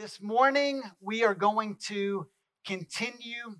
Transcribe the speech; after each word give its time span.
This 0.00 0.18
morning, 0.22 0.82
we 1.02 1.24
are 1.24 1.34
going 1.34 1.76
to 1.88 2.26
continue 2.66 3.56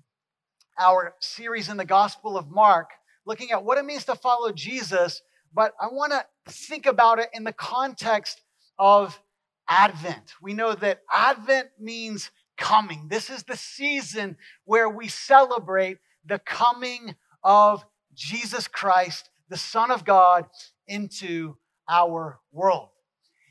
our 0.75 1.13
series 1.19 1.69
in 1.69 1.77
the 1.77 1.85
Gospel 1.85 2.35
of 2.35 2.49
Mark, 2.49 2.89
looking 3.27 3.51
at 3.51 3.63
what 3.63 3.77
it 3.77 3.85
means 3.85 4.05
to 4.05 4.15
follow 4.15 4.51
Jesus. 4.51 5.21
But 5.53 5.75
I 5.79 5.85
want 5.91 6.13
to 6.13 6.25
think 6.51 6.87
about 6.87 7.19
it 7.19 7.29
in 7.31 7.43
the 7.43 7.53
context 7.53 8.41
of 8.79 9.21
Advent. 9.69 10.33
We 10.41 10.55
know 10.55 10.73
that 10.73 11.01
Advent 11.13 11.67
means 11.79 12.31
coming. 12.57 13.07
This 13.07 13.29
is 13.29 13.43
the 13.43 13.55
season 13.55 14.35
where 14.65 14.89
we 14.89 15.09
celebrate 15.09 15.99
the 16.25 16.39
coming 16.39 17.13
of 17.43 17.85
Jesus 18.15 18.67
Christ, 18.67 19.29
the 19.49 19.57
Son 19.57 19.91
of 19.91 20.05
God, 20.05 20.45
into 20.87 21.55
our 21.87 22.39
world. 22.51 22.89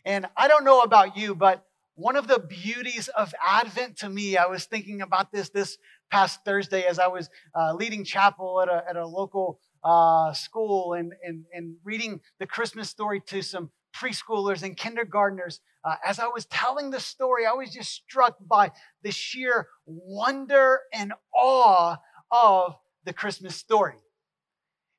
And 0.04 0.26
I 0.36 0.48
don't 0.48 0.64
know 0.64 0.80
about 0.80 1.16
you, 1.16 1.36
but 1.36 1.64
one 2.00 2.16
of 2.16 2.26
the 2.26 2.38
beauties 2.38 3.08
of 3.08 3.34
Advent 3.46 3.98
to 3.98 4.08
me, 4.08 4.38
I 4.38 4.46
was 4.46 4.64
thinking 4.64 5.02
about 5.02 5.30
this 5.32 5.50
this 5.50 5.76
past 6.10 6.40
Thursday 6.46 6.84
as 6.84 6.98
I 6.98 7.08
was 7.08 7.28
uh, 7.54 7.74
leading 7.74 8.04
chapel 8.04 8.62
at 8.62 8.68
a, 8.68 8.82
at 8.88 8.96
a 8.96 9.06
local 9.06 9.60
uh, 9.84 10.32
school 10.32 10.94
and, 10.94 11.12
and, 11.22 11.44
and 11.52 11.76
reading 11.84 12.20
the 12.38 12.46
Christmas 12.46 12.88
story 12.88 13.20
to 13.26 13.42
some 13.42 13.70
preschoolers 13.94 14.62
and 14.62 14.76
kindergartners. 14.76 15.60
Uh, 15.84 15.96
as 16.04 16.18
I 16.18 16.26
was 16.26 16.46
telling 16.46 16.90
the 16.90 17.00
story, 17.00 17.44
I 17.44 17.52
was 17.52 17.70
just 17.70 17.92
struck 17.92 18.36
by 18.40 18.72
the 19.02 19.12
sheer 19.12 19.68
wonder 19.84 20.80
and 20.94 21.12
awe 21.34 21.96
of 22.30 22.76
the 23.04 23.12
Christmas 23.12 23.56
story. 23.56 23.96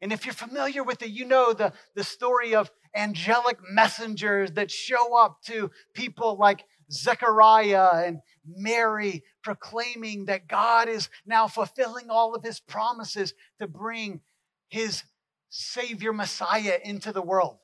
And 0.01 0.13
if 0.13 0.25
you're 0.25 0.33
familiar 0.33 0.83
with 0.83 1.01
it, 1.01 1.09
you 1.09 1.25
know 1.25 1.53
the, 1.53 1.73
the 1.95 2.03
story 2.03 2.53
of 2.53 2.71
angelic 2.95 3.57
messengers 3.71 4.51
that 4.51 4.69
show 4.69 5.17
up 5.17 5.41
to 5.45 5.71
people 5.93 6.37
like 6.37 6.65
Zechariah 6.91 8.05
and 8.05 8.19
Mary, 8.45 9.23
proclaiming 9.43 10.25
that 10.25 10.47
God 10.47 10.89
is 10.89 11.09
now 11.25 11.47
fulfilling 11.47 12.09
all 12.09 12.35
of 12.35 12.43
his 12.43 12.59
promises 12.59 13.33
to 13.59 13.67
bring 13.67 14.21
his 14.69 15.03
Savior 15.49 16.13
Messiah 16.13 16.79
into 16.83 17.11
the 17.11 17.21
world. 17.21 17.57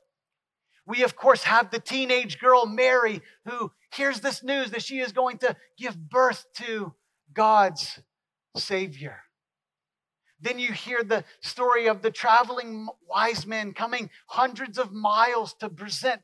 We, 0.85 1.03
of 1.03 1.15
course, 1.15 1.43
have 1.43 1.69
the 1.69 1.79
teenage 1.79 2.39
girl 2.39 2.65
Mary 2.65 3.21
who 3.45 3.71
hears 3.93 4.21
this 4.21 4.43
news 4.43 4.71
that 4.71 4.83
she 4.83 4.99
is 4.99 5.11
going 5.11 5.39
to 5.39 5.55
give 5.77 6.09
birth 6.09 6.45
to 6.55 6.93
God's 7.33 7.99
Savior. 8.55 9.17
Then 10.39 10.59
you 10.59 10.71
hear 10.71 11.03
the 11.03 11.23
story 11.41 11.87
of 11.87 12.01
the 12.01 12.11
traveling 12.11 12.87
wise 13.09 13.45
men 13.45 13.73
coming 13.73 14.09
hundreds 14.27 14.77
of 14.77 14.93
miles 14.93 15.53
to 15.55 15.69
present 15.69 16.21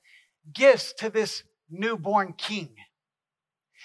gifts 0.54 0.94
to 1.00 1.10
this 1.10 1.44
newborn 1.70 2.34
king. 2.34 2.76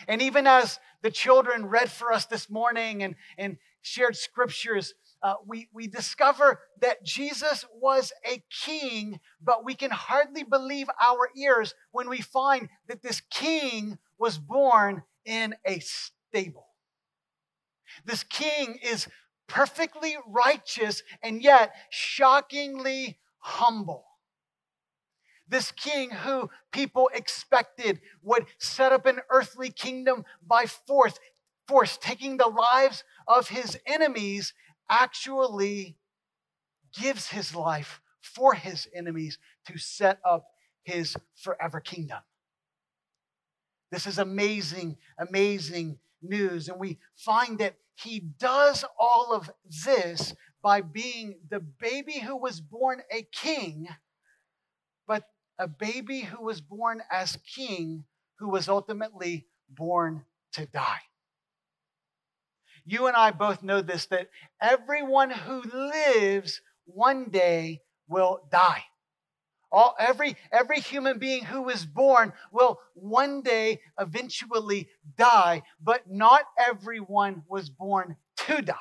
And 0.07 0.23
even 0.23 0.47
as 0.47 0.79
the 1.03 1.11
children 1.11 1.67
read 1.67 1.91
for 1.91 2.13
us 2.13 2.27
this 2.27 2.49
morning 2.51 3.03
and, 3.03 3.15
and 3.37 3.57
shared 3.83 4.17
scriptures, 4.17 4.95
uh, 5.23 5.35
we, 5.47 5.69
we 5.73 5.89
discover 5.89 6.61
that 6.81 7.05
Jesus 7.05 7.65
was 7.75 8.13
a 8.25 8.43
king, 8.65 9.19
but 9.43 9.65
we 9.65 9.75
can 9.75 9.91
hardly 9.91 10.45
believe 10.45 10.89
our 11.03 11.29
ears 11.37 11.75
when 11.91 12.09
we 12.09 12.21
find 12.21 12.69
that 12.89 13.03
this 13.03 13.21
king 13.31 13.99
was 14.19 14.39
born 14.39 15.03
in 15.25 15.55
a 15.65 15.81
stable. 15.81 16.67
This 18.05 18.23
king 18.23 18.79
is 18.83 19.09
perfectly 19.49 20.17
righteous 20.27 21.03
and 21.23 21.43
yet 21.43 21.75
shockingly 21.91 23.19
humble. 23.39 24.08
This 25.49 25.71
king 25.73 26.11
who 26.11 26.51
people 26.73 27.11
expected 27.15 28.01
would 28.23 28.47
set 28.59 28.93
up 28.93 29.07
an 29.07 29.21
earthly 29.31 29.71
kingdom 29.71 30.25
by 30.47 30.67
force, 30.67 31.19
force 31.67 31.97
taking 31.97 32.37
the 32.37 32.49
lives 32.49 33.05
of 33.27 33.49
his 33.49 33.79
enemies, 33.87 34.53
actually 34.91 35.97
gives 36.99 37.29
his 37.29 37.55
life 37.55 38.01
for 38.21 38.55
his 38.55 38.89
enemies 38.95 39.39
to 39.67 39.79
set 39.79 40.19
up 40.25 40.47
his 40.83 41.17
forever 41.35 41.81
kingdom. 41.81 42.21
This 43.91 44.07
is 44.07 44.19
amazing, 44.19 44.97
amazing 45.19 45.99
news. 46.23 46.69
And 46.69 46.79
we 46.79 46.99
find 47.17 47.59
that 47.59 47.77
he 47.95 48.21
does 48.21 48.85
all 48.99 49.33
of 49.33 49.51
this 49.85 50.35
by 50.63 50.83
being 50.83 51.39
the 51.49 51.61
baby 51.61 52.21
who 52.21 52.37
was 52.37 52.61
born 52.61 53.03
a 53.11 53.27
king, 53.33 53.89
a 55.59 55.67
baby 55.67 56.21
who 56.21 56.45
was 56.45 56.61
born 56.61 57.03
as 57.11 57.39
king 57.57 58.05
who 58.39 58.49
was 58.49 58.69
ultimately 58.69 59.47
born 59.69 60.25
to 60.53 60.67
die. 60.67 61.01
You 62.85 63.07
and 63.07 63.17
I 63.17 63.33
both 63.33 63.63
know 63.63 63.83
this 63.83 64.07
that 64.07 64.31
everyone 64.63 65.31
who 65.31 65.63
lives 65.63 66.63
one 66.87 67.31
day 67.31 67.83
will 68.09 68.41
die. 68.51 68.85
All, 69.71 69.95
every, 69.99 70.37
every 70.51 70.81
human 70.81 71.19
being 71.19 71.45
who 71.45 71.69
is 71.69 71.85
born 71.85 72.33
will 72.51 72.81
one 72.95 73.43
day 73.43 73.81
eventually 74.01 74.89
die, 75.19 75.63
but 75.83 76.11
not 76.11 76.45
everyone 76.59 77.43
was 77.47 77.69
born 77.69 78.17
to 78.47 78.63
die. 78.63 78.75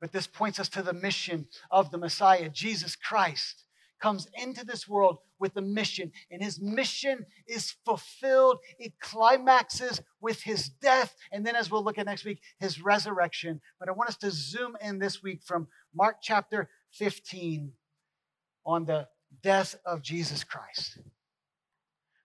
But 0.00 0.12
this 0.12 0.28
points 0.28 0.60
us 0.60 0.68
to 0.70 0.82
the 0.82 0.92
mission 0.92 1.48
of 1.70 1.90
the 1.90 1.98
Messiah, 1.98 2.48
Jesus 2.48 2.94
Christ 2.94 3.64
comes 4.02 4.26
into 4.34 4.66
this 4.66 4.88
world 4.88 5.18
with 5.38 5.56
a 5.56 5.62
mission, 5.62 6.10
and 6.30 6.42
his 6.42 6.60
mission 6.60 7.24
is 7.46 7.74
fulfilled. 7.84 8.58
It 8.78 8.98
climaxes 9.00 10.00
with 10.20 10.42
his 10.42 10.68
death, 10.68 11.14
and 11.30 11.46
then, 11.46 11.56
as 11.56 11.70
we'll 11.70 11.84
look 11.84 11.98
at 11.98 12.06
next 12.06 12.24
week, 12.24 12.40
his 12.58 12.82
resurrection. 12.82 13.60
But 13.78 13.88
I 13.88 13.92
want 13.92 14.10
us 14.10 14.16
to 14.18 14.30
zoom 14.30 14.76
in 14.82 14.98
this 14.98 15.22
week 15.22 15.42
from 15.44 15.68
Mark 15.94 16.16
chapter 16.20 16.68
15 16.94 17.72
on 18.66 18.84
the 18.84 19.08
death 19.42 19.76
of 19.86 20.02
Jesus 20.02 20.44
Christ. 20.44 20.98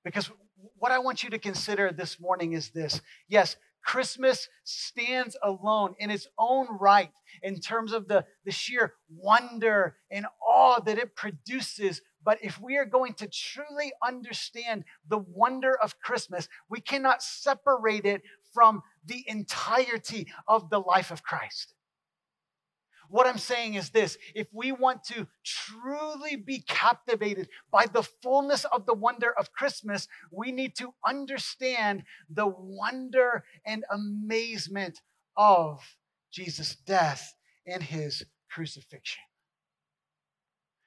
Because 0.04 0.32
what 0.78 0.92
I 0.92 1.00
want 1.00 1.24
you 1.24 1.30
to 1.30 1.40
consider 1.40 1.92
this 1.92 2.20
morning 2.20 2.54
is 2.54 2.70
this 2.70 3.02
yes, 3.28 3.56
Christmas 3.84 4.50
stands 4.64 5.38
alone 5.44 5.96
in 6.00 6.12
its 6.12 6.28
own 6.38 6.68
right 6.80 7.12
in 7.42 7.60
terms 7.60 7.94
of 7.94 8.08
the, 8.08 8.26
the 8.46 8.52
sheer 8.52 8.94
wonder 9.10 9.96
and 10.12 10.26
awe 10.46 10.80
that 10.82 10.98
it 10.98 11.16
produces. 11.16 12.02
But 12.24 12.40
if 12.42 12.60
we 12.60 12.76
are 12.78 12.86
going 12.86 13.14
to 13.16 13.28
truly 13.28 13.94
understand 14.06 14.84
the 15.08 15.20
wonder 15.20 15.78
of 15.82 16.00
Christmas, 16.00 16.50
we 16.70 16.82
cannot 16.82 17.24
separate 17.24 18.06
it 18.06 18.22
from 18.54 18.82
the 19.06 19.24
entirety 19.28 20.28
of 20.48 20.70
the 20.70 20.80
life 20.80 21.12
of 21.12 21.24
Christ. 21.24 21.74
What 23.10 23.28
I'm 23.28 23.38
saying 23.38 23.76
is 23.76 23.90
this 23.90 24.18
if 24.36 24.48
we 24.52 24.72
want 24.72 25.04
to 25.06 25.28
truly 25.44 26.36
be 26.36 26.60
captivated 26.60 27.50
by 27.72 27.86
the 27.86 28.04
fullness 28.04 28.66
of 28.66 28.86
the 28.86 28.94
wonder 28.94 29.34
of 29.38 29.54
Christmas, 29.54 30.08
we 30.32 30.52
need 30.52 30.76
to 30.78 30.94
understand 31.06 32.04
the 32.30 32.48
wonder 32.48 33.44
and 33.66 33.86
amazement 33.92 35.02
of 35.36 35.82
Jesus' 36.32 36.76
death 36.76 37.34
and 37.66 37.82
his 37.82 38.26
crucifixion. 38.50 39.24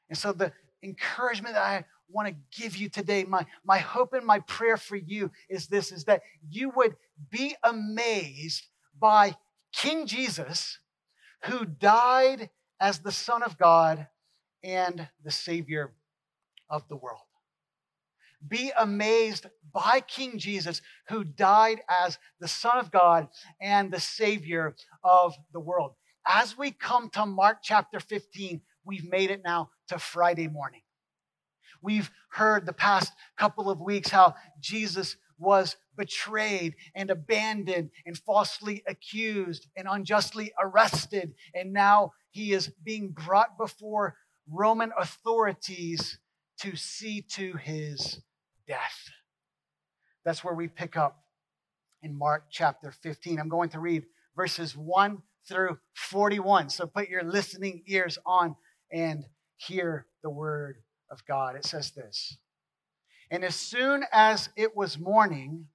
And 0.09 0.19
so, 0.19 0.33
the 0.33 0.53
encouragement 0.83 1.55
that 1.55 1.63
I 1.63 1.85
want 2.11 2.29
to 2.29 2.61
give 2.61 2.77
you 2.77 2.89
today, 2.89 3.25
my, 3.25 3.47
my 3.65 3.79
hope 3.79 4.13
and 4.13 4.27
my 4.27 4.41
prayer 4.41 4.77
for 4.77 4.97
you 4.97 5.31
is 5.49 5.69
this 5.69 5.93
is 5.93 6.05
that 6.05 6.23
you 6.51 6.71
would 6.71 6.97
be 7.31 7.55
amazed 7.63 8.67
by 8.99 9.37
King 9.73 10.07
Jesus 10.07 10.79
who 11.45 11.65
died 11.65 12.51
as 12.81 12.99
the 12.99 13.13
Son 13.13 13.43
of 13.43 13.59
God 13.59 14.07
and 14.63 15.09
the 15.25 15.31
Savior 15.31 15.93
of 16.69 16.87
the 16.89 16.97
world. 16.97 17.21
Be 18.47 18.73
amazed 18.79 19.47
by 19.73 20.01
King 20.01 20.39
Jesus, 20.39 20.81
who 21.09 21.25
died 21.25 21.83
as 21.89 22.19
the 22.41 22.49
Son 22.49 22.79
of 22.79 22.91
God 22.91 23.29
and 23.61 23.93
the 23.93 24.01
Savior 24.01 24.75
of 25.05 25.35
the 25.53 25.61
world. 25.61 25.93
As 26.27 26.57
we 26.57 26.71
come 26.71 27.11
to 27.11 27.27
Mark 27.27 27.59
chapter 27.63 28.01
15, 28.01 28.63
we've 28.85 29.09
made 29.11 29.31
it 29.31 29.43
now 29.45 29.71
to 29.89 29.99
Friday 29.99 30.49
morning. 30.49 30.83
We've 31.83 32.11
heard 32.31 32.67
the 32.67 32.73
past 32.73 33.13
couple 33.37 33.71
of 33.71 33.81
weeks 33.81 34.11
how 34.11 34.35
Jesus 34.59 35.17
was 35.39 35.77
betrayed 36.01 36.75
and 36.95 37.11
abandoned 37.11 37.91
and 38.07 38.17
falsely 38.17 38.83
accused 38.89 39.67
and 39.77 39.87
unjustly 39.89 40.51
arrested. 40.59 41.35
And 41.55 41.75
now 41.75 42.13
he 42.31 42.53
is 42.53 42.73
being 42.83 43.11
brought 43.11 43.59
before 43.59 44.17
Roman 44.49 44.93
authorities 44.99 46.19
to 46.61 46.75
see 46.75 47.21
to 47.33 47.53
his 47.53 48.23
death. 48.67 49.11
That's 50.25 50.43
where 50.43 50.55
we 50.55 50.69
pick 50.69 50.97
up 50.97 51.23
in 52.03 52.17
Mark 52.17 52.45
chapter 52.51 52.91
15. 52.91 53.39
I'm 53.39 53.51
going 53.51 53.69
to 53.71 53.79
read 53.79 54.05
verses 54.35 54.75
1 54.75 55.19
through 55.47 55.79
41. 55.95 56.71
So 56.71 56.87
put 56.87 57.11
your 57.11 57.25
listening 57.25 57.83
ears 57.87 58.19
on 58.25 58.57
and 58.91 59.25
hear 59.57 60.07
the 60.23 60.31
word 60.31 60.79
of 61.11 61.27
God. 61.27 61.57
It 61.57 61.67
says 61.67 61.91
this 61.91 62.39
And 63.31 63.45
as 63.45 63.55
soon 63.55 64.05
as 64.13 64.49
it 64.57 64.75
was 64.75 64.99
morning, 64.99 65.67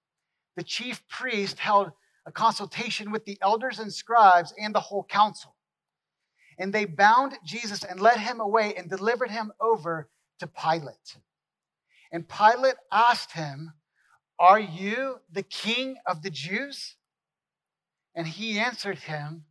the 0.56 0.64
chief 0.64 1.08
priest 1.08 1.60
held 1.60 1.92
a 2.26 2.32
consultation 2.32 3.12
with 3.12 3.26
the 3.26 3.38
elders 3.42 3.80
and 3.80 3.94
scribes 3.94 4.54
and 4.58 4.74
the 4.74 4.80
whole 4.80 5.04
council. 5.04 5.56
And 6.58 6.74
they 6.74 6.86
bound 6.86 7.34
Jesus 7.44 7.84
and 7.84 8.00
led 8.00 8.18
him 8.18 8.40
away 8.40 8.74
and 8.76 8.90
delivered 8.90 9.30
him 9.30 9.52
over 9.60 10.10
to 10.40 10.48
Pilate. 10.48 11.18
And 12.12 12.28
Pilate 12.28 12.76
asked 12.92 13.34
him, 13.34 13.74
Are 14.40 14.60
you 14.60 15.20
the 15.32 15.44
king 15.44 15.98
of 16.06 16.22
the 16.22 16.30
Jews? 16.30 16.96
And 18.16 18.26
he 18.26 18.58
answered 18.58 19.00
him, 19.00 19.44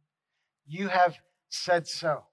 You 0.67 0.89
have 0.89 1.17
said 1.51 1.87
so. 1.87 2.25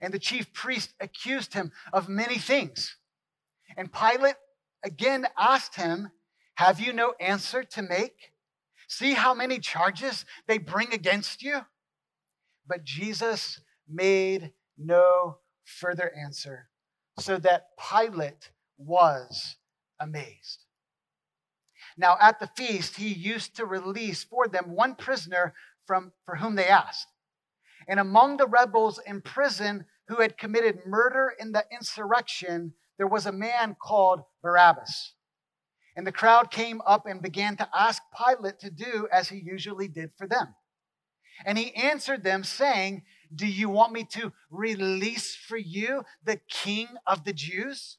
And 0.00 0.14
the 0.14 0.20
chief 0.20 0.52
priest 0.52 0.94
accused 1.00 1.54
him 1.54 1.72
of 1.92 2.08
many 2.08 2.38
things. 2.38 2.96
And 3.76 3.92
Pilate 3.92 4.36
again 4.84 5.26
asked 5.36 5.74
him, 5.74 6.10
Have 6.58 6.80
you 6.80 6.92
no 6.92 7.14
answer 7.20 7.62
to 7.62 7.82
make? 7.82 8.32
See 8.88 9.12
how 9.12 9.32
many 9.32 9.60
charges 9.60 10.24
they 10.48 10.58
bring 10.58 10.92
against 10.92 11.40
you? 11.40 11.60
But 12.66 12.82
Jesus 12.82 13.60
made 13.88 14.50
no 14.76 15.38
further 15.64 16.12
answer, 16.20 16.68
so 17.20 17.38
that 17.38 17.68
Pilate 17.78 18.50
was 18.76 19.54
amazed. 20.00 20.64
Now, 21.96 22.16
at 22.20 22.40
the 22.40 22.50
feast, 22.56 22.96
he 22.96 23.06
used 23.06 23.54
to 23.54 23.64
release 23.64 24.24
for 24.24 24.48
them 24.48 24.74
one 24.74 24.96
prisoner 24.96 25.54
from, 25.86 26.10
for 26.24 26.34
whom 26.34 26.56
they 26.56 26.66
asked. 26.66 27.06
And 27.86 28.00
among 28.00 28.36
the 28.36 28.48
rebels 28.48 28.98
in 29.06 29.20
prison 29.20 29.84
who 30.08 30.22
had 30.22 30.36
committed 30.36 30.80
murder 30.86 31.32
in 31.38 31.52
the 31.52 31.64
insurrection, 31.70 32.74
there 32.96 33.06
was 33.06 33.26
a 33.26 33.32
man 33.32 33.76
called 33.80 34.22
Barabbas. 34.42 35.12
And 35.98 36.06
the 36.06 36.12
crowd 36.12 36.52
came 36.52 36.80
up 36.86 37.06
and 37.06 37.20
began 37.20 37.56
to 37.56 37.68
ask 37.76 38.00
Pilate 38.16 38.60
to 38.60 38.70
do 38.70 39.08
as 39.12 39.30
he 39.30 39.38
usually 39.44 39.88
did 39.88 40.12
for 40.16 40.28
them. 40.28 40.54
And 41.44 41.58
he 41.58 41.74
answered 41.74 42.22
them, 42.22 42.44
saying, 42.44 43.02
Do 43.34 43.48
you 43.48 43.68
want 43.68 43.92
me 43.92 44.04
to 44.12 44.32
release 44.48 45.34
for 45.34 45.56
you 45.56 46.04
the 46.22 46.38
king 46.48 46.86
of 47.04 47.24
the 47.24 47.32
Jews? 47.32 47.98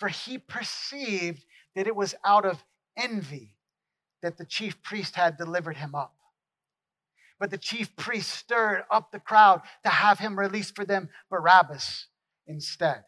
For 0.00 0.08
he 0.08 0.36
perceived 0.36 1.44
that 1.76 1.86
it 1.86 1.94
was 1.94 2.16
out 2.24 2.44
of 2.44 2.64
envy 2.96 3.54
that 4.20 4.36
the 4.36 4.44
chief 4.44 4.82
priest 4.82 5.14
had 5.14 5.36
delivered 5.36 5.76
him 5.76 5.94
up. 5.94 6.16
But 7.38 7.52
the 7.52 7.58
chief 7.58 7.94
priest 7.94 8.30
stirred 8.30 8.82
up 8.90 9.12
the 9.12 9.20
crowd 9.20 9.62
to 9.84 9.90
have 9.90 10.18
him 10.18 10.36
release 10.36 10.72
for 10.72 10.84
them 10.84 11.08
Barabbas 11.30 12.08
instead. 12.48 13.04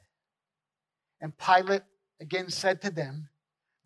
And 1.21 1.37
Pilate 1.37 1.83
again 2.21 2.49
said 2.49 2.81
to 2.83 2.93
them, 2.93 3.31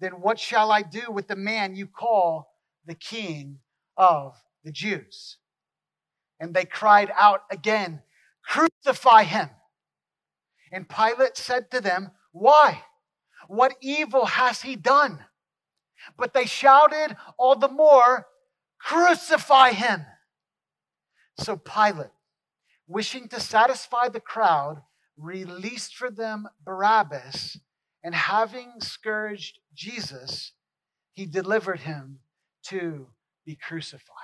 then 0.02 0.20
what 0.20 0.40
shall 0.40 0.72
I 0.72 0.82
do 0.82 1.12
with 1.12 1.28
the 1.28 1.37
man 1.37 1.76
you 1.76 1.87
call 1.87 2.52
the 2.87 2.94
king 2.94 3.60
of 3.96 4.34
the 4.64 4.72
Jews? 4.72 5.38
And 6.40 6.52
they 6.52 6.64
cried 6.64 7.12
out 7.16 7.43
again, 7.50 8.02
Crucify 8.44 9.22
him. 9.22 9.50
And 10.72 10.88
Pilate 10.88 11.37
said 11.37 11.70
to 11.70 11.81
them, 11.81 12.10
Why? 12.32 12.82
What 13.46 13.76
evil 13.81 14.26
has 14.26 14.62
he 14.62 14.75
done? 14.75 15.25
But 16.16 16.34
they 16.34 16.46
shouted 16.46 17.16
all 17.38 17.55
the 17.55 17.69
more, 17.69 18.26
Crucify 18.81 19.72
him. 19.72 20.05
So 21.38 21.56
Pilate, 21.56 22.10
wishing 22.88 23.28
to 23.28 23.38
satisfy 23.38 24.08
the 24.08 24.20
crowd, 24.20 24.82
released 25.16 25.94
for 25.94 26.10
them 26.10 26.48
Barabbas 26.64 27.58
and 28.02 28.14
having 28.14 28.81
scourged 28.81 29.58
Jesus, 29.75 30.52
he 31.12 31.26
delivered 31.26 31.81
him 31.81 32.19
to 32.64 33.06
be 33.46 33.56
crucified. 33.56 34.16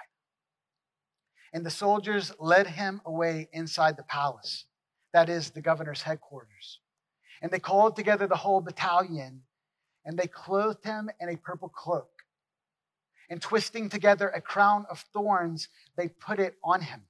And 1.52 1.64
the 1.64 1.70
soldiers 1.70 2.32
led 2.38 2.66
him 2.66 3.00
away 3.06 3.48
inside 3.52 3.96
the 3.96 4.02
palace, 4.02 4.66
that 5.12 5.28
is, 5.28 5.50
the 5.50 5.62
governor's 5.62 6.02
headquarters. 6.02 6.80
And 7.40 7.50
they 7.50 7.58
called 7.60 7.96
together 7.96 8.26
the 8.26 8.36
whole 8.36 8.60
battalion, 8.60 9.42
and 10.04 10.18
they 10.18 10.26
clothed 10.26 10.84
him 10.84 11.08
in 11.20 11.28
a 11.28 11.36
purple 11.36 11.68
cloak. 11.68 12.10
And 13.30 13.40
twisting 13.40 13.88
together 13.88 14.28
a 14.28 14.40
crown 14.40 14.86
of 14.90 15.04
thorns, 15.12 15.68
they 15.96 16.08
put 16.08 16.40
it 16.40 16.54
on 16.64 16.80
him. 16.80 17.02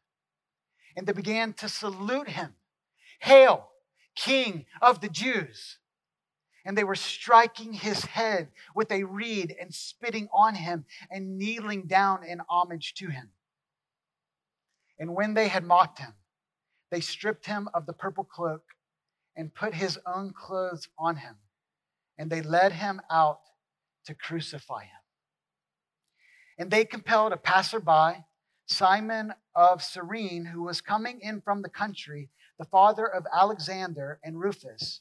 And 0.97 1.06
they 1.06 1.12
began 1.12 1.53
to 1.55 1.69
salute 1.69 2.29
him 2.29 2.55
Hail, 3.21 3.69
King 4.14 4.67
of 4.81 5.00
the 5.00 5.09
Jews! 5.09 5.79
And 6.69 6.76
they 6.76 6.85
were 6.85 6.94
striking 6.94 7.73
his 7.73 8.05
head 8.05 8.49
with 8.75 8.93
a 8.93 9.03
reed 9.03 9.56
and 9.59 9.75
spitting 9.75 10.29
on 10.35 10.55
him 10.55 10.85
and 11.11 11.38
kneeling 11.38 11.87
down 11.87 12.23
in 12.23 12.43
homage 12.47 12.93
to 12.93 13.09
him. 13.09 13.31
And 14.99 15.15
when 15.15 15.32
they 15.32 15.49
had 15.49 15.65
mocked 15.65 15.99
him, 15.99 16.12
they 16.91 17.00
stripped 17.00 17.47
him 17.47 17.70
of 17.73 17.87
the 17.87 17.94
purple 17.94 18.23
cloak 18.23 18.65
and 19.35 19.55
put 19.55 19.73
his 19.73 19.99
own 20.06 20.35
clothes 20.37 20.88
on 20.99 21.17
him, 21.17 21.37
and 22.19 22.29
they 22.29 22.43
led 22.43 22.73
him 22.73 23.00
out 23.11 23.41
to 24.05 24.12
crucify 24.12 24.82
him. 24.82 25.00
And 26.59 26.71
they 26.71 26.85
compelled 26.85 27.32
a 27.32 27.38
passerby, 27.38 28.26
Simon 28.67 29.32
of 29.55 29.82
Cyrene, 29.82 30.44
who 30.44 30.64
was 30.64 30.82
coming 30.82 31.21
in 31.23 31.41
from 31.41 31.62
the 31.62 31.71
country, 31.71 32.29
the 32.59 32.67
father 32.67 33.06
of 33.06 33.25
Alexander 33.32 34.21
and 34.23 34.38
Rufus 34.38 35.00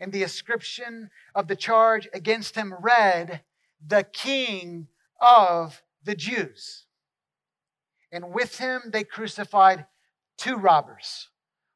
and 0.00 0.12
the 0.12 0.22
ascription 0.22 1.10
of 1.34 1.48
the 1.48 1.56
charge 1.56 2.08
against 2.12 2.54
him 2.54 2.74
read, 2.80 3.42
the 3.86 4.04
King 4.04 4.88
of 5.20 5.82
the 6.02 6.14
Jews. 6.14 6.86
And 8.12 8.32
with 8.32 8.58
him 8.58 8.82
they 8.92 9.04
crucified 9.04 9.86
two 10.36 10.56
robbers, 10.56 11.28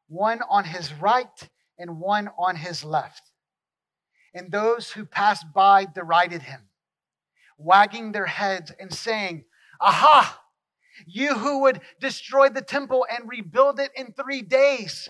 one 0.08 0.40
on 0.48 0.64
his 0.64 0.92
right 0.94 1.48
and 1.78 1.98
one 1.98 2.28
on 2.38 2.56
his 2.56 2.84
left. 2.84 3.30
And 4.34 4.50
those 4.50 4.92
who 4.92 5.04
passed 5.04 5.46
by 5.54 5.84
derided 5.84 6.42
him, 6.42 6.68
wagging 7.56 8.12
their 8.12 8.26
heads 8.26 8.72
and 8.78 8.92
saying, 8.92 9.44
Aha! 9.80 10.40
You 11.06 11.34
who 11.34 11.60
would 11.60 11.80
destroy 12.00 12.48
the 12.48 12.62
temple 12.62 13.06
and 13.10 13.28
rebuild 13.28 13.78
it 13.78 13.90
in 13.96 14.12
three 14.12 14.42
days, 14.42 15.08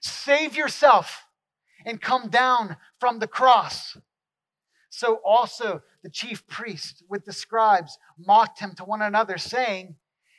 save 0.00 0.54
yourself 0.54 1.24
and 1.84 2.00
come 2.00 2.28
down 2.28 2.76
from 2.98 3.18
the 3.18 3.26
cross. 3.26 3.96
So 4.90 5.20
also 5.24 5.82
the 6.02 6.10
chief 6.10 6.46
priest 6.46 7.02
with 7.08 7.24
the 7.24 7.32
scribes 7.32 7.98
mocked 8.18 8.58
him 8.58 8.74
to 8.76 8.84
one 8.84 9.02
another, 9.02 9.38
saying, 9.38 9.96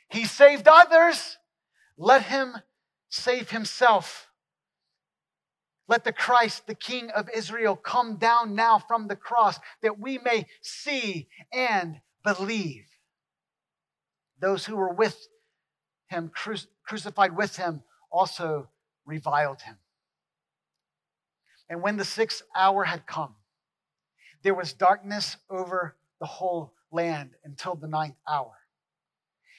He 0.08 0.24
saved 0.24 0.68
others, 0.68 1.38
let 1.96 2.22
him 2.24 2.56
save 3.08 3.50
himself. 3.50 4.28
Let 5.88 6.04
the 6.04 6.12
Christ, 6.12 6.66
the 6.66 6.74
King 6.74 7.10
of 7.10 7.28
Israel, 7.34 7.76
come 7.76 8.16
down 8.16 8.54
now 8.54 8.78
from 8.78 9.08
the 9.08 9.16
cross 9.16 9.58
that 9.82 9.98
we 9.98 10.18
may 10.18 10.46
see 10.60 11.28
and 11.52 12.00
believe. 12.24 12.84
Those 14.40 14.64
who 14.64 14.76
were 14.76 14.92
with 14.92 15.28
him, 16.08 16.30
crucified 16.84 17.36
with 17.36 17.56
him, 17.56 17.82
also 18.10 18.68
reviled 19.04 19.62
him. 19.62 19.76
And 21.68 21.82
when 21.82 21.96
the 21.96 22.04
sixth 22.04 22.42
hour 22.54 22.84
had 22.84 23.06
come, 23.06 23.34
there 24.42 24.54
was 24.54 24.72
darkness 24.72 25.36
over 25.48 25.96
the 26.20 26.26
whole 26.26 26.74
land 26.90 27.30
until 27.44 27.74
the 27.74 27.88
ninth 27.88 28.16
hour. 28.28 28.52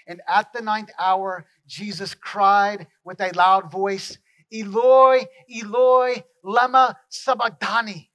And 0.07 0.21
at 0.27 0.51
the 0.53 0.61
ninth 0.61 0.91
hour, 0.99 1.45
Jesus 1.67 2.13
cried 2.13 2.87
with 3.03 3.21
a 3.21 3.31
loud 3.31 3.71
voice, 3.71 4.17
Eloi, 4.53 5.25
Eloi, 5.49 6.23
lema 6.45 6.95
sabachthani, 7.09 8.11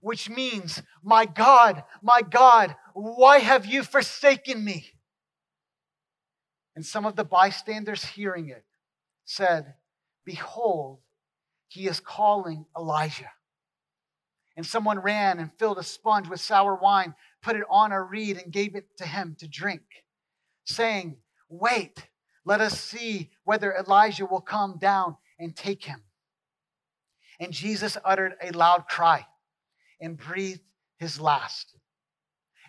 which 0.00 0.30
means, 0.30 0.82
My 1.02 1.26
God, 1.26 1.82
my 2.02 2.22
God, 2.22 2.76
why 2.94 3.38
have 3.38 3.66
you 3.66 3.82
forsaken 3.82 4.64
me? 4.64 4.86
And 6.76 6.84
some 6.84 7.06
of 7.06 7.16
the 7.16 7.24
bystanders 7.24 8.04
hearing 8.04 8.48
it 8.50 8.64
said, 9.24 9.74
Behold, 10.24 11.00
he 11.76 11.86
is 11.86 12.00
calling 12.00 12.64
Elijah. 12.76 13.30
And 14.56 14.64
someone 14.64 14.98
ran 14.98 15.38
and 15.38 15.52
filled 15.58 15.76
a 15.76 15.82
sponge 15.82 16.26
with 16.26 16.40
sour 16.40 16.74
wine, 16.74 17.14
put 17.42 17.54
it 17.54 17.64
on 17.68 17.92
a 17.92 18.02
reed, 18.02 18.38
and 18.38 18.50
gave 18.50 18.74
it 18.74 18.96
to 18.96 19.06
him 19.06 19.36
to 19.38 19.46
drink. 19.46 19.82
saying, 20.64 21.18
Wait, 21.48 22.08
let 22.44 22.60
us 22.60 22.80
see 22.80 23.30
whether 23.44 23.72
Elijah 23.72 24.26
will 24.26 24.40
come 24.40 24.78
down 24.78 25.16
and 25.38 25.54
take 25.54 25.84
him. 25.84 26.02
And 27.38 27.52
Jesus 27.52 27.96
uttered 28.04 28.32
a 28.42 28.50
loud 28.50 28.88
cry 28.88 29.26
and 30.00 30.16
breathed 30.16 30.62
his 30.98 31.20
last. 31.20 31.76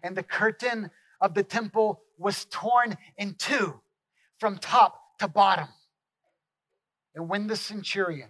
And 0.03 0.15
the 0.15 0.21
curtain 0.21 0.91
of 1.21 1.33
the 1.33 1.43
temple 1.43 2.03
was 2.19 2.45
torn 2.51 2.97
in 3.17 3.33
two 3.35 3.79
from 4.37 4.57
top 4.59 5.17
to 5.19 5.27
bottom. 5.27 5.69
And 7.15 7.27
when 7.27 7.47
the 7.47 7.55
centurion 7.55 8.29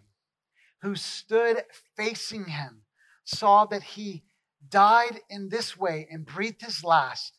who 0.82 0.96
stood 0.96 1.64
facing 1.96 2.46
him 2.46 2.84
saw 3.24 3.66
that 3.66 3.84
he 3.84 4.24
died 4.70 5.20
in 5.30 5.50
this 5.50 5.78
way 5.78 6.08
and 6.10 6.26
breathed 6.26 6.62
his 6.62 6.84
last, 6.84 7.38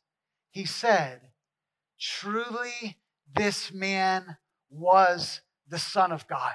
he 0.50 0.64
said, 0.64 1.20
Truly, 2.00 2.98
this 3.34 3.72
man 3.72 4.36
was 4.70 5.40
the 5.68 5.78
Son 5.78 6.12
of 6.12 6.26
God. 6.28 6.54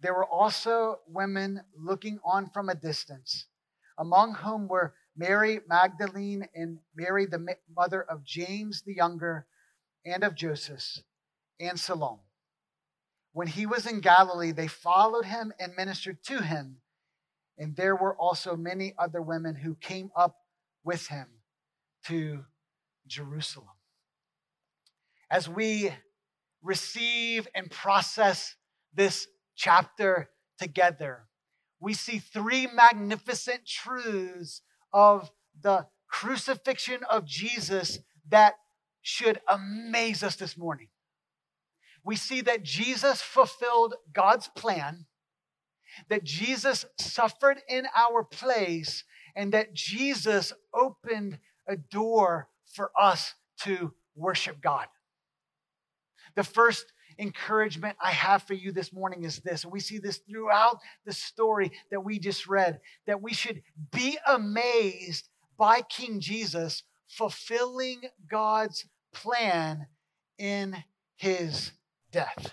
There 0.00 0.14
were 0.14 0.26
also 0.26 1.00
women 1.08 1.62
looking 1.76 2.18
on 2.24 2.50
from 2.50 2.68
a 2.68 2.74
distance, 2.74 3.46
among 3.98 4.34
whom 4.34 4.68
were 4.68 4.94
Mary 5.16 5.60
Magdalene 5.68 6.48
and 6.54 6.78
Mary, 6.94 7.26
the 7.26 7.56
mother 7.74 8.02
of 8.02 8.24
James 8.24 8.82
the 8.82 8.94
younger 8.94 9.46
and 10.04 10.24
of 10.24 10.34
Joseph, 10.34 10.98
and 11.60 11.78
Salome. 11.78 12.23
When 13.34 13.48
he 13.48 13.66
was 13.66 13.84
in 13.84 13.98
Galilee, 13.98 14.52
they 14.52 14.68
followed 14.68 15.24
him 15.24 15.52
and 15.58 15.74
ministered 15.74 16.22
to 16.26 16.40
him. 16.40 16.76
And 17.58 17.74
there 17.74 17.96
were 17.96 18.14
also 18.14 18.56
many 18.56 18.94
other 18.96 19.20
women 19.20 19.56
who 19.56 19.74
came 19.74 20.12
up 20.16 20.36
with 20.84 21.08
him 21.08 21.26
to 22.06 22.44
Jerusalem. 23.08 23.74
As 25.28 25.48
we 25.48 25.90
receive 26.62 27.48
and 27.56 27.68
process 27.72 28.54
this 28.94 29.26
chapter 29.56 30.30
together, 30.56 31.24
we 31.80 31.92
see 31.92 32.20
three 32.20 32.68
magnificent 32.68 33.66
truths 33.66 34.62
of 34.92 35.32
the 35.60 35.88
crucifixion 36.06 37.00
of 37.10 37.24
Jesus 37.24 37.98
that 38.28 38.54
should 39.02 39.40
amaze 39.48 40.22
us 40.22 40.36
this 40.36 40.56
morning 40.56 40.88
we 42.04 42.16
see 42.16 42.42
that 42.42 42.62
Jesus 42.62 43.22
fulfilled 43.22 43.94
God's 44.12 44.48
plan, 44.48 45.06
that 46.08 46.24
Jesus 46.24 46.84
suffered 46.98 47.58
in 47.68 47.86
our 47.96 48.22
place, 48.22 49.04
and 49.34 49.52
that 49.52 49.74
Jesus 49.74 50.52
opened 50.72 51.38
a 51.66 51.76
door 51.76 52.48
for 52.74 52.90
us 52.98 53.34
to 53.60 53.94
worship 54.14 54.60
God. 54.60 54.86
The 56.36 56.44
first 56.44 56.92
encouragement 57.18 57.96
I 58.02 58.10
have 58.10 58.42
for 58.42 58.54
you 58.54 58.72
this 58.72 58.92
morning 58.92 59.24
is 59.24 59.38
this, 59.38 59.64
and 59.64 59.72
we 59.72 59.80
see 59.80 59.98
this 59.98 60.18
throughout 60.28 60.78
the 61.06 61.12
story 61.12 61.72
that 61.90 62.04
we 62.04 62.18
just 62.18 62.46
read, 62.46 62.80
that 63.06 63.22
we 63.22 63.32
should 63.32 63.62
be 63.92 64.18
amazed 64.26 65.28
by 65.56 65.82
King 65.82 66.20
Jesus 66.20 66.82
fulfilling 67.06 68.02
God's 68.28 68.86
plan 69.12 69.86
in 70.38 70.76
his 71.16 71.70
death. 72.14 72.52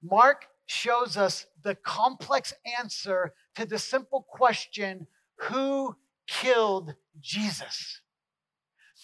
Mark 0.00 0.46
shows 0.66 1.16
us 1.16 1.46
the 1.64 1.74
complex 1.74 2.54
answer 2.78 3.34
to 3.56 3.66
the 3.66 3.78
simple 3.78 4.24
question 4.28 5.08
who 5.38 5.96
killed 6.28 6.94
Jesus? 7.20 8.00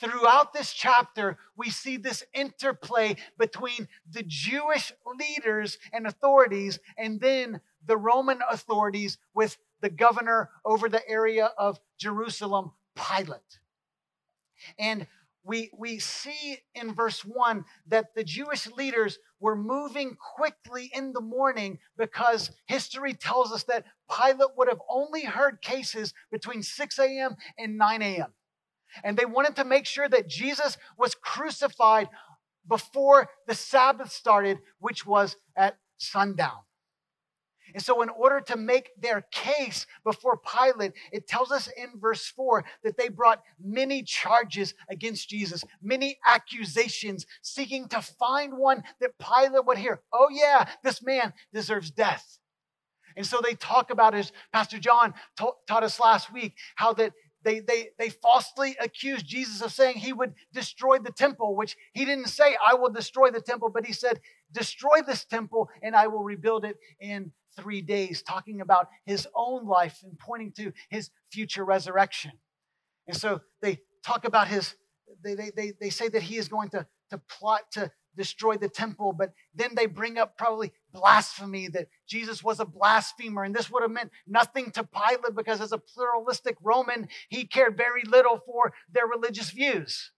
Throughout 0.00 0.52
this 0.52 0.72
chapter, 0.72 1.36
we 1.56 1.68
see 1.68 1.96
this 1.96 2.24
interplay 2.32 3.16
between 3.38 3.88
the 4.08 4.22
Jewish 4.22 4.92
leaders 5.18 5.78
and 5.92 6.06
authorities 6.06 6.78
and 6.96 7.20
then 7.20 7.60
the 7.84 7.96
Roman 7.96 8.38
authorities 8.50 9.18
with 9.34 9.58
the 9.80 9.90
governor 9.90 10.50
over 10.64 10.88
the 10.88 11.06
area 11.08 11.50
of 11.58 11.80
Jerusalem, 11.98 12.70
Pilate. 12.94 13.58
And 14.78 15.08
we, 15.44 15.70
we 15.76 15.98
see 15.98 16.58
in 16.74 16.94
verse 16.94 17.24
1 17.24 17.64
that 17.88 18.14
the 18.14 18.24
Jewish 18.24 18.66
leaders 18.68 19.18
were 19.40 19.56
moving 19.56 20.16
quickly 20.36 20.90
in 20.94 21.12
the 21.12 21.20
morning 21.20 21.78
because 21.96 22.50
history 22.66 23.12
tells 23.14 23.52
us 23.52 23.64
that 23.64 23.84
Pilate 24.08 24.56
would 24.56 24.68
have 24.68 24.80
only 24.88 25.24
heard 25.24 25.60
cases 25.60 26.14
between 26.30 26.62
6 26.62 26.98
a.m. 26.98 27.36
and 27.58 27.76
9 27.76 28.02
a.m. 28.02 28.32
And 29.02 29.16
they 29.16 29.24
wanted 29.24 29.56
to 29.56 29.64
make 29.64 29.86
sure 29.86 30.08
that 30.08 30.28
Jesus 30.28 30.76
was 30.96 31.14
crucified 31.14 32.08
before 32.68 33.28
the 33.46 33.54
Sabbath 33.54 34.12
started, 34.12 34.58
which 34.78 35.04
was 35.04 35.36
at 35.56 35.76
sundown. 35.98 36.60
And 37.74 37.82
so, 37.82 38.02
in 38.02 38.08
order 38.08 38.40
to 38.40 38.56
make 38.56 38.90
their 39.00 39.22
case 39.30 39.86
before 40.04 40.38
Pilate, 40.38 40.92
it 41.10 41.26
tells 41.26 41.50
us 41.50 41.68
in 41.68 41.98
verse 41.98 42.26
4 42.26 42.64
that 42.84 42.96
they 42.96 43.08
brought 43.08 43.42
many 43.62 44.02
charges 44.02 44.74
against 44.88 45.28
Jesus, 45.28 45.64
many 45.82 46.18
accusations, 46.26 47.26
seeking 47.40 47.88
to 47.88 48.00
find 48.00 48.56
one 48.58 48.82
that 49.00 49.18
Pilate 49.18 49.66
would 49.66 49.78
hear. 49.78 50.02
Oh, 50.12 50.28
yeah, 50.30 50.68
this 50.82 51.02
man 51.02 51.32
deserves 51.52 51.90
death. 51.90 52.38
And 53.16 53.26
so 53.26 53.40
they 53.42 53.54
talk 53.54 53.90
about, 53.90 54.14
as 54.14 54.32
Pastor 54.52 54.78
John 54.78 55.14
taught 55.36 55.82
us 55.82 56.00
last 56.00 56.32
week, 56.32 56.56
how 56.76 56.92
that 56.94 57.12
they, 57.44 57.60
they, 57.60 57.88
they 57.98 58.08
falsely 58.08 58.76
accused 58.80 59.26
Jesus 59.26 59.60
of 59.62 59.72
saying 59.72 59.96
he 59.96 60.12
would 60.12 60.34
destroy 60.52 60.98
the 60.98 61.10
temple, 61.10 61.56
which 61.56 61.76
he 61.92 62.04
didn't 62.04 62.28
say, 62.28 62.56
I 62.64 62.74
will 62.74 62.90
destroy 62.90 63.30
the 63.30 63.40
temple, 63.40 63.68
but 63.68 63.84
he 63.84 63.92
said, 63.92 64.20
Destroy 64.52 65.00
this 65.06 65.24
temple 65.24 65.68
and 65.82 65.96
I 65.96 66.06
will 66.06 66.22
rebuild 66.22 66.64
it 66.64 66.76
in 67.00 67.32
three 67.56 67.82
days, 67.82 68.22
talking 68.22 68.60
about 68.60 68.88
his 69.04 69.26
own 69.34 69.66
life 69.66 70.00
and 70.02 70.18
pointing 70.18 70.52
to 70.52 70.72
his 70.88 71.10
future 71.30 71.64
resurrection. 71.64 72.32
And 73.06 73.16
so 73.16 73.40
they 73.60 73.80
talk 74.04 74.24
about 74.24 74.48
his, 74.48 74.74
they, 75.22 75.34
they, 75.34 75.50
they, 75.54 75.72
they 75.80 75.90
say 75.90 76.08
that 76.08 76.22
he 76.22 76.36
is 76.36 76.48
going 76.48 76.70
to, 76.70 76.86
to 77.10 77.18
plot 77.28 77.62
to 77.72 77.90
destroy 78.16 78.56
the 78.56 78.68
temple, 78.68 79.12
but 79.12 79.32
then 79.54 79.70
they 79.74 79.86
bring 79.86 80.18
up 80.18 80.36
probably 80.36 80.72
blasphemy 80.92 81.68
that 81.68 81.88
Jesus 82.06 82.42
was 82.44 82.60
a 82.60 82.64
blasphemer. 82.64 83.42
And 83.42 83.54
this 83.54 83.70
would 83.70 83.82
have 83.82 83.90
meant 83.90 84.10
nothing 84.26 84.70
to 84.72 84.84
Pilate 84.84 85.34
because, 85.34 85.60
as 85.60 85.72
a 85.72 85.78
pluralistic 85.78 86.56
Roman, 86.62 87.08
he 87.28 87.44
cared 87.44 87.76
very 87.76 88.02
little 88.04 88.38
for 88.44 88.72
their 88.90 89.06
religious 89.06 89.50
views. 89.50 90.10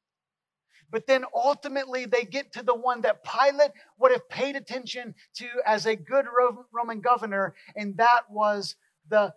But 0.95 1.09
then 1.09 1.25
ultimately 1.35 2.07
they 2.07 2.23
get 2.23 2.53
to 2.53 2.63
the 2.63 2.73
one 2.73 3.01
that 3.01 3.25
Pilate 3.25 3.73
would 3.99 4.13
have 4.13 4.29
paid 4.29 4.55
attention 4.55 5.17
to 5.39 5.49
as 5.67 5.87
a 5.87 5.97
good 5.97 6.25
Roman 6.73 7.01
governor, 7.01 7.57
and 7.75 7.97
that 7.97 8.31
was 8.31 8.77
the 9.09 9.35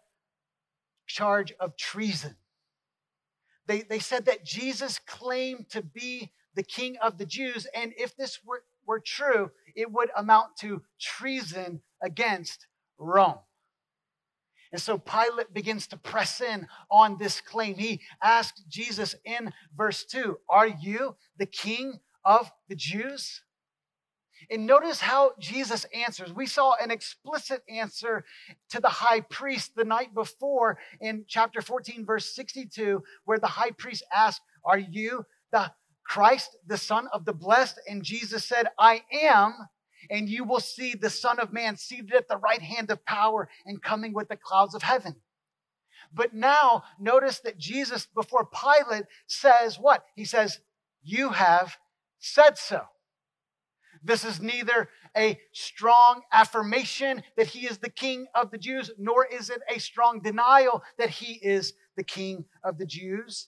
charge 1.08 1.54
of 1.60 1.76
treason. 1.76 2.36
They, 3.66 3.82
they 3.82 3.98
said 3.98 4.26
that 4.26 4.46
Jesus 4.46 5.00
claimed 5.00 5.68
to 5.72 5.82
be 5.82 6.32
the 6.54 6.62
king 6.62 6.96
of 7.02 7.18
the 7.18 7.26
Jews, 7.26 7.66
and 7.74 7.92
if 7.98 8.16
this 8.16 8.40
were, 8.46 8.62
were 8.86 9.00
true, 9.00 9.50
it 9.76 9.92
would 9.92 10.12
amount 10.16 10.58
to 10.58 10.84
treason 11.02 11.82
against 12.04 12.68
Rome. 13.00 13.40
And 14.72 14.82
so 14.82 14.98
Pilate 14.98 15.54
begins 15.54 15.88
to 15.88 15.98
press 15.98 16.42
in 16.42 16.68
on 16.92 17.18
this 17.18 17.42
claim. 17.42 17.76
He 17.76 18.02
asked 18.22 18.64
Jesus 18.68 19.16
in 19.24 19.54
verse 19.76 20.04
2 20.06 20.38
Are 20.50 20.68
you 20.68 21.16
the 21.38 21.46
king 21.46 22.00
of 22.26 22.52
the 22.68 22.76
Jews? 22.76 23.42
And 24.50 24.66
notice 24.66 25.02
how 25.02 25.32
Jesus 25.40 25.86
answers. 25.94 26.32
We 26.32 26.46
saw 26.46 26.76
an 26.76 26.92
explicit 26.92 27.64
answer 27.68 28.24
to 28.70 28.80
the 28.80 28.88
high 28.88 29.22
priest 29.22 29.76
the 29.76 29.84
night 29.84 30.14
before 30.14 30.78
in 31.02 31.26
chapter 31.28 31.62
14, 31.62 32.06
verse 32.06 32.34
62, 32.36 33.04
where 33.26 33.40
the 33.40 33.48
high 33.48 33.72
priest 33.72 34.04
asked, 34.14 34.42
Are 34.64 34.78
you 34.78 35.26
the 35.52 35.72
Christ, 36.06 36.56
the 36.66 36.78
Son 36.78 37.08
of 37.12 37.26
the 37.26 37.34
Blessed? 37.34 37.80
And 37.88 38.04
Jesus 38.04 38.46
said, 38.46 38.68
I 38.80 39.04
am 39.12 39.54
and 40.10 40.30
you 40.30 40.44
will 40.44 40.60
see 40.60 40.94
the 40.96 41.10
Son 41.10 41.40
of 41.40 41.54
Man 41.54 41.78
seated 41.78 42.14
at 42.14 42.28
the 42.28 42.38
right 42.38 42.62
hand 42.62 42.92
of 42.92 43.06
power 43.06 43.50
and 43.66 43.82
coming 43.82 44.14
with 44.14 44.30
the 44.30 44.38
clouds 44.38 44.76
of 44.76 44.84
heaven. 44.84 45.16
But 46.14 46.34
now, 46.34 46.84
notice 47.00 47.40
that 47.40 47.58
Jesus, 47.58 48.08
before 48.16 48.46
Pilate, 48.48 49.06
says 49.28 49.78
what? 49.80 50.06
He 50.16 50.26
says, 50.26 50.60
You 51.04 51.30
have 51.30 51.78
said 52.20 52.58
so. 52.58 52.82
This 54.04 54.24
is 54.24 54.42
neither 54.42 54.90
a 55.16 55.40
strong 55.52 56.22
affirmation 56.32 57.24
that 57.36 57.48
he 57.48 57.66
is 57.66 57.80
the 57.80 57.90
king 57.90 58.28
of 58.36 58.52
the 58.52 58.58
Jews, 58.58 58.92
nor 58.98 59.26
is 59.26 59.50
it 59.50 59.62
a 59.74 59.80
strong 59.80 60.22
denial 60.22 60.84
that 60.98 61.10
he 61.10 61.34
is 61.34 61.74
the 61.96 62.04
king 62.04 62.46
of 62.64 62.78
the 62.78 62.86
Jews. 62.86 63.48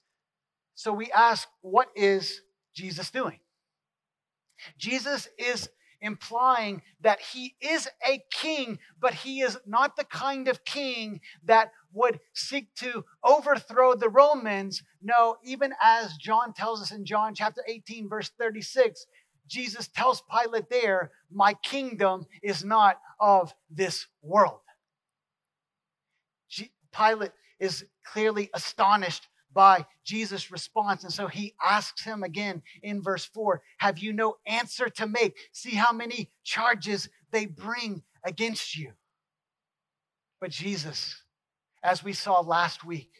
So 0.75 0.91
we 0.91 1.11
ask, 1.11 1.47
what 1.61 1.89
is 1.95 2.41
Jesus 2.73 3.11
doing? 3.11 3.39
Jesus 4.77 5.29
is 5.37 5.69
implying 6.01 6.81
that 7.01 7.19
he 7.19 7.55
is 7.61 7.87
a 8.07 8.23
king, 8.31 8.79
but 8.99 9.13
he 9.13 9.41
is 9.41 9.57
not 9.65 9.95
the 9.95 10.03
kind 10.03 10.47
of 10.47 10.63
king 10.65 11.21
that 11.45 11.71
would 11.93 12.19
seek 12.33 12.73
to 12.75 13.03
overthrow 13.23 13.95
the 13.95 14.09
Romans. 14.09 14.83
No, 15.01 15.37
even 15.43 15.73
as 15.81 16.15
John 16.17 16.53
tells 16.53 16.81
us 16.81 16.91
in 16.91 17.05
John 17.05 17.33
chapter 17.35 17.63
18, 17.67 18.07
verse 18.07 18.31
36, 18.37 19.05
Jesus 19.47 19.87
tells 19.87 20.21
Pilate 20.21 20.69
there, 20.69 21.11
My 21.31 21.53
kingdom 21.55 22.25
is 22.43 22.63
not 22.63 22.99
of 23.19 23.53
this 23.69 24.07
world. 24.21 24.59
Pilate 26.91 27.31
is 27.59 27.85
clearly 28.03 28.49
astonished 28.53 29.27
by 29.53 29.85
Jesus' 30.03 30.51
response. 30.51 31.03
And 31.03 31.13
so 31.13 31.27
he 31.27 31.55
asks 31.63 32.03
him 32.03 32.23
again 32.23 32.61
in 32.83 33.01
verse 33.01 33.25
4 33.25 33.61
Have 33.77 33.99
you 33.99 34.13
no 34.13 34.35
answer 34.45 34.89
to 34.89 35.07
make? 35.07 35.37
See 35.51 35.75
how 35.75 35.91
many 35.91 36.31
charges 36.43 37.09
they 37.31 37.45
bring 37.45 38.03
against 38.23 38.77
you. 38.77 38.91
But 40.39 40.51
Jesus, 40.51 41.21
as 41.83 42.03
we 42.03 42.13
saw 42.13 42.39
last 42.39 42.85
week, 42.85 43.11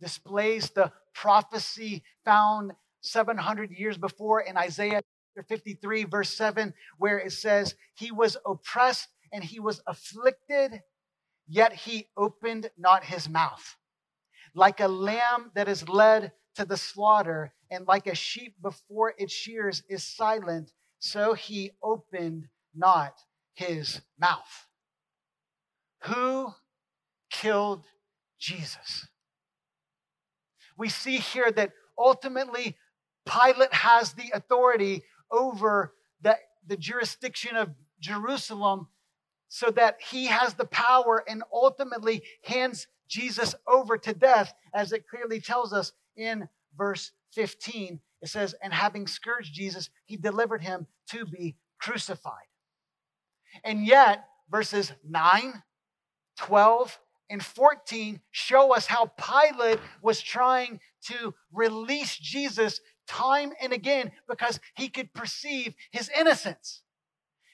displays 0.00 0.70
the 0.70 0.92
prophecy 1.14 2.02
found 2.24 2.72
700 3.02 3.70
years 3.70 3.98
before 3.98 4.40
in 4.40 4.56
Isaiah 4.56 5.02
53, 5.48 6.04
verse 6.04 6.36
7, 6.36 6.74
where 6.98 7.18
it 7.18 7.32
says, 7.32 7.74
He 7.94 8.10
was 8.10 8.36
oppressed 8.46 9.08
and 9.32 9.44
he 9.44 9.60
was 9.60 9.80
afflicted, 9.86 10.82
yet 11.48 11.72
he 11.72 12.08
opened 12.16 12.70
not 12.76 13.04
his 13.04 13.28
mouth. 13.28 13.76
Like 14.54 14.80
a 14.80 14.88
lamb 14.88 15.50
that 15.54 15.68
is 15.68 15.88
led 15.88 16.32
to 16.56 16.64
the 16.64 16.76
slaughter, 16.76 17.52
and 17.70 17.86
like 17.86 18.06
a 18.06 18.14
sheep 18.14 18.56
before 18.60 19.14
its 19.16 19.32
shears 19.32 19.82
is 19.88 20.02
silent, 20.02 20.72
so 20.98 21.34
he 21.34 21.70
opened 21.82 22.48
not 22.74 23.14
his 23.54 24.00
mouth. 24.18 24.66
Who 26.04 26.52
killed 27.30 27.84
Jesus? 28.38 29.06
We 30.76 30.88
see 30.88 31.18
here 31.18 31.50
that 31.52 31.72
ultimately 31.98 32.76
Pilate 33.26 33.72
has 33.72 34.14
the 34.14 34.30
authority 34.32 35.04
over 35.30 35.92
the, 36.22 36.36
the 36.66 36.76
jurisdiction 36.76 37.56
of 37.56 37.70
Jerusalem 38.00 38.88
so 39.48 39.70
that 39.70 39.98
he 40.00 40.26
has 40.26 40.54
the 40.54 40.64
power 40.64 41.22
and 41.28 41.42
ultimately 41.52 42.22
hands 42.44 42.86
Jesus 43.10 43.54
over 43.66 43.98
to 43.98 44.14
death, 44.14 44.54
as 44.72 44.92
it 44.92 45.08
clearly 45.08 45.40
tells 45.40 45.72
us 45.72 45.92
in 46.16 46.48
verse 46.76 47.10
15. 47.32 48.00
It 48.22 48.28
says, 48.28 48.54
And 48.62 48.72
having 48.72 49.06
scourged 49.06 49.52
Jesus, 49.52 49.90
he 50.06 50.16
delivered 50.16 50.62
him 50.62 50.86
to 51.10 51.26
be 51.26 51.56
crucified. 51.78 52.34
And 53.64 53.84
yet, 53.84 54.24
verses 54.50 54.92
9, 55.06 55.62
12, 56.38 56.98
and 57.30 57.44
14 57.44 58.20
show 58.32 58.74
us 58.74 58.86
how 58.86 59.12
Pilate 59.16 59.78
was 60.02 60.20
trying 60.20 60.80
to 61.06 61.32
release 61.52 62.16
Jesus 62.16 62.80
time 63.06 63.52
and 63.60 63.72
again 63.72 64.10
because 64.28 64.60
he 64.74 64.88
could 64.88 65.12
perceive 65.14 65.74
his 65.90 66.10
innocence. 66.16 66.82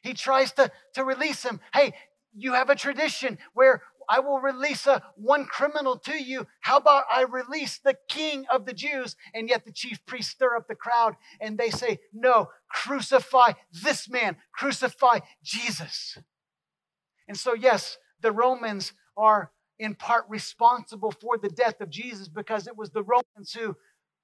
He 0.02 0.14
tries 0.14 0.52
to, 0.52 0.70
to 0.94 1.04
release 1.04 1.42
him. 1.42 1.60
Hey, 1.74 1.92
you 2.34 2.54
have 2.54 2.70
a 2.70 2.74
tradition 2.74 3.38
where 3.54 3.82
I 4.08 4.20
will 4.20 4.38
release 4.38 4.86
a 4.86 5.02
one 5.16 5.46
criminal 5.46 5.98
to 5.98 6.22
you. 6.22 6.46
How 6.60 6.76
about 6.76 7.04
I 7.12 7.22
release 7.22 7.78
the 7.78 7.96
king 8.08 8.46
of 8.50 8.66
the 8.66 8.72
Jews? 8.72 9.16
And 9.34 9.48
yet 9.48 9.64
the 9.64 9.72
chief 9.72 10.04
priests 10.06 10.32
stir 10.32 10.56
up 10.56 10.68
the 10.68 10.74
crowd 10.74 11.16
and 11.40 11.58
they 11.58 11.70
say, 11.70 12.00
No, 12.12 12.50
crucify 12.68 13.52
this 13.72 14.08
man, 14.08 14.36
crucify 14.52 15.20
Jesus. 15.42 16.18
And 17.28 17.36
so, 17.36 17.54
yes, 17.54 17.98
the 18.20 18.32
Romans 18.32 18.92
are 19.16 19.50
in 19.78 19.94
part 19.94 20.24
responsible 20.28 21.12
for 21.12 21.36
the 21.36 21.48
death 21.48 21.80
of 21.80 21.90
Jesus 21.90 22.28
because 22.28 22.66
it 22.66 22.76
was 22.76 22.90
the 22.90 23.02
Romans 23.02 23.52
who 23.52 23.76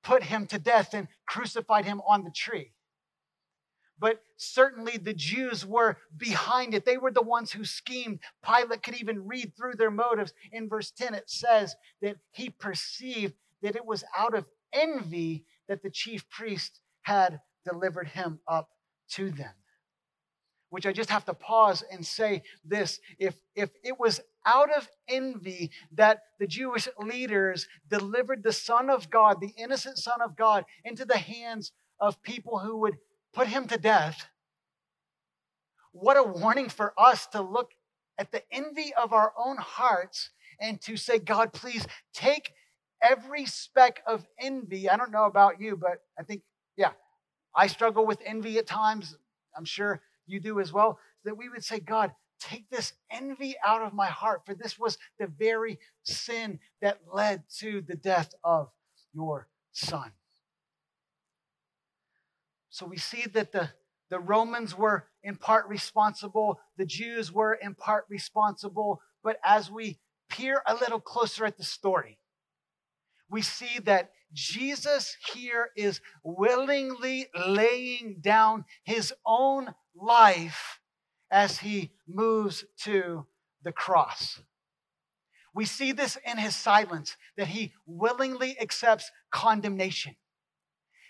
put 0.03 0.23
him 0.25 0.47
to 0.47 0.59
death 0.59 0.95
and 0.95 1.09
crucified 1.27 1.85
him 1.85 2.01
on 2.07 2.25
the 2.25 2.31
tree. 2.31 2.73
But 4.03 4.21
certainly 4.37 4.97
the 4.97 5.15
Jews 5.15 5.65
were 5.65 5.97
behind 6.17 6.75
it. 6.75 6.85
They 6.85 6.97
were 6.97 7.13
the 7.13 7.23
ones 7.23 7.53
who 7.53 7.65
schemed. 7.65 8.19
Pilate 8.45 8.83
could 8.83 9.01
even 9.01 9.29
read 9.29 9.53
through 9.57 9.75
their 9.75 9.93
motives. 9.93 10.35
In 10.51 10.69
verse 10.69 10.91
10, 10.91 11.15
it 11.15 11.31
says 11.31 11.77
that 12.01 12.17
he 12.33 12.51
perceived 12.51 13.35
that 13.63 13.77
it 13.77 13.87
was 13.87 14.03
out 14.19 14.35
of 14.35 14.47
envy 14.73 15.45
that 15.69 15.85
the 15.85 15.91
chief 15.91 16.29
priest 16.31 16.81
had 17.03 17.39
delivered 17.65 18.09
him 18.09 18.41
up 18.49 18.71
to 19.11 19.31
them. 19.31 19.55
Which 20.71 20.85
I 20.85 20.93
just 20.93 21.11
have 21.11 21.27
to 21.27 21.35
pause 21.35 21.85
and 21.89 22.05
say 22.05 22.43
this 22.65 22.99
if, 23.21 23.37
if 23.55 23.71
it 23.85 24.01
was 24.01 24.21
out 24.45 24.77
of 24.77 24.89
envy 25.07 25.71
that 25.93 26.23
the 26.41 26.49
Jewish 26.49 26.89
leaders 26.99 27.69
delivered 27.89 28.43
the 28.43 28.53
Son 28.53 28.91
of 28.91 29.11
God, 29.11 29.41
the 29.41 29.55
innocent 29.57 29.97
Son 29.97 30.21
of 30.21 30.37
God, 30.37 30.65
into 30.85 31.05
the 31.05 31.19
hands 31.19 31.71
of 32.01 32.21
people 32.25 32.59
who 32.59 32.79
would 32.79 32.97
put 33.33 33.49
him 33.49 33.67
to 33.69 33.79
death. 33.79 34.27
What 35.93 36.17
a 36.17 36.23
warning 36.23 36.69
for 36.69 36.95
us 36.99 37.27
to 37.29 37.43
look 37.43 37.73
at 38.19 38.33
the 38.33 38.43
envy 38.51 38.93
of 38.95 39.13
our 39.13 39.33
own 39.37 39.57
hearts 39.59 40.31
and 40.61 40.81
to 40.83 40.97
say, 40.97 41.19
God, 41.19 41.53
please 41.53 41.87
take 42.15 42.53
every 43.03 43.47
speck 43.47 44.03
of 44.07 44.27
envy. 44.39 44.89
I 44.89 44.97
don't 44.97 45.11
know 45.11 45.25
about 45.25 45.61
you, 45.61 45.77
but 45.77 46.03
I 46.19 46.23
think, 46.23 46.43
yeah, 46.77 46.93
I 47.55 47.67
struggle 47.67 48.07
with 48.07 48.21
envy 48.25 48.59
at 48.59 48.67
times. 48.67 49.17
I'm 49.57 49.65
sure 49.65 50.01
you 50.27 50.41
do 50.41 50.61
as 50.61 50.73
well. 50.73 50.99
That 51.25 51.37
we 51.37 51.49
would 51.49 51.65
say, 51.65 51.81
God, 51.81 52.13
Take 52.43 52.69
this 52.71 52.93
envy 53.09 53.55
out 53.65 53.83
of 53.83 53.95
my 53.95 54.09
heart, 54.09 54.43
for 54.45 54.53
this 54.53 54.77
was 54.77 54.99
the 55.21 55.29
very 55.29 55.79
sin 56.03 56.59
that 56.81 56.99
led 57.13 57.45
to 57.61 57.83
the 57.83 57.95
death 57.95 58.35
of 58.43 58.69
your 59.13 59.47
son. 59.71 60.11
So 62.73 62.87
we 62.87 62.97
see 62.97 63.27
that 63.35 63.53
the, 63.53 63.69
the 64.09 64.19
Romans 64.19 64.77
were 64.77 65.05
in 65.23 65.37
part 65.37 65.69
responsible, 65.69 66.59
the 66.79 66.87
Jews 66.87 67.31
were 67.31 67.53
in 67.53 67.75
part 67.75 68.07
responsible, 68.09 69.03
but 69.23 69.37
as 69.45 69.71
we 69.71 69.99
peer 70.31 70.63
a 70.67 70.75
little 70.75 70.99
closer 70.99 71.45
at 71.45 71.59
the 71.59 71.65
story, 71.65 72.19
we 73.29 73.43
see 73.43 73.79
that 73.85 74.13
Jesus 74.33 75.19
here 75.35 75.69
is 75.77 76.01
willingly 76.25 77.27
laying 77.47 78.17
down 78.23 78.65
his 78.85 79.13
own 79.27 79.75
life 79.95 80.81
as 81.31 81.59
he 81.59 81.93
moves 82.09 82.65
to 82.85 83.27
the 83.63 83.73
cross. 83.73 84.41
We 85.55 85.67
see 85.67 85.93
this 85.93 86.17
in 86.27 86.39
his 86.39 86.57
silence 86.57 87.19
that 87.37 87.49
he 87.49 87.75
willingly 87.85 88.59
accepts 88.59 89.11
condemnation. 89.31 90.17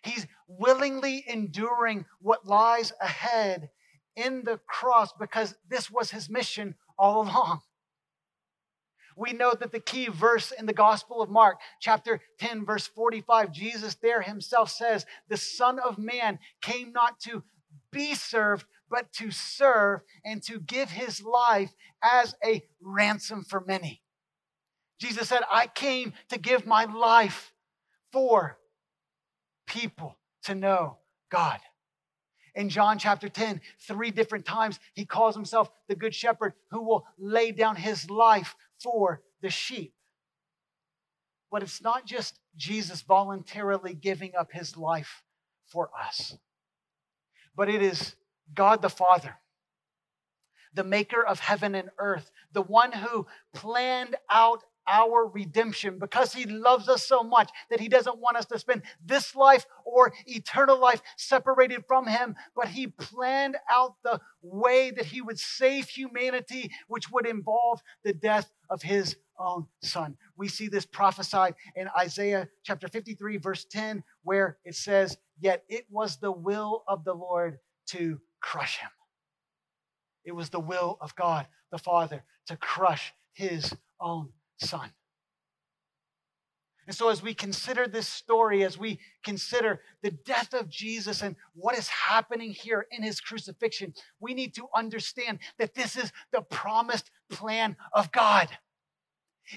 He's 0.03 0.27
willingly 0.47 1.25
enduring 1.27 2.07
what 2.21 2.47
lies 2.47 2.93
ahead 3.01 3.71
in 4.17 4.43
the 4.45 4.59
cross 4.67 5.13
because 5.19 5.55
this 5.69 5.91
was 5.91 6.11
his 6.11 6.29
mission 6.29 6.75
all 6.99 7.23
along. 7.23 7.61
We 9.17 9.33
know 9.33 9.55
that 9.55 9.73
the 9.73 9.81
key 9.81 10.09
verse 10.09 10.53
in 10.53 10.67
the 10.67 10.73
Gospel 10.73 11.21
of 11.21 11.29
Mark, 11.29 11.61
chapter 11.81 12.21
10, 12.39 12.65
verse 12.65 12.87
45, 12.87 13.53
Jesus 13.53 13.95
there 13.97 14.23
himself 14.23 14.71
says, 14.71 15.05
The 15.29 15.37
Son 15.37 15.79
of 15.79 15.99
Man 15.99 16.39
came 16.63 16.93
not 16.93 17.21
to 17.21 17.43
be 17.91 18.15
served, 18.15 18.65
but 18.91 19.13
to 19.15 19.31
serve 19.31 20.01
and 20.25 20.43
to 20.45 20.61
give 20.61 20.91
his 20.91 21.23
life 21.23 21.75
as 22.03 22.35
a 22.45 22.63
ransom 22.81 23.45
for 23.45 23.61
many. 23.61 24.03
Jesus 24.99 25.29
said, 25.29 25.43
I 25.51 25.67
came 25.67 26.15
to 26.29 26.39
give 26.39 26.67
my 26.67 26.85
life 26.85 27.53
for 28.13 28.59
people 29.67 30.19
to 30.45 30.55
know 30.55 30.99
God. 31.31 31.61
In 32.55 32.69
John 32.69 32.99
chapter 32.99 33.29
10, 33.29 33.61
three 33.81 34.11
different 34.11 34.45
times, 34.45 34.79
he 34.95 35.07
calls 35.07 35.35
himself 35.35 35.71
the 35.89 35.95
good 35.95 36.15
shepherd 36.15 36.53
who 36.71 36.83
will 36.83 37.07
lay 37.19 37.51
down 37.51 37.77
his 37.77 38.11
life 38.11 38.55
for 38.83 39.23
the 39.41 39.49
sheep. 39.49 39.95
But 41.51 41.63
it's 41.63 41.83
not 41.83 42.07
just 42.07 42.39
Jesus 42.57 43.03
voluntarily 43.03 43.95
giving 43.95 44.33
up 44.39 44.53
his 44.53 44.77
life 44.77 45.23
for 45.67 45.91
us, 45.99 46.37
but 47.57 47.69
it 47.69 47.83
is 47.83 48.17
God 48.55 48.83
the 48.83 48.91
Father, 48.91 49.37
the 50.75 50.85
maker 50.85 51.25
of 51.25 51.41
heaven 51.41 51.75
and 51.75 51.91
earth, 51.99 52.31
the 52.53 52.63
one 52.63 52.93
who 52.93 53.27
planned 53.55 54.17
out 54.31 54.63
our 54.87 55.27
redemption 55.27 55.99
because 55.99 56.33
he 56.33 56.45
loves 56.47 56.89
us 56.89 57.07
so 57.07 57.23
much 57.23 57.51
that 57.71 57.81
he 57.81 57.89
doesn't 57.89 58.19
want 58.19 58.37
us 58.37 58.47
to 58.47 58.59
spend 58.59 58.83
this 59.05 59.35
life 59.35 59.67
or 59.85 60.13
eternal 60.27 60.79
life 60.79 61.03
separated 61.17 61.85
from 61.87 62.07
him, 62.07 62.35
but 62.55 62.69
he 62.69 62.87
planned 62.87 63.57
out 63.71 63.95
the 64.03 64.21
way 64.43 64.91
that 64.91 65.07
he 65.07 65.23
would 65.23 65.39
save 65.39 65.89
humanity, 65.89 66.71
which 66.89 67.11
would 67.11 67.27
involve 67.27 67.81
the 68.05 68.13
death 68.13 68.51
of 68.71 68.83
his 68.83 69.17
own 69.39 69.67
son. 69.83 70.17
We 70.37 70.49
see 70.49 70.69
this 70.69 70.87
prophesied 70.87 71.55
in 71.75 71.89
Isaiah 71.99 72.49
chapter 72.63 72.89
53, 72.89 73.39
verse 73.39 73.65
10, 73.65 74.03
where 74.23 74.59
it 74.65 74.75
says, 74.75 75.17
Yet 75.41 75.65
it 75.69 75.87
was 75.91 76.17
the 76.19 76.33
will 76.33 76.85
of 76.87 77.05
the 77.05 77.15
Lord 77.15 77.59
to 77.89 78.21
crush 78.41 78.79
him. 78.79 78.91
It 80.25 80.33
was 80.33 80.51
the 80.51 80.61
will 80.61 80.99
of 81.01 81.15
God 81.17 81.47
the 81.71 81.79
Father 81.79 82.23
to 82.47 82.57
crush 82.57 83.13
his 83.33 83.75
own 84.01 84.29
son. 84.63 84.93
And 86.87 86.97
so, 86.97 87.11
as 87.11 87.23
we 87.23 87.33
consider 87.33 87.87
this 87.87 88.09
story, 88.09 88.65
as 88.65 88.77
we 88.77 88.99
consider 89.23 89.81
the 90.03 90.11
death 90.11 90.53
of 90.53 90.69
Jesus 90.69 91.23
and 91.23 91.37
what 91.55 91.79
is 91.79 91.87
happening 91.89 92.51
here 92.51 92.87
in 92.91 93.05
his 93.05 93.21
crucifixion, 93.21 93.95
we 94.19 94.35
need 94.35 94.55
to 94.55 94.67
understand 94.75 95.39
that 95.59 95.75
this 95.75 95.97
is 95.97 96.13
the 96.33 96.41
promised 96.41 97.11
plan 97.31 97.77
of 97.93 98.11
God. 98.11 98.49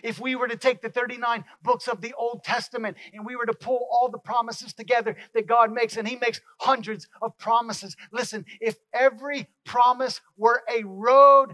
If 0.04 0.20
we 0.20 0.36
were 0.36 0.48
to 0.48 0.58
take 0.58 0.82
the 0.82 0.90
39 0.90 1.46
books 1.64 1.88
of 1.88 2.02
the 2.02 2.14
Old 2.14 2.44
Testament 2.44 2.98
and 3.14 3.26
we 3.26 3.36
were 3.36 3.46
to 3.46 3.54
pull 3.54 3.88
all 3.92 4.10
the 4.10 4.18
promises 4.20 4.74
together 4.74 5.16
that 5.34 5.48
God 5.48 5.72
makes, 5.72 5.98
and 5.98 6.08
He 6.08 6.16
makes 6.16 6.42
hundreds 6.60 7.08
of 7.22 7.38
promises. 7.38 7.96
Listen, 8.12 8.46
if 8.62 8.76
every 8.94 9.48
promise 9.64 10.22
were 10.38 10.64
a 10.72 10.84
road, 10.84 11.54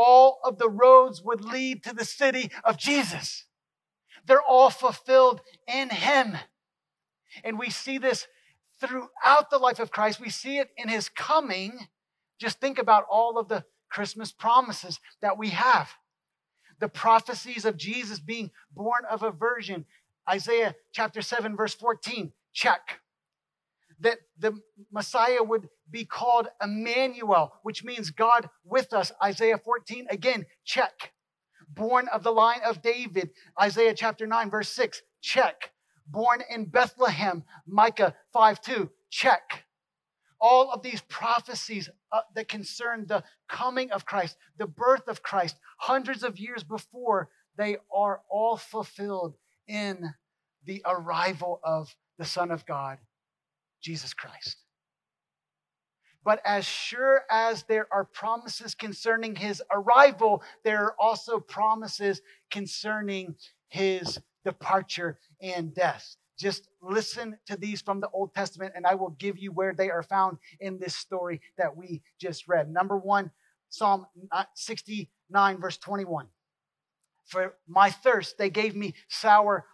all 0.00 0.38
of 0.44 0.58
the 0.58 0.68
roads 0.68 1.22
would 1.24 1.44
lead 1.44 1.82
to 1.82 1.92
the 1.92 2.04
city 2.04 2.52
of 2.62 2.76
Jesus. 2.78 3.46
They're 4.26 4.40
all 4.40 4.70
fulfilled 4.70 5.40
in 5.66 5.90
Him. 5.90 6.36
And 7.42 7.58
we 7.58 7.68
see 7.68 7.98
this 7.98 8.28
throughout 8.80 9.50
the 9.50 9.58
life 9.58 9.80
of 9.80 9.90
Christ. 9.90 10.20
We 10.20 10.30
see 10.30 10.58
it 10.58 10.70
in 10.76 10.88
His 10.88 11.08
coming. 11.08 11.88
Just 12.38 12.60
think 12.60 12.78
about 12.78 13.06
all 13.10 13.38
of 13.38 13.48
the 13.48 13.64
Christmas 13.90 14.30
promises 14.30 15.00
that 15.20 15.36
we 15.36 15.48
have. 15.48 15.90
The 16.78 16.88
prophecies 16.88 17.64
of 17.64 17.76
Jesus 17.76 18.20
being 18.20 18.52
born 18.70 19.02
of 19.10 19.24
a 19.24 19.32
virgin. 19.32 19.84
Isaiah 20.30 20.76
chapter 20.92 21.22
7, 21.22 21.56
verse 21.56 21.74
14, 21.74 22.32
check. 22.52 23.00
That 24.00 24.18
the 24.38 24.58
Messiah 24.92 25.42
would 25.42 25.68
be 25.90 26.04
called 26.04 26.48
Emmanuel, 26.62 27.52
which 27.62 27.82
means 27.84 28.10
God 28.10 28.48
with 28.64 28.92
us. 28.92 29.10
Isaiah 29.22 29.58
14, 29.58 30.06
again, 30.10 30.46
check 30.64 31.12
born 31.68 32.08
of 32.08 32.22
the 32.22 32.32
line 32.32 32.60
of 32.66 32.82
David, 32.82 33.30
Isaiah 33.60 33.94
chapter 33.94 34.26
9, 34.26 34.50
verse 34.50 34.68
6, 34.70 35.02
check. 35.20 35.72
Born 36.06 36.42
in 36.48 36.64
Bethlehem, 36.64 37.44
Micah 37.66 38.14
5 38.32 38.60
2, 38.60 38.90
check. 39.10 39.64
All 40.40 40.70
of 40.70 40.82
these 40.82 41.02
prophecies 41.02 41.90
uh, 42.12 42.20
that 42.34 42.48
concern 42.48 43.06
the 43.06 43.24
coming 43.48 43.90
of 43.90 44.06
Christ, 44.06 44.36
the 44.56 44.66
birth 44.66 45.08
of 45.08 45.22
Christ, 45.22 45.56
hundreds 45.78 46.22
of 46.22 46.38
years 46.38 46.62
before, 46.62 47.28
they 47.56 47.76
are 47.94 48.22
all 48.30 48.56
fulfilled 48.56 49.34
in 49.66 50.14
the 50.64 50.82
arrival 50.86 51.60
of 51.62 51.94
the 52.18 52.24
Son 52.24 52.50
of 52.50 52.64
God, 52.64 52.98
Jesus 53.80 54.14
Christ. 54.14 54.56
But 56.24 56.40
as 56.44 56.64
sure 56.64 57.22
as 57.30 57.62
there 57.64 57.86
are 57.92 58.04
promises 58.04 58.74
concerning 58.74 59.34
his 59.34 59.62
arrival, 59.72 60.42
there 60.64 60.84
are 60.84 60.94
also 60.98 61.40
promises 61.40 62.20
concerning 62.50 63.34
his 63.68 64.18
departure 64.44 65.18
and 65.40 65.74
death. 65.74 66.16
Just 66.38 66.68
listen 66.82 67.38
to 67.46 67.56
these 67.56 67.80
from 67.80 68.00
the 68.00 68.10
Old 68.10 68.34
Testament, 68.34 68.74
and 68.76 68.86
I 68.86 68.94
will 68.94 69.10
give 69.18 69.38
you 69.38 69.52
where 69.52 69.74
they 69.74 69.90
are 69.90 70.02
found 70.02 70.38
in 70.60 70.78
this 70.78 70.94
story 70.94 71.40
that 71.56 71.76
we 71.76 72.02
just 72.20 72.46
read. 72.46 72.70
Number 72.70 72.96
one, 72.96 73.30
Psalm 73.70 74.06
69, 74.54 75.58
verse 75.58 75.78
21. 75.78 76.26
For 77.26 77.54
my 77.66 77.90
thirst, 77.90 78.38
they 78.38 78.50
gave 78.50 78.76
me 78.76 78.94
sour 79.08 79.66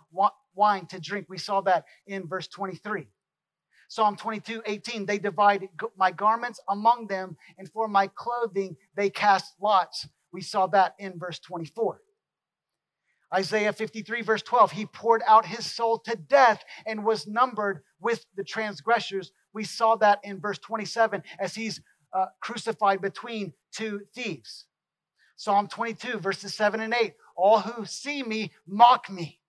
wine 0.55 0.87
to 0.87 1.01
drink. 1.01 1.27
We 1.29 1.39
saw 1.39 1.61
that 1.63 1.85
in 2.07 2.27
verse 2.27 2.49
23. 2.49 3.07
Psalm 3.89 4.17
22, 4.17 4.63
18, 4.67 5.07
they 5.07 5.19
divide 5.19 5.69
my 5.97 6.11
garments 6.11 6.61
among 6.69 7.07
them, 7.07 7.37
and 7.59 7.71
for 7.71 7.89
my 7.89 8.07
clothing 8.09 8.77
they 8.97 9.11
cast 9.11 9.55
lots. 9.61 10.09
We 10.33 10.41
saw 10.41 10.67
that 10.69 10.95
in 10.99 11.19
verse 11.19 11.39
24. 11.41 12.01
Isaiah 13.35 13.73
53, 13.73 14.23
verse 14.23 14.43
12, 14.43 14.73
he 14.73 14.87
poured 14.87 15.23
out 15.27 15.45
his 15.45 15.67
soul 15.67 15.99
to 16.01 16.17
death 16.17 16.65
and 16.87 17.05
was 17.05 17.27
numbered 17.27 17.83
with 18.01 18.25
the 18.37 18.45
transgressors. 18.45 19.33
We 19.53 19.65
saw 19.65 19.97
that 19.97 20.21
in 20.23 20.41
verse 20.41 20.59
27 20.59 21.23
as 21.41 21.55
he's 21.55 21.81
uh, 22.13 22.27
crucified 22.41 23.01
between 23.01 23.53
two 23.73 24.03
thieves. 24.15 24.67
Psalm 25.37 25.67
22, 25.67 26.19
verses 26.19 26.55
7 26.55 26.81
and 26.81 26.95
8, 26.95 27.15
all 27.37 27.59
who 27.59 27.85
see 27.85 28.23
me 28.23 28.53
mock 28.67 29.11
me. 29.11 29.41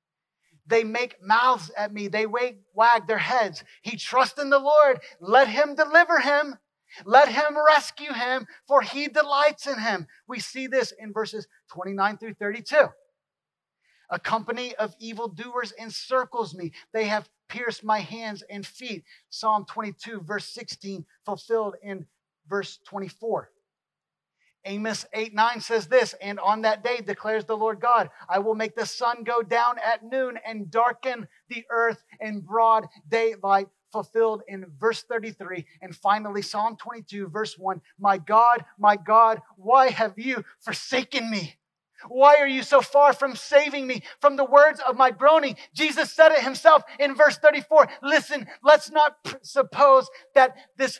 They 0.68 0.84
make 0.84 1.22
mouths 1.22 1.72
at 1.78 1.94
me. 1.94 2.08
They 2.08 2.26
wag 2.26 3.08
their 3.08 3.18
heads. 3.18 3.64
He 3.82 3.98
trusts 3.98 4.40
in 4.42 4.50
the 4.50 4.60
Lord. 4.60 5.00
Let 5.20 5.48
him 5.48 5.76
deliver 5.76 6.20
him. 6.20 6.56
Let 7.06 7.28
him 7.28 7.58
rescue 7.58 8.14
him, 8.14 8.48
for 8.68 8.82
he 8.82 9.08
delights 9.08 9.68
in 9.68 9.78
him. 9.80 10.08
We 10.28 10.40
see 10.40 10.68
this 10.68 10.94
in 10.98 11.12
verses 11.12 11.48
29 11.72 12.18
through 12.18 12.36
32. 12.36 12.88
A 14.12 14.20
company 14.20 14.76
of 14.76 14.96
evildoers 15.00 15.74
encircles 15.80 16.56
me. 16.56 16.72
They 16.94 17.06
have 17.06 17.28
pierced 17.50 17.84
my 17.84 18.00
hands 18.00 18.44
and 18.50 18.66
feet. 18.66 19.04
Psalm 19.30 19.66
22, 19.68 20.22
verse 20.22 20.46
16, 20.46 21.06
fulfilled 21.26 21.76
in 21.82 22.06
verse 22.48 22.80
24. 22.86 23.50
Amos 24.66 25.06
8 25.14 25.34
9 25.34 25.62
says 25.62 25.88
this, 25.88 26.16
and 26.22 26.40
on 26.40 26.62
that 26.64 26.84
day 26.84 26.98
declares 26.98 27.46
the 27.46 27.58
Lord 27.58 27.80
God, 27.80 28.10
I 28.28 28.40
will 28.40 28.56
make 28.56 28.76
the 28.76 28.86
sun 28.86 29.24
go 29.24 29.42
down 29.42 29.76
at 29.84 30.04
noon 30.04 30.40
and 30.46 30.72
darken 30.72 31.28
the 31.50 31.66
earth 31.70 32.04
in 32.20 32.42
broad 32.42 32.88
daylight, 33.08 33.68
fulfilled 33.92 34.42
in 34.48 34.66
verse 34.80 35.04
33. 35.04 35.66
And 35.82 35.96
finally, 35.96 36.42
Psalm 36.42 36.78
22, 36.78 37.28
verse 37.28 37.58
1 37.58 37.80
My 38.00 38.18
God, 38.18 38.66
my 38.80 38.96
God, 38.96 39.42
why 39.56 39.90
have 39.90 40.18
you 40.18 40.44
forsaken 40.60 41.30
me? 41.30 41.56
Why 42.08 42.36
are 42.36 42.48
you 42.48 42.64
so 42.64 42.82
far 42.82 43.14
from 43.14 43.36
saving 43.36 43.88
me 43.88 44.04
from 44.20 44.36
the 44.36 44.46
words 44.46 44.80
of 44.88 44.98
my 44.98 45.12
groaning? 45.12 45.56
Jesus 45.74 46.12
said 46.12 46.32
it 46.32 46.44
himself 46.44 46.84
in 47.00 47.16
verse 47.16 47.38
34. 47.38 47.88
Listen, 48.04 48.48
let's 48.64 48.92
not 48.92 49.16
suppose 49.42 50.10
that 50.34 50.56
this 50.78 51.00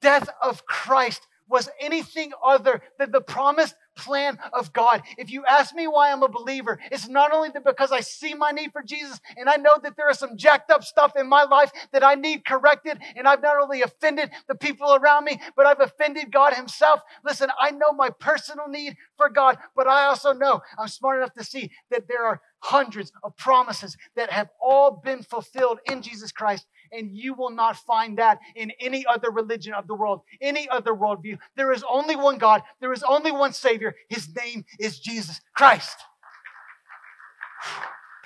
death 0.00 0.28
of 0.42 0.64
Christ 0.66 1.26
was 1.48 1.68
anything 1.80 2.32
other 2.44 2.82
than 2.98 3.10
the 3.10 3.20
promised 3.20 3.74
plan 3.96 4.38
of 4.52 4.72
God. 4.72 5.02
If 5.16 5.30
you 5.30 5.44
ask 5.48 5.74
me 5.74 5.86
why 5.86 6.12
I'm 6.12 6.22
a 6.22 6.28
believer, 6.28 6.78
it's 6.90 7.08
not 7.08 7.32
only 7.32 7.50
because 7.64 7.92
I 7.92 8.00
see 8.00 8.34
my 8.34 8.50
need 8.50 8.72
for 8.72 8.82
Jesus 8.82 9.20
and 9.36 9.48
I 9.48 9.56
know 9.56 9.78
that 9.82 9.96
there 9.96 10.10
is 10.10 10.18
some 10.18 10.36
jacked 10.36 10.70
up 10.70 10.84
stuff 10.84 11.12
in 11.16 11.28
my 11.28 11.44
life 11.44 11.72
that 11.92 12.04
I 12.04 12.14
need 12.14 12.44
corrected, 12.44 12.98
and 13.16 13.26
I've 13.26 13.42
not 13.42 13.56
only 13.60 13.82
offended 13.82 14.30
the 14.48 14.54
people 14.54 14.94
around 14.94 15.24
me, 15.24 15.40
but 15.56 15.66
I've 15.66 15.80
offended 15.80 16.30
God 16.30 16.52
Himself. 16.52 17.00
Listen, 17.24 17.50
I 17.60 17.70
know 17.70 17.92
my 17.92 18.10
personal 18.10 18.68
need 18.68 18.96
for 19.16 19.28
God, 19.28 19.56
but 19.74 19.86
I 19.86 20.04
also 20.04 20.32
know 20.32 20.60
I'm 20.78 20.88
smart 20.88 21.18
enough 21.18 21.32
to 21.34 21.44
see 21.44 21.70
that 21.90 22.06
there 22.08 22.24
are 22.24 22.40
hundreds 22.66 23.12
of 23.22 23.36
promises 23.36 23.96
that 24.16 24.30
have 24.30 24.48
all 24.60 25.00
been 25.04 25.22
fulfilled 25.22 25.78
in 25.88 26.02
Jesus 26.02 26.32
Christ 26.32 26.66
and 26.92 27.16
you 27.16 27.32
will 27.34 27.50
not 27.50 27.76
find 27.76 28.18
that 28.18 28.40
in 28.56 28.72
any 28.80 29.06
other 29.06 29.30
religion 29.30 29.72
of 29.72 29.86
the 29.86 29.94
world, 29.94 30.22
any 30.40 30.68
other 30.68 30.92
worldview. 30.92 31.38
There 31.56 31.72
is 31.72 31.84
only 31.88 32.16
one 32.16 32.38
God, 32.38 32.62
there 32.80 32.92
is 32.92 33.04
only 33.04 33.30
one 33.30 33.52
Savior. 33.52 33.94
His 34.08 34.28
name 34.34 34.64
is 34.80 34.98
Jesus 34.98 35.40
Christ. 35.54 35.96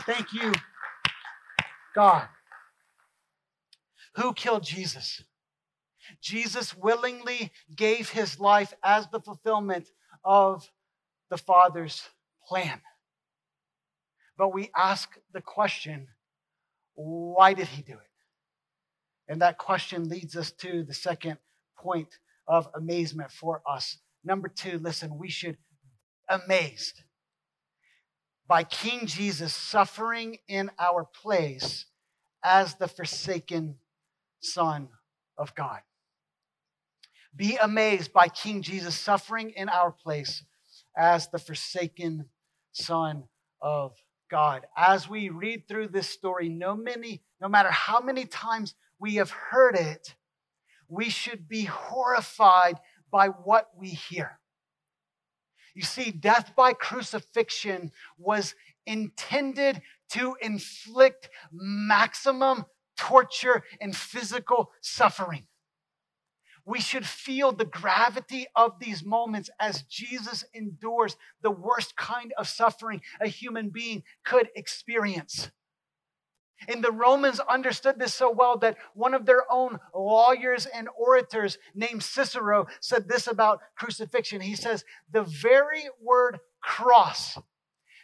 Thank 0.07 0.33
you, 0.33 0.53
God. 1.95 2.27
Who 4.17 4.33
killed 4.33 4.65
Jesus? 4.65 5.23
Jesus 6.23 6.75
willingly 6.75 7.53
gave 7.77 8.09
his 8.09 8.41
life 8.41 8.73
as 8.83 9.07
the 9.09 9.21
fulfillment 9.21 9.89
of 10.25 10.69
the 11.29 11.39
Father's 11.39 12.09
plan. 12.49 12.81
But 14.41 14.55
we 14.55 14.71
ask 14.75 15.19
the 15.35 15.43
question 15.43 16.09
why 16.95 17.53
did 17.53 17.67
he 17.67 17.83
do 17.83 17.93
it? 17.93 18.11
And 19.29 19.43
that 19.43 19.59
question 19.59 20.09
leads 20.09 20.35
us 20.35 20.51
to 20.53 20.83
the 20.83 20.95
second 20.95 21.37
point 21.77 22.09
of 22.49 22.67
amazement 22.75 23.33
for 23.33 23.61
us. 23.69 23.99
Number 24.25 24.49
two, 24.49 24.79
listen, 24.79 25.19
we 25.19 25.29
should 25.29 25.59
amazed 26.27 27.03
by 28.49 28.65
King 28.65 29.05
Jesus 29.05 29.55
suffering 29.55 30.39
in 30.49 30.71
our 30.79 31.05
place 31.05 31.85
as 32.43 32.77
the 32.77 32.89
forsaken 32.89 33.75
Son 34.41 34.89
of 35.37 35.55
God. 35.55 35.81
Be 37.37 37.59
amazed 37.59 38.15
by 38.15 38.29
King 38.29 38.63
Jesus 38.63 38.95
suffering 38.95 39.51
in 39.51 39.69
our 39.69 39.91
place 39.91 40.45
as 40.97 41.29
the 41.29 41.39
forsaken 41.39 42.25
Son 42.73 43.25
of 43.61 43.95
God. 44.31 44.67
As 44.77 45.09
we 45.09 45.29
read 45.29 45.67
through 45.67 45.89
this 45.89 46.09
story, 46.09 46.49
no 46.49 46.77
many, 46.77 47.23
no 47.41 47.49
matter 47.49 47.71
how 47.71 48.01
many 48.01 48.25
times 48.25 48.75
we 48.99 49.17
have 49.17 49.31
heard 49.31 49.75
it, 49.75 50.15
we 50.89 51.09
should 51.11 51.49
be 51.49 51.65
horrified 51.65 52.79
by 53.11 53.29
what 53.29 53.69
we 53.77 53.89
hear. 53.89 54.39
You 55.75 55.83
see, 55.83 56.11
death 56.11 56.53
by 56.57 56.73
crucifixion 56.73 57.93
was 58.19 58.55
intended 58.87 59.83
to 60.11 60.37
inflict 60.41 61.31
maximum 61.53 62.65
torture 62.97 63.63
and 63.81 63.97
physical 63.97 64.73
suffering. 64.81 65.47
We 66.71 66.79
should 66.79 67.05
feel 67.05 67.51
the 67.51 67.65
gravity 67.65 68.47
of 68.55 68.79
these 68.79 69.05
moments 69.05 69.51
as 69.59 69.83
Jesus 69.83 70.45
endures 70.55 71.17
the 71.43 71.51
worst 71.51 71.97
kind 71.97 72.33
of 72.39 72.47
suffering 72.47 73.01
a 73.21 73.27
human 73.27 73.71
being 73.71 74.05
could 74.25 74.51
experience. 74.55 75.51
And 76.69 76.85
the 76.85 76.93
Romans 76.93 77.41
understood 77.41 77.99
this 77.99 78.15
so 78.15 78.31
well 78.31 78.57
that 78.59 78.77
one 78.95 79.15
of 79.15 79.27
their 79.27 79.51
own 79.51 79.81
lawyers 79.93 80.67
and 80.67 80.89
orators 80.97 81.59
named 81.75 82.05
Cicero 82.05 82.69
said 82.79 83.09
this 83.09 83.27
about 83.27 83.63
crucifixion. 83.75 84.41
He 84.41 84.55
says, 84.55 84.85
The 85.11 85.25
very 85.25 85.89
word 86.01 86.39
cross 86.63 87.37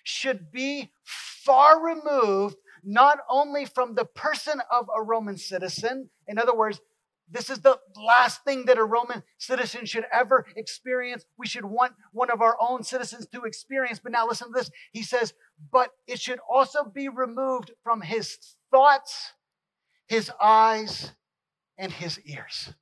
should 0.03 0.51
be 0.51 0.91
far 1.05 1.81
removed 1.81 2.57
not 2.83 3.21
only 3.31 3.65
from 3.65 3.95
the 3.95 4.07
person 4.07 4.61
of 4.73 4.91
a 4.93 5.03
Roman 5.05 5.37
citizen, 5.37 6.11
in 6.27 6.37
other 6.37 6.55
words, 6.55 6.81
this 7.29 7.51
is 7.51 7.61
the 7.61 7.79
last 7.97 8.45
thing 8.45 8.67
that 8.67 8.79
a 8.79 8.85
Roman 8.85 9.23
citizen 9.39 9.85
should 9.85 10.05
ever 10.13 10.47
experience. 10.55 11.25
We 11.37 11.47
should 11.47 11.65
want 11.65 11.95
one 12.13 12.31
of 12.31 12.41
our 12.41 12.57
own 12.61 12.85
citizens 12.85 13.27
to 13.33 13.43
experience. 13.43 13.99
But 13.99 14.13
now 14.13 14.27
listen 14.27 14.49
to 14.49 14.53
this. 14.55 14.71
He 14.93 15.03
says, 15.03 15.35
but 15.73 15.91
it 16.07 16.21
should 16.21 16.39
also 16.49 16.85
be 16.85 17.09
removed 17.09 17.73
from 17.83 18.01
his 18.03 18.39
thoughts, 18.71 19.33
his 20.07 20.31
eyes, 20.41 21.13
and 21.77 21.91
his 21.91 22.21
ears. 22.21 22.73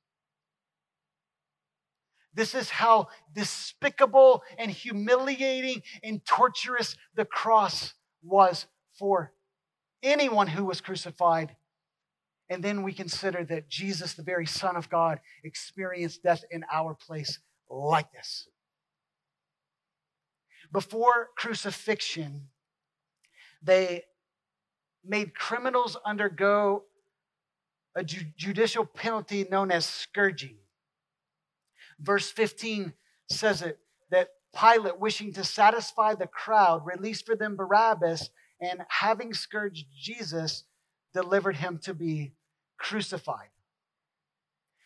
This 2.35 2.53
is 2.53 2.69
how 2.69 3.07
despicable 3.33 4.43
and 4.59 4.69
humiliating 4.69 5.81
and 6.03 6.23
torturous 6.25 6.95
the 7.15 7.25
cross 7.25 7.93
was 8.21 8.67
for 8.99 9.31
anyone 10.03 10.47
who 10.47 10.65
was 10.65 10.81
crucified. 10.81 11.55
And 12.49 12.63
then 12.63 12.83
we 12.83 12.93
consider 12.93 13.43
that 13.45 13.69
Jesus, 13.69 14.13
the 14.13 14.23
very 14.23 14.45
Son 14.45 14.75
of 14.75 14.89
God, 14.89 15.19
experienced 15.43 16.23
death 16.23 16.43
in 16.51 16.63
our 16.71 16.93
place 16.93 17.39
like 17.69 18.11
this. 18.11 18.47
Before 20.71 21.29
crucifixion, 21.35 22.49
they 23.63 24.03
made 25.03 25.35
criminals 25.35 25.97
undergo 26.05 26.83
a 27.95 28.03
ju- 28.03 28.25
judicial 28.37 28.85
penalty 28.85 29.45
known 29.49 29.71
as 29.71 29.85
scourging. 29.85 30.57
Verse 31.99 32.29
15 32.29 32.93
says 33.29 33.61
it 33.61 33.79
that 34.11 34.29
Pilate, 34.53 34.99
wishing 34.99 35.33
to 35.33 35.43
satisfy 35.43 36.13
the 36.13 36.27
crowd, 36.27 36.85
released 36.85 37.25
for 37.25 37.35
them 37.35 37.55
Barabbas 37.55 38.29
and 38.61 38.81
having 38.87 39.33
scourged 39.33 39.85
Jesus, 39.97 40.63
delivered 41.13 41.57
him 41.57 41.77
to 41.83 41.93
be 41.93 42.33
crucified. 42.77 43.49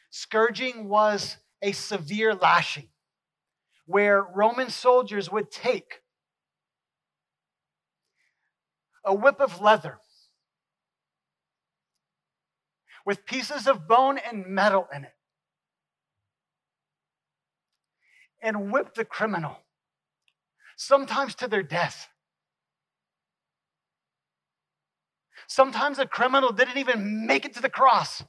Scourging 0.09 0.89
was 0.89 1.37
a 1.61 1.71
severe 1.71 2.33
lashing 2.33 2.89
where 3.85 4.21
Roman 4.21 4.69
soldiers 4.69 5.31
would 5.31 5.51
take 5.51 6.01
a 9.03 9.13
whip 9.13 9.39
of 9.39 9.61
leather 9.61 9.99
with 13.05 13.25
pieces 13.25 13.67
of 13.67 13.87
bone 13.87 14.17
and 14.17 14.45
metal 14.45 14.87
in 14.93 15.03
it 15.03 15.13
and 18.41 18.71
whip 18.71 18.93
the 18.93 19.05
criminal, 19.05 19.57
sometimes 20.77 21.35
to 21.35 21.47
their 21.47 21.63
death. 21.63 22.07
Sometimes 25.49 25.97
a 25.97 26.05
criminal 26.05 26.51
didn't 26.51 26.77
even 26.77 27.25
make 27.25 27.43
it 27.43 27.55
to 27.55 27.61
the 27.61 27.71
cross 27.71 28.23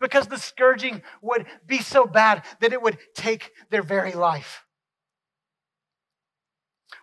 because 0.00 0.26
the 0.26 0.36
scourging 0.36 1.00
would 1.22 1.46
be 1.64 1.78
so 1.78 2.06
bad 2.06 2.44
that 2.60 2.72
it 2.72 2.82
would 2.82 2.98
take 3.14 3.52
their 3.70 3.82
very 3.82 4.12
life. 4.12 4.64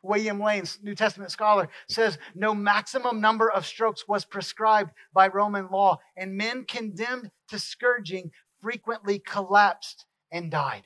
William 0.04 0.42
Lane's 0.42 0.80
New 0.84 0.96
Testament 0.96 1.32
scholar 1.32 1.70
says 1.88 2.18
no 2.36 2.54
maximum 2.54 3.22
number 3.22 3.50
of 3.50 3.66
strokes 3.66 4.06
was 4.06 4.26
prescribed 4.26 4.92
by 5.14 5.30
Roman 5.30 5.70
law, 5.72 6.00
and 6.18 6.36
men 6.36 6.66
condemned 6.66 7.32
to 7.50 7.58
scourging 7.58 8.32
frequently 8.62 9.20
collapsed 9.20 10.06
and 10.30 10.52
died. 10.52 10.84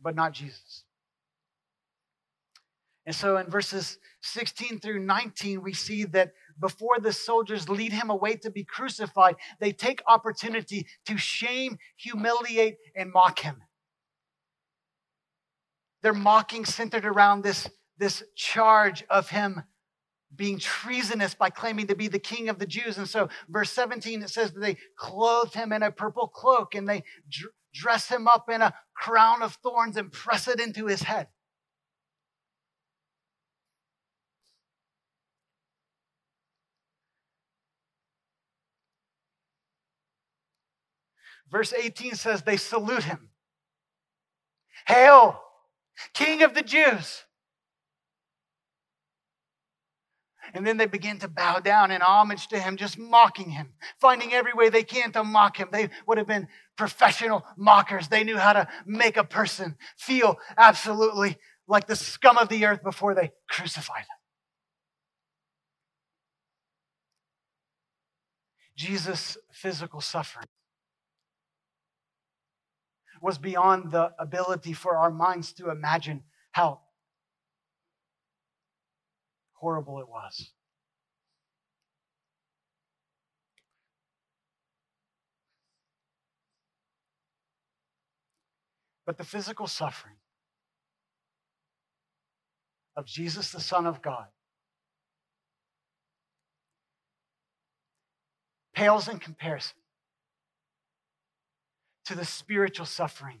But 0.00 0.14
not 0.14 0.32
Jesus. 0.32 0.84
And 3.08 3.16
so 3.16 3.38
in 3.38 3.48
verses 3.48 3.96
16 4.20 4.80
through 4.80 4.98
19, 4.98 5.62
we 5.62 5.72
see 5.72 6.04
that 6.04 6.32
before 6.60 6.98
the 7.00 7.10
soldiers 7.10 7.66
lead 7.66 7.90
him 7.90 8.10
away 8.10 8.36
to 8.36 8.50
be 8.50 8.64
crucified, 8.64 9.36
they 9.60 9.72
take 9.72 10.02
opportunity 10.06 10.86
to 11.06 11.16
shame, 11.16 11.78
humiliate, 11.96 12.76
and 12.94 13.10
mock 13.10 13.38
him. 13.38 13.62
Their 16.02 16.12
mocking 16.12 16.66
centered 16.66 17.06
around 17.06 17.44
this, 17.44 17.66
this 17.96 18.22
charge 18.36 19.04
of 19.08 19.30
him 19.30 19.62
being 20.36 20.58
treasonous 20.58 21.34
by 21.34 21.48
claiming 21.48 21.86
to 21.86 21.96
be 21.96 22.08
the 22.08 22.18
king 22.18 22.50
of 22.50 22.58
the 22.58 22.66
Jews. 22.66 22.98
And 22.98 23.08
so, 23.08 23.30
verse 23.48 23.70
17, 23.70 24.20
it 24.20 24.28
says 24.28 24.52
that 24.52 24.60
they 24.60 24.76
clothed 24.98 25.54
him 25.54 25.72
in 25.72 25.82
a 25.82 25.90
purple 25.90 26.28
cloak 26.28 26.74
and 26.74 26.86
they 26.86 27.04
dress 27.72 28.06
him 28.06 28.28
up 28.28 28.50
in 28.50 28.60
a 28.60 28.74
crown 28.94 29.40
of 29.40 29.56
thorns 29.62 29.96
and 29.96 30.12
press 30.12 30.46
it 30.46 30.60
into 30.60 30.84
his 30.84 31.00
head. 31.00 31.28
Verse 41.50 41.72
18 41.72 42.14
says 42.14 42.42
they 42.42 42.56
salute 42.56 43.04
him. 43.04 43.30
Hail, 44.86 45.40
King 46.14 46.42
of 46.42 46.54
the 46.54 46.62
Jews. 46.62 47.24
And 50.54 50.66
then 50.66 50.78
they 50.78 50.86
begin 50.86 51.18
to 51.18 51.28
bow 51.28 51.58
down 51.58 51.90
in 51.90 52.00
homage 52.00 52.48
to 52.48 52.58
him, 52.58 52.76
just 52.76 52.98
mocking 52.98 53.50
him, 53.50 53.74
finding 54.00 54.32
every 54.32 54.54
way 54.54 54.70
they 54.70 54.82
can 54.82 55.12
to 55.12 55.22
mock 55.22 55.58
him. 55.58 55.68
They 55.70 55.90
would 56.06 56.16
have 56.16 56.26
been 56.26 56.48
professional 56.76 57.44
mockers. 57.56 58.08
They 58.08 58.24
knew 58.24 58.38
how 58.38 58.54
to 58.54 58.68
make 58.86 59.18
a 59.18 59.24
person 59.24 59.76
feel 59.98 60.38
absolutely 60.56 61.36
like 61.66 61.86
the 61.86 61.96
scum 61.96 62.38
of 62.38 62.48
the 62.48 62.64
earth 62.64 62.82
before 62.82 63.14
they 63.14 63.30
crucified 63.46 64.00
him. 64.00 64.06
Jesus' 68.74 69.36
physical 69.52 70.00
suffering 70.00 70.46
was 73.20 73.38
beyond 73.38 73.90
the 73.90 74.12
ability 74.18 74.72
for 74.72 74.96
our 74.96 75.10
minds 75.10 75.52
to 75.54 75.70
imagine 75.70 76.22
how 76.52 76.80
horrible 79.54 80.00
it 80.00 80.08
was. 80.08 80.52
But 89.04 89.16
the 89.16 89.24
physical 89.24 89.66
suffering 89.66 90.16
of 92.94 93.06
Jesus, 93.06 93.50
the 93.50 93.60
Son 93.60 93.86
of 93.86 94.02
God, 94.02 94.26
pales 98.74 99.08
in 99.08 99.18
comparison 99.18 99.78
to 102.08 102.14
the 102.14 102.24
spiritual 102.24 102.86
suffering 102.86 103.40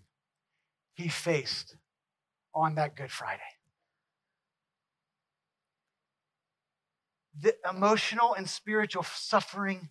he 0.94 1.08
faced 1.08 1.76
on 2.54 2.74
that 2.74 2.96
Good 2.96 3.10
Friday. 3.10 3.40
The 7.40 7.54
emotional 7.70 8.34
and 8.34 8.46
spiritual 8.46 9.04
suffering 9.04 9.88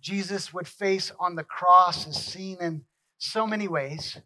Jesus 0.00 0.52
would 0.52 0.66
face 0.66 1.12
on 1.20 1.36
the 1.36 1.44
cross 1.44 2.08
is 2.08 2.16
seen 2.16 2.56
in 2.60 2.84
so 3.18 3.46
many 3.46 3.68
ways. 3.68 4.18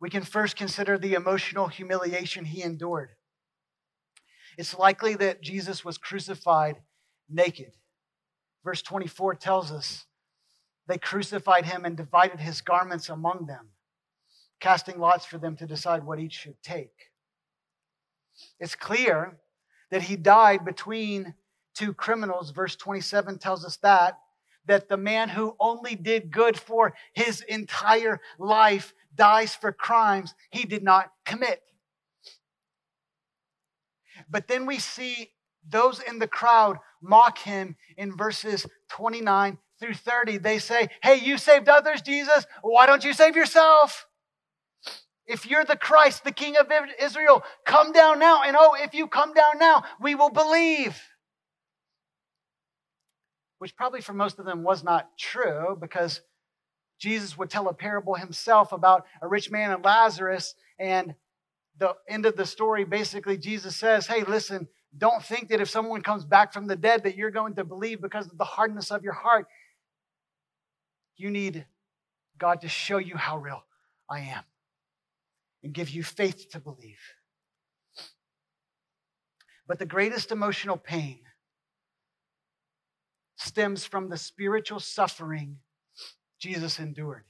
We 0.00 0.10
can 0.10 0.24
first 0.24 0.56
consider 0.56 0.98
the 0.98 1.14
emotional 1.14 1.68
humiliation 1.68 2.46
he 2.46 2.64
endured. 2.64 3.10
It's 4.56 4.76
likely 4.76 5.14
that 5.16 5.40
Jesus 5.40 5.84
was 5.84 5.98
crucified 5.98 6.82
naked. 7.28 7.74
Verse 8.64 8.82
24 8.82 9.36
tells 9.36 9.70
us 9.70 10.04
they 10.88 10.98
crucified 10.98 11.66
him 11.66 11.84
and 11.84 11.96
divided 11.96 12.40
his 12.40 12.62
garments 12.62 13.10
among 13.10 13.46
them, 13.46 13.68
casting 14.58 14.98
lots 14.98 15.24
for 15.24 15.38
them 15.38 15.54
to 15.56 15.66
decide 15.66 16.04
what 16.04 16.18
each 16.18 16.32
should 16.32 16.60
take. 16.62 17.10
It's 18.58 18.74
clear 18.74 19.38
that 19.90 20.02
he 20.02 20.16
died 20.16 20.64
between 20.64 21.34
two 21.74 21.92
criminals. 21.92 22.50
Verse 22.50 22.74
27 22.74 23.38
tells 23.38 23.64
us 23.64 23.76
that 23.78 24.18
that 24.66 24.88
the 24.88 24.96
man 24.98 25.30
who 25.30 25.56
only 25.58 25.94
did 25.94 26.30
good 26.30 26.58
for 26.58 26.94
his 27.14 27.40
entire 27.42 28.20
life 28.38 28.92
dies 29.14 29.54
for 29.54 29.72
crimes 29.72 30.34
he 30.50 30.64
did 30.64 30.82
not 30.82 31.10
commit. 31.24 31.62
But 34.28 34.46
then 34.46 34.66
we 34.66 34.78
see 34.78 35.30
those 35.66 36.00
in 36.00 36.18
the 36.18 36.28
crowd 36.28 36.76
mock 37.00 37.38
him 37.38 37.76
in 37.96 38.14
verses 38.14 38.66
29 38.90 39.56
through 39.80 39.94
30, 39.94 40.38
they 40.38 40.58
say, 40.58 40.88
Hey, 41.02 41.16
you 41.16 41.38
saved 41.38 41.68
others, 41.68 42.02
Jesus. 42.02 42.46
Why 42.62 42.86
don't 42.86 43.04
you 43.04 43.12
save 43.12 43.36
yourself? 43.36 44.06
If 45.26 45.46
you're 45.46 45.64
the 45.64 45.76
Christ, 45.76 46.24
the 46.24 46.32
King 46.32 46.56
of 46.56 46.70
Israel, 47.00 47.44
come 47.66 47.92
down 47.92 48.18
now. 48.18 48.42
And 48.42 48.56
oh, 48.58 48.74
if 48.80 48.94
you 48.94 49.06
come 49.06 49.34
down 49.34 49.58
now, 49.58 49.84
we 50.00 50.14
will 50.14 50.30
believe. 50.30 50.98
which 53.58 53.76
probably 53.76 54.00
for 54.00 54.12
most 54.12 54.38
of 54.38 54.44
them 54.44 54.62
was 54.62 54.84
not 54.84 55.16
true 55.18 55.76
because 55.80 56.20
Jesus 56.98 57.36
would 57.36 57.50
tell 57.50 57.68
a 57.68 57.74
parable 57.74 58.14
himself 58.14 58.72
about 58.72 59.04
a 59.22 59.28
rich 59.28 59.50
man 59.50 59.70
and 59.70 59.84
Lazarus. 59.84 60.54
And 60.78 61.14
the 61.78 61.94
end 62.08 62.26
of 62.26 62.36
the 62.36 62.46
story 62.46 62.84
basically, 62.84 63.36
Jesus 63.36 63.76
says, 63.76 64.06
Hey, 64.06 64.22
listen, 64.24 64.68
don't 64.96 65.22
think 65.22 65.48
that 65.48 65.60
if 65.60 65.68
someone 65.68 66.02
comes 66.02 66.24
back 66.24 66.52
from 66.52 66.66
the 66.66 66.76
dead 66.76 67.04
that 67.04 67.16
you're 67.16 67.30
going 67.30 67.54
to 67.56 67.64
believe 67.64 68.00
because 68.00 68.26
of 68.26 68.38
the 68.38 68.44
hardness 68.44 68.90
of 68.90 69.04
your 69.04 69.12
heart. 69.12 69.46
You 71.18 71.30
need 71.30 71.66
God 72.38 72.60
to 72.62 72.68
show 72.68 72.98
you 72.98 73.16
how 73.16 73.36
real 73.38 73.64
I 74.08 74.20
am 74.20 74.44
and 75.62 75.74
give 75.74 75.90
you 75.90 76.02
faith 76.02 76.48
to 76.52 76.60
believe. 76.60 77.00
But 79.66 79.78
the 79.78 79.86
greatest 79.86 80.30
emotional 80.30 80.76
pain 80.76 81.18
stems 83.36 83.84
from 83.84 84.08
the 84.08 84.16
spiritual 84.16 84.80
suffering 84.80 85.58
Jesus 86.38 86.78
endured. 86.78 87.24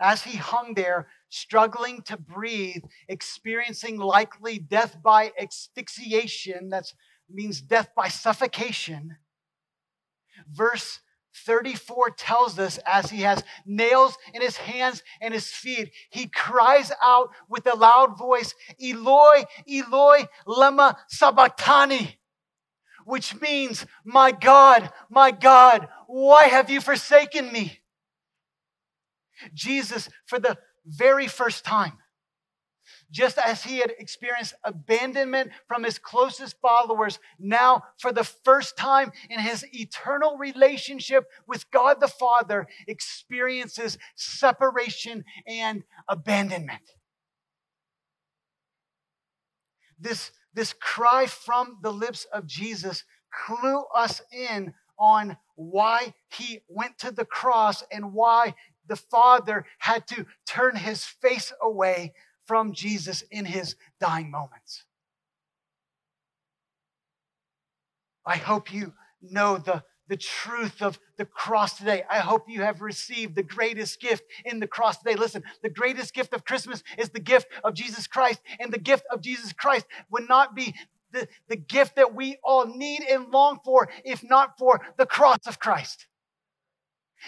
As 0.00 0.24
he 0.24 0.36
hung 0.36 0.74
there, 0.74 1.06
struggling 1.28 2.02
to 2.02 2.16
breathe, 2.16 2.82
experiencing 3.08 3.96
likely 3.96 4.58
death 4.58 5.00
by 5.02 5.32
asphyxiation, 5.40 6.70
that 6.70 6.92
means 7.30 7.60
death 7.60 7.90
by 7.96 8.08
suffocation, 8.08 9.16
verse 10.50 11.00
34 11.44 12.10
tells 12.10 12.58
us 12.58 12.78
as 12.86 13.10
he 13.10 13.22
has 13.22 13.42
nails 13.64 14.16
in 14.32 14.42
his 14.42 14.56
hands 14.56 15.02
and 15.20 15.34
his 15.34 15.48
feet, 15.48 15.92
he 16.10 16.26
cries 16.28 16.92
out 17.02 17.30
with 17.48 17.66
a 17.66 17.76
loud 17.76 18.18
voice, 18.18 18.54
Eloi, 18.82 19.44
Eloi, 19.70 20.26
lema 20.46 20.96
sabachthani, 21.08 22.18
which 23.04 23.40
means, 23.40 23.86
My 24.04 24.32
God, 24.32 24.90
my 25.10 25.30
God, 25.30 25.88
why 26.06 26.44
have 26.44 26.70
you 26.70 26.80
forsaken 26.80 27.52
me? 27.52 27.80
Jesus, 29.52 30.08
for 30.26 30.38
the 30.38 30.56
very 30.86 31.28
first 31.28 31.64
time, 31.64 31.98
just 33.10 33.38
as 33.38 33.62
he 33.62 33.78
had 33.78 33.92
experienced 33.98 34.54
abandonment 34.64 35.50
from 35.68 35.84
his 35.84 35.98
closest 35.98 36.60
followers, 36.60 37.18
now 37.38 37.84
for 37.98 38.12
the 38.12 38.24
first 38.24 38.76
time 38.76 39.12
in 39.30 39.38
his 39.38 39.64
eternal 39.72 40.36
relationship 40.36 41.24
with 41.46 41.70
God 41.70 42.00
the 42.00 42.08
Father, 42.08 42.66
experiences 42.86 43.98
separation 44.16 45.24
and 45.46 45.84
abandonment. 46.08 46.82
This, 49.98 50.32
this 50.52 50.74
cry 50.74 51.26
from 51.26 51.78
the 51.82 51.92
lips 51.92 52.26
of 52.32 52.46
Jesus 52.46 53.04
clue 53.46 53.84
us 53.94 54.20
in 54.32 54.74
on 54.98 55.36
why 55.54 56.14
he 56.30 56.60
went 56.68 56.98
to 56.98 57.10
the 57.10 57.24
cross 57.24 57.82
and 57.90 58.12
why 58.12 58.54
the 58.88 58.96
Father 58.96 59.64
had 59.78 60.06
to 60.08 60.26
turn 60.46 60.76
his 60.76 61.04
face 61.04 61.52
away 61.62 62.12
from 62.46 62.72
Jesus 62.72 63.22
in 63.30 63.44
his 63.44 63.76
dying 64.00 64.30
moments. 64.30 64.84
I 68.24 68.36
hope 68.36 68.72
you 68.72 68.92
know 69.22 69.58
the, 69.58 69.84
the 70.08 70.16
truth 70.16 70.82
of 70.82 70.98
the 71.16 71.24
cross 71.24 71.78
today. 71.78 72.02
I 72.10 72.18
hope 72.18 72.48
you 72.48 72.62
have 72.62 72.80
received 72.80 73.36
the 73.36 73.42
greatest 73.42 74.00
gift 74.00 74.24
in 74.44 74.58
the 74.60 74.66
cross 74.66 74.98
today. 74.98 75.14
Listen, 75.14 75.44
the 75.62 75.70
greatest 75.70 76.12
gift 76.12 76.34
of 76.34 76.44
Christmas 76.44 76.82
is 76.98 77.10
the 77.10 77.20
gift 77.20 77.46
of 77.62 77.74
Jesus 77.74 78.06
Christ, 78.06 78.40
and 78.58 78.72
the 78.72 78.78
gift 78.78 79.04
of 79.12 79.20
Jesus 79.20 79.52
Christ 79.52 79.86
would 80.10 80.28
not 80.28 80.54
be 80.56 80.74
the, 81.12 81.28
the 81.48 81.56
gift 81.56 81.96
that 81.96 82.14
we 82.14 82.36
all 82.42 82.66
need 82.66 83.02
and 83.08 83.30
long 83.30 83.60
for 83.64 83.88
if 84.04 84.24
not 84.24 84.58
for 84.58 84.80
the 84.98 85.06
cross 85.06 85.46
of 85.46 85.58
Christ. 85.58 86.06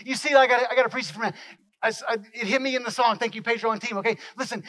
You 0.05 0.15
see, 0.15 0.35
I 0.35 0.47
got 0.47 0.71
I 0.71 0.83
to 0.83 0.89
preach 0.89 1.07
for 1.07 1.21
a 1.21 1.23
minute. 1.27 1.37
I, 1.83 1.93
I, 2.09 2.15
it 2.35 2.47
hit 2.47 2.61
me 2.61 2.75
in 2.75 2.83
the 2.83 2.91
song. 2.91 3.19
Thank 3.19 3.35
you, 3.35 3.43
Pedro 3.43 3.71
and 3.71 3.81
team. 3.81 3.99
Okay, 3.99 4.19
listen. 4.37 4.65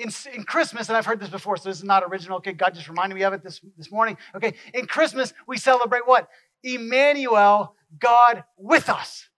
In, 0.00 0.10
in 0.32 0.44
Christmas, 0.44 0.88
and 0.88 0.96
I've 0.96 1.04
heard 1.04 1.20
this 1.20 1.28
before, 1.28 1.58
so 1.58 1.68
this 1.68 1.78
is 1.78 1.84
not 1.84 2.02
original. 2.04 2.38
Okay, 2.38 2.54
God 2.54 2.74
just 2.74 2.88
reminded 2.88 3.14
me 3.14 3.22
of 3.22 3.34
it 3.34 3.42
this, 3.42 3.60
this 3.76 3.92
morning. 3.92 4.16
Okay, 4.34 4.54
in 4.72 4.86
Christmas, 4.86 5.34
we 5.46 5.58
celebrate 5.58 6.06
what? 6.06 6.28
Emmanuel, 6.62 7.74
God 7.98 8.44
with 8.56 8.88
us. 8.88 9.28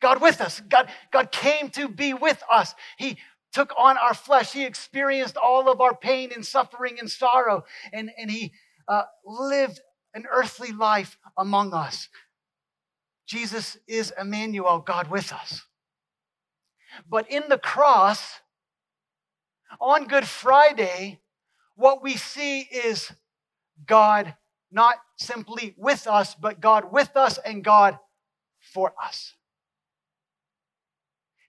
God 0.00 0.20
with 0.20 0.40
us. 0.40 0.60
God, 0.68 0.90
God 1.12 1.30
came 1.30 1.70
to 1.70 1.88
be 1.88 2.12
with 2.12 2.42
us. 2.50 2.74
He 2.98 3.18
took 3.52 3.72
on 3.78 3.96
our 3.96 4.14
flesh. 4.14 4.52
He 4.52 4.64
experienced 4.64 5.36
all 5.36 5.70
of 5.70 5.80
our 5.80 5.94
pain 5.94 6.32
and 6.34 6.44
suffering 6.44 6.98
and 6.98 7.08
sorrow, 7.08 7.64
and, 7.92 8.10
and 8.18 8.28
He 8.28 8.52
uh, 8.88 9.02
lived 9.24 9.80
an 10.12 10.24
earthly 10.28 10.72
life 10.72 11.18
among 11.38 11.72
us. 11.72 12.08
Jesus 13.26 13.76
is 13.86 14.12
Emmanuel, 14.20 14.80
God 14.80 15.08
with 15.08 15.32
us. 15.32 15.62
But 17.08 17.30
in 17.30 17.44
the 17.48 17.58
cross, 17.58 18.40
on 19.80 20.06
Good 20.06 20.26
Friday, 20.26 21.20
what 21.74 22.02
we 22.02 22.16
see 22.16 22.60
is 22.60 23.12
God 23.86 24.34
not 24.70 24.96
simply 25.16 25.74
with 25.76 26.06
us, 26.06 26.34
but 26.34 26.60
God 26.60 26.92
with 26.92 27.16
us 27.16 27.38
and 27.38 27.62
God 27.62 27.98
for 28.72 28.92
us. 29.02 29.34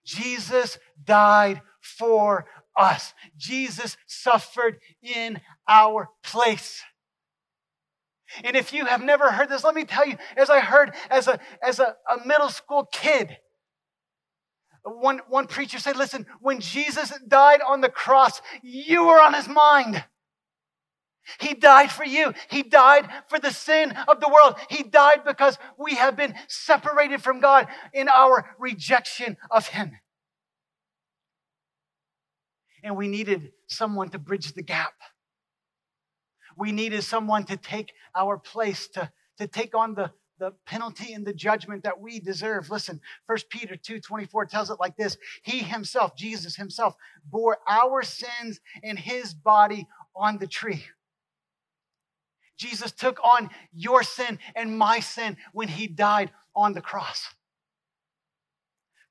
Jesus 0.06 0.77
died 1.03 1.62
for 1.82 2.45
us. 2.77 3.13
Jesus 3.36 3.97
suffered 4.06 4.80
in 5.01 5.41
our 5.67 6.10
place. 6.23 6.82
And 8.43 8.56
if 8.56 8.73
you 8.73 8.86
have 8.86 9.01
never 9.01 9.32
heard 9.32 9.49
this, 9.49 9.63
let 9.63 9.75
me 9.75 9.86
tell 9.86 10.06
you, 10.06 10.17
as 10.36 10.49
I 10.49 10.60
heard 10.60 10.93
as 11.10 11.27
a, 11.27 11.39
as 11.62 11.80
a, 11.80 11.95
a 12.10 12.25
middle 12.25 12.49
school 12.49 12.88
kid, 12.91 13.38
one, 14.89 15.21
one 15.28 15.47
preacher 15.47 15.80
said, 15.80 15.97
Listen, 15.97 16.26
when 16.39 16.60
Jesus 16.60 17.13
died 17.28 17.62
on 17.67 17.82
the 17.82 17.89
cross, 17.89 18.41
you 18.62 19.06
were 19.06 19.21
on 19.21 19.34
his 19.34 19.47
mind. 19.47 20.04
He 21.39 21.54
died 21.54 21.91
for 21.91 22.06
you. 22.06 22.34
He 22.50 22.63
died 22.63 23.10
for 23.28 23.38
the 23.38 23.52
sin 23.52 23.93
of 24.08 24.21
the 24.21 24.30
world. 24.30 24.56
He 24.69 24.84
died 24.84 25.23
because 25.26 25.58
we 25.78 25.95
have 25.95 26.15
been 26.15 26.34
separated 26.47 27.21
from 27.21 27.41
God 27.41 27.67
in 27.93 28.08
our 28.08 28.56
rejection 28.58 29.36
of 29.52 29.67
him. 29.67 29.91
And 32.84 32.95
we 32.95 33.10
needed 33.10 33.52
someone 33.67 34.10
to 34.10 34.19
bridge 34.19 34.54
the 34.54 34.62
gap. 34.62 34.93
We 36.58 36.71
needed 36.71 37.04
someone 37.04 37.43
to 37.45 37.58
take 37.58 37.91
our 38.15 38.38
place, 38.38 38.88
to, 38.89 39.12
to 39.38 39.47
take 39.47 39.76
on 39.76 39.95
the, 39.95 40.12
the 40.39 40.52
penalty 40.65 41.13
and 41.13 41.26
the 41.26 41.34
judgment 41.34 41.84
that 41.84 42.00
we 42.00 42.19
deserve. 42.19 42.69
Listen, 42.69 43.02
1 43.26 43.38
Peter 43.50 43.76
2 43.76 44.00
24 44.00 44.45
tells 44.45 44.69
it 44.69 44.80
like 44.80 44.95
this 44.95 45.17
He 45.43 45.60
himself, 45.60 46.15
Jesus 46.15 46.56
himself, 46.56 46.95
bore 47.26 47.58
our 47.67 48.04
sins 48.04 48.60
in 48.84 48.97
his 48.97 49.34
body 49.34 49.88
on 50.15 50.38
the 50.38 50.47
tree. 50.47 50.84
Jesus 52.58 52.91
took 52.91 53.19
on 53.23 53.50
your 53.73 54.04
sin 54.04 54.39
and 54.56 54.78
my 54.78 55.00
sin 55.00 55.38
when 55.54 55.67
he 55.67 55.88
died 55.88 56.32
on 56.56 56.73
the 56.73 56.82
cross. 56.82 57.28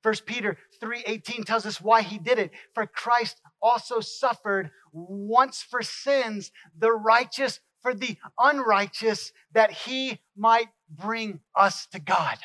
1 0.03 0.13
Peter 0.25 0.57
3:18 0.81 1.45
tells 1.45 1.65
us 1.65 1.81
why 1.81 2.01
he 2.01 2.17
did 2.17 2.39
it. 2.39 2.51
For 2.73 2.85
Christ 2.85 3.41
also 3.61 3.99
suffered 3.99 4.71
once 4.91 5.61
for 5.61 5.81
sins, 5.81 6.51
the 6.77 6.91
righteous 6.91 7.59
for 7.81 7.93
the 7.93 8.17
unrighteous, 8.37 9.31
that 9.51 9.71
he 9.71 10.19
might 10.35 10.67
bring 10.89 11.41
us 11.55 11.87
to 11.87 11.99
God. 11.99 12.37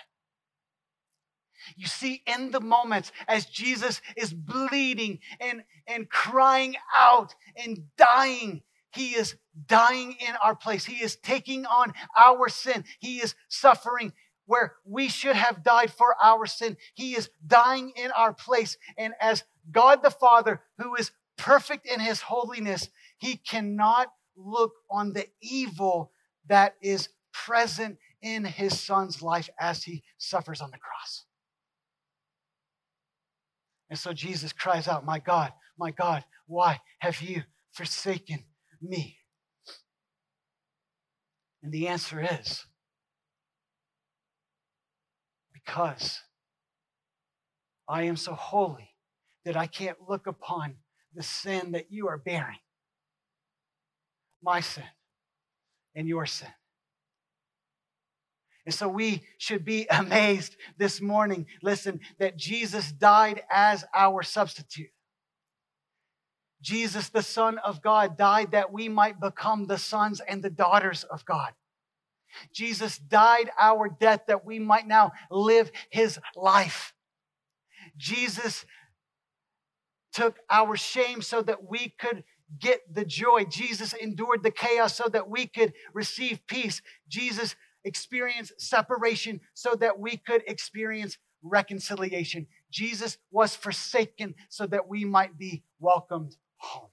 You 1.77 1.87
see, 1.87 2.23
in 2.27 2.51
the 2.51 2.61
moments 2.61 3.13
as 3.29 3.47
Jesus 3.47 4.01
is 4.17 4.33
bleeding 4.33 5.21
and, 5.41 5.63
and 5.87 6.09
crying 6.09 6.75
out 6.95 7.35
and 7.57 7.85
dying, 7.97 8.63
he 8.93 9.11
is 9.11 9.37
dying 9.67 10.17
in 10.21 10.35
our 10.43 10.55
place. 10.55 10.85
He 10.85 11.03
is 11.03 11.17
taking 11.17 11.65
on 11.67 11.95
our 12.17 12.49
sin. 12.49 12.85
He 12.99 13.19
is 13.19 13.35
suffering 13.49 14.13
where 14.47 14.75
we 14.85 15.09
should 15.09 15.37
have 15.37 15.63
died 15.63 15.93
for 15.93 16.17
our 16.23 16.47
sin. 16.47 16.77
He 16.95 17.15
is 17.15 17.31
dying 17.47 17.93
in 17.97 18.11
our 18.11 18.35
place. 18.35 18.77
And 18.99 19.15
as 19.21 19.45
God 19.71 20.03
the 20.03 20.11
Father, 20.11 20.63
who 20.79 20.95
is 20.97 21.13
perfect 21.39 21.87
in 21.87 22.01
his 22.01 22.21
holiness, 22.21 22.89
he 23.19 23.37
cannot 23.37 24.13
look 24.37 24.73
on 24.91 25.13
the 25.13 25.27
evil 25.41 26.13
that 26.49 26.75
is 26.83 27.09
present 27.33 27.99
in 28.23 28.45
his 28.45 28.79
son's 28.79 29.21
life 29.21 29.51
as 29.59 29.85
he 29.85 30.03
suffers 30.19 30.61
on 30.61 30.71
the 30.71 30.79
cross. 30.79 31.25
And 33.91 33.99
so 33.99 34.13
Jesus 34.13 34.53
cries 34.53 34.89
out, 34.89 35.05
My 35.05 35.19
God, 35.19 35.53
my 35.79 35.91
God, 35.91 36.25
why 36.47 36.81
have 37.01 37.21
you 37.21 37.43
forsaken 37.73 38.45
me? 38.81 39.19
And 41.63 41.73
the 41.73 41.89
answer 41.89 42.21
is 42.21 42.65
because 45.53 46.21
I 47.89 48.05
am 48.05 48.17
so 48.17 48.35
holy 48.35 48.91
that 49.45 49.57
I 49.57 49.67
can't 49.67 49.99
look 50.09 50.27
upon 50.27 50.77
the 51.15 51.23
sin 51.23 51.73
that 51.73 51.91
you 51.91 52.09
are 52.09 52.19
bearing 52.19 52.59
my 54.43 54.61
sin 54.61 54.85
and 55.95 56.09
your 56.09 56.27
sin. 56.27 56.49
And 58.65 58.75
so 58.75 58.89
we 58.89 59.23
should 59.39 59.65
be 59.65 59.87
amazed 59.91 60.57
this 60.79 61.01
morning, 61.01 61.47
listen, 61.63 62.01
that 62.19 62.37
Jesus 62.37 62.93
died 62.93 63.43
as 63.51 63.85
our 63.95 64.23
substitute. 64.23 64.91
Jesus, 66.61 67.09
the 67.09 67.23
Son 67.23 67.59
of 67.59 67.83
God, 67.83 68.17
died 68.17 68.53
that 68.53 68.73
we 68.73 68.89
might 68.89 69.21
become 69.21 69.67
the 69.67 69.79
sons 69.79 70.21
and 70.21 70.43
the 70.43 70.51
daughters 70.51 71.03
of 71.05 71.25
God. 71.25 71.53
Jesus 72.53 72.99
died 72.99 73.51
our 73.59 73.89
death 73.89 74.23
that 74.29 74.45
we 74.45 74.59
might 74.59 74.87
now 74.87 75.13
live 75.31 75.71
his 75.91 76.19
life. 76.37 76.95
Jesus 77.97 78.65
took 80.13 80.39
our 80.49 80.77
shame 80.77 81.21
so 81.21 81.43
that 81.43 81.69
we 81.69 81.95
could 81.99 82.23
get 82.59 82.81
the 82.93 83.05
joy. 83.05 83.45
Jesus 83.45 83.93
endured 83.95 84.43
the 84.43 84.51
chaos 84.51 84.95
so 84.95 85.09
that 85.09 85.29
we 85.29 85.47
could 85.47 85.73
receive 85.93 86.47
peace. 86.47 86.83
Jesus 87.09 87.57
experienced 87.85 88.61
separation 88.61 89.41
so 89.55 89.75
that 89.75 89.99
we 89.99 90.17
could 90.17 90.43
experience 90.47 91.19
reconciliation. 91.43 92.47
Jesus 92.71 93.19
was 93.31 93.57
forsaken 93.57 94.35
so 94.49 94.67
that 94.67 94.89
we 94.89 95.05
might 95.05 95.37
be 95.37 95.65
welcomed 95.81 96.37
home. 96.57 96.91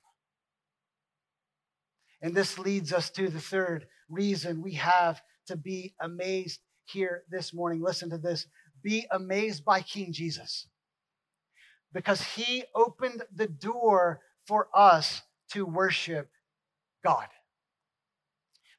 And 2.21 2.35
this 2.35 2.57
leads 2.59 2.91
us 2.91 3.09
to 3.11 3.29
the 3.29 3.39
third 3.39 3.87
reason 4.09 4.61
we 4.61 4.73
have 4.73 5.21
to 5.47 5.55
be 5.55 5.93
amazed 6.01 6.59
here 6.85 7.23
this 7.29 7.53
morning. 7.53 7.81
Listen 7.81 8.09
to 8.09 8.17
this 8.17 8.47
be 8.81 9.05
amazed 9.11 9.65
by 9.65 9.81
King 9.81 10.13
Jesus 10.13 10.67
because 11.93 12.21
he 12.21 12.63
opened 12.75 13.23
the 13.33 13.47
door 13.47 14.21
for 14.47 14.67
us 14.73 15.21
to 15.51 15.65
worship 15.65 16.29
God. 17.03 17.27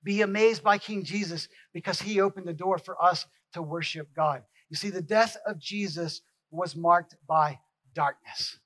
Be 0.02 0.22
amazed 0.22 0.62
by 0.62 0.78
King 0.78 1.04
Jesus 1.04 1.48
because 1.72 2.00
he 2.00 2.20
opened 2.20 2.46
the 2.46 2.52
door 2.52 2.78
for 2.78 3.02
us 3.02 3.26
to 3.52 3.62
worship 3.62 4.08
God. 4.14 4.42
You 4.68 4.76
see, 4.76 4.90
the 4.90 5.02
death 5.02 5.36
of 5.46 5.58
Jesus 5.58 6.22
was 6.50 6.76
marked 6.76 7.16
by 7.26 7.58
darkness. 7.94 8.58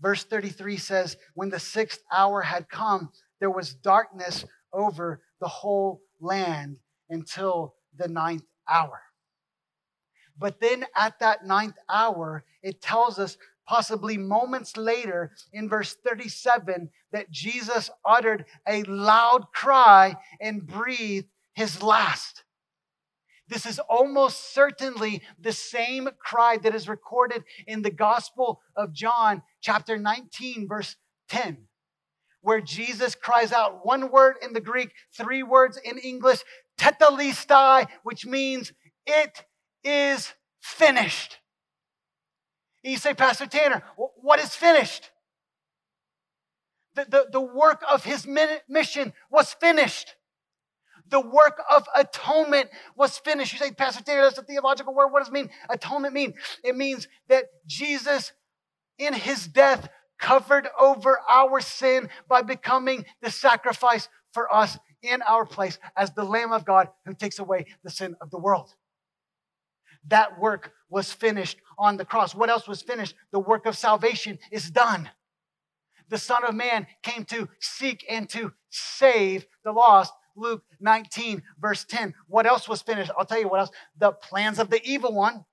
Verse 0.00 0.24
33 0.24 0.76
says, 0.76 1.16
When 1.34 1.50
the 1.50 1.58
sixth 1.58 2.00
hour 2.12 2.42
had 2.42 2.68
come, 2.68 3.10
there 3.40 3.50
was 3.50 3.74
darkness 3.74 4.44
over 4.72 5.22
the 5.40 5.48
whole 5.48 6.00
land 6.20 6.78
until 7.10 7.74
the 7.96 8.08
ninth 8.08 8.44
hour. 8.68 9.00
But 10.38 10.60
then 10.60 10.84
at 10.96 11.18
that 11.18 11.44
ninth 11.44 11.76
hour, 11.88 12.44
it 12.62 12.80
tells 12.80 13.18
us 13.18 13.36
possibly 13.68 14.16
moments 14.16 14.78
later 14.78 15.30
in 15.52 15.68
verse 15.68 15.94
37 15.94 16.88
that 17.12 17.30
Jesus 17.30 17.90
uttered 18.02 18.46
a 18.66 18.82
loud 18.84 19.52
cry 19.52 20.16
and 20.40 20.66
breathed 20.66 21.28
his 21.52 21.82
last. 21.82 22.44
This 23.46 23.66
is 23.66 23.78
almost 23.78 24.54
certainly 24.54 25.22
the 25.38 25.52
same 25.52 26.08
cry 26.18 26.56
that 26.62 26.74
is 26.74 26.88
recorded 26.88 27.44
in 27.66 27.82
the 27.82 27.90
Gospel 27.90 28.60
of 28.74 28.94
John, 28.94 29.42
chapter 29.60 29.98
19, 29.98 30.66
verse 30.66 30.96
10, 31.28 31.58
where 32.40 32.62
Jesus 32.62 33.14
cries 33.14 33.52
out 33.52 33.84
one 33.84 34.10
word 34.10 34.36
in 34.42 34.54
the 34.54 34.60
Greek, 34.60 34.92
three 35.14 35.42
words 35.42 35.78
in 35.82 35.98
English, 35.98 36.40
tetelestai, 36.78 37.86
which 38.02 38.24
means 38.24 38.72
it 39.06 39.44
is 39.84 40.32
finished. 40.62 41.38
And 42.84 42.92
you 42.92 42.98
say, 42.98 43.14
Pastor 43.14 43.46
Tanner, 43.46 43.82
what 43.96 44.38
is 44.38 44.54
finished? 44.54 45.10
The, 46.94 47.06
the, 47.08 47.26
the 47.32 47.40
work 47.40 47.82
of 47.88 48.04
his 48.04 48.26
mission 48.26 49.12
was 49.30 49.52
finished. 49.54 50.14
The 51.10 51.20
work 51.20 51.62
of 51.70 51.86
atonement 51.94 52.70
was 52.96 53.18
finished. 53.18 53.52
You 53.52 53.58
say, 53.58 53.72
Pastor 53.72 54.02
Tanner, 54.02 54.22
that's 54.22 54.38
a 54.38 54.42
theological 54.42 54.94
word. 54.94 55.08
What 55.08 55.20
does 55.20 55.28
it 55.28 55.34
mean? 55.34 55.50
Atonement 55.70 56.12
mean? 56.12 56.34
It 56.62 56.76
means 56.76 57.08
that 57.28 57.44
Jesus, 57.66 58.32
in 58.98 59.14
his 59.14 59.46
death, 59.46 59.88
covered 60.18 60.68
over 60.78 61.20
our 61.30 61.60
sin 61.60 62.08
by 62.28 62.42
becoming 62.42 63.04
the 63.22 63.30
sacrifice 63.30 64.08
for 64.32 64.52
us 64.54 64.76
in 65.02 65.22
our 65.22 65.46
place 65.46 65.78
as 65.96 66.10
the 66.10 66.24
Lamb 66.24 66.52
of 66.52 66.64
God 66.64 66.88
who 67.06 67.14
takes 67.14 67.38
away 67.38 67.66
the 67.84 67.90
sin 67.90 68.16
of 68.20 68.30
the 68.30 68.38
world. 68.38 68.74
That 70.08 70.38
work 70.38 70.72
was 70.88 71.12
finished 71.12 71.58
on 71.78 71.96
the 71.96 72.04
cross. 72.04 72.34
What 72.34 72.50
else 72.50 72.66
was 72.66 72.82
finished? 72.82 73.14
The 73.30 73.38
work 73.38 73.66
of 73.66 73.76
salvation 73.76 74.38
is 74.50 74.70
done. 74.70 75.10
The 76.08 76.18
Son 76.18 76.44
of 76.44 76.54
Man 76.54 76.86
came 77.02 77.24
to 77.26 77.48
seek 77.60 78.04
and 78.08 78.28
to 78.30 78.52
save 78.70 79.46
the 79.64 79.72
lost. 79.72 80.12
Luke 80.36 80.62
19, 80.80 81.42
verse 81.60 81.84
10. 81.84 82.14
What 82.28 82.46
else 82.46 82.68
was 82.68 82.80
finished? 82.80 83.10
I'll 83.18 83.26
tell 83.26 83.40
you 83.40 83.48
what 83.48 83.60
else. 83.60 83.70
The 83.98 84.12
plans 84.12 84.58
of 84.58 84.70
the 84.70 84.82
evil 84.84 85.12
one 85.12 85.44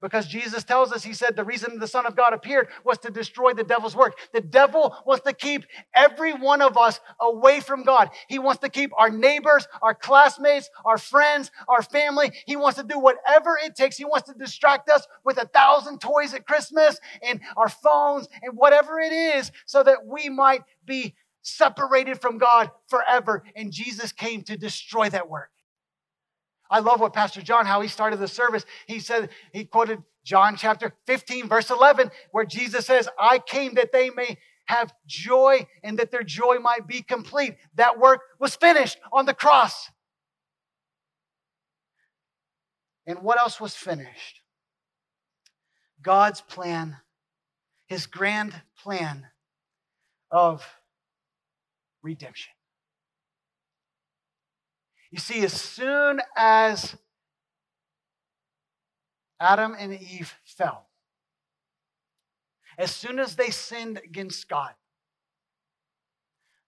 because 0.00 0.26
Jesus 0.26 0.64
tells 0.64 0.92
us, 0.92 1.04
He 1.04 1.12
said, 1.12 1.36
the 1.36 1.44
reason 1.44 1.78
the 1.78 1.86
Son 1.86 2.06
of 2.06 2.16
God 2.16 2.32
appeared 2.32 2.68
was 2.84 2.98
to 2.98 3.10
destroy 3.10 3.52
the 3.52 3.64
devil's 3.64 3.96
work. 3.96 4.18
The 4.32 4.40
devil 4.40 4.96
wants 5.06 5.24
to 5.24 5.32
keep 5.32 5.64
every 5.94 6.32
one 6.32 6.62
of 6.62 6.76
us 6.76 7.00
away 7.20 7.60
from 7.60 7.82
God. 7.82 8.10
He 8.28 8.38
wants 8.38 8.60
to 8.60 8.68
keep 8.68 8.90
our 8.98 9.10
neighbors, 9.10 9.66
our 9.82 9.94
classmates, 9.94 10.70
our 10.84 10.98
friends, 10.98 11.50
our 11.68 11.82
family. 11.82 12.32
He 12.46 12.56
wants 12.56 12.78
to 12.78 12.84
do 12.84 12.98
whatever 12.98 13.58
it 13.62 13.74
takes. 13.74 13.96
He 13.96 14.04
wants 14.04 14.28
to 14.28 14.34
distract 14.34 14.88
us 14.90 15.06
with 15.24 15.38
a 15.38 15.46
thousand 15.46 16.00
toys 16.00 16.34
at 16.34 16.46
Christmas 16.46 16.98
and 17.22 17.40
our 17.56 17.68
phones 17.68 18.28
and 18.42 18.56
whatever 18.56 19.00
it 19.00 19.12
is 19.12 19.52
so 19.66 19.82
that 19.82 20.06
we 20.06 20.28
might 20.28 20.62
be 20.84 21.14
separated 21.42 22.20
from 22.20 22.38
God 22.38 22.70
forever. 22.88 23.44
And 23.54 23.72
Jesus 23.72 24.12
came 24.12 24.42
to 24.42 24.56
destroy 24.56 25.08
that 25.10 25.28
work. 25.28 25.50
I 26.70 26.78
love 26.78 27.00
what 27.00 27.12
Pastor 27.12 27.42
John, 27.42 27.66
how 27.66 27.80
he 27.80 27.88
started 27.88 28.20
the 28.20 28.28
service. 28.28 28.64
He 28.86 29.00
said, 29.00 29.30
he 29.52 29.64
quoted 29.64 30.02
John 30.24 30.56
chapter 30.56 30.94
15, 31.06 31.48
verse 31.48 31.70
11, 31.70 32.10
where 32.30 32.44
Jesus 32.44 32.86
says, 32.86 33.08
I 33.18 33.38
came 33.38 33.74
that 33.74 33.92
they 33.92 34.10
may 34.10 34.38
have 34.66 34.94
joy 35.06 35.66
and 35.82 35.98
that 35.98 36.12
their 36.12 36.22
joy 36.22 36.58
might 36.60 36.86
be 36.86 37.02
complete. 37.02 37.56
That 37.74 37.98
work 37.98 38.20
was 38.38 38.54
finished 38.54 38.98
on 39.12 39.26
the 39.26 39.34
cross. 39.34 39.90
And 43.06 43.22
what 43.22 43.40
else 43.40 43.60
was 43.60 43.74
finished? 43.74 44.40
God's 46.00 46.40
plan, 46.40 46.98
his 47.88 48.06
grand 48.06 48.54
plan 48.80 49.26
of 50.30 50.64
redemption. 52.02 52.52
You 55.10 55.18
see, 55.18 55.42
as 55.42 55.52
soon 55.52 56.20
as 56.36 56.96
Adam 59.40 59.74
and 59.78 59.92
Eve 59.92 60.34
fell, 60.44 60.86
as 62.78 62.90
soon 62.90 63.18
as 63.18 63.36
they 63.36 63.50
sinned 63.50 63.98
against 63.98 64.48
God, 64.48 64.72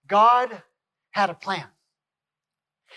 God 0.09 0.63
had 1.13 1.31
a 1.31 1.35
plan. 1.35 1.67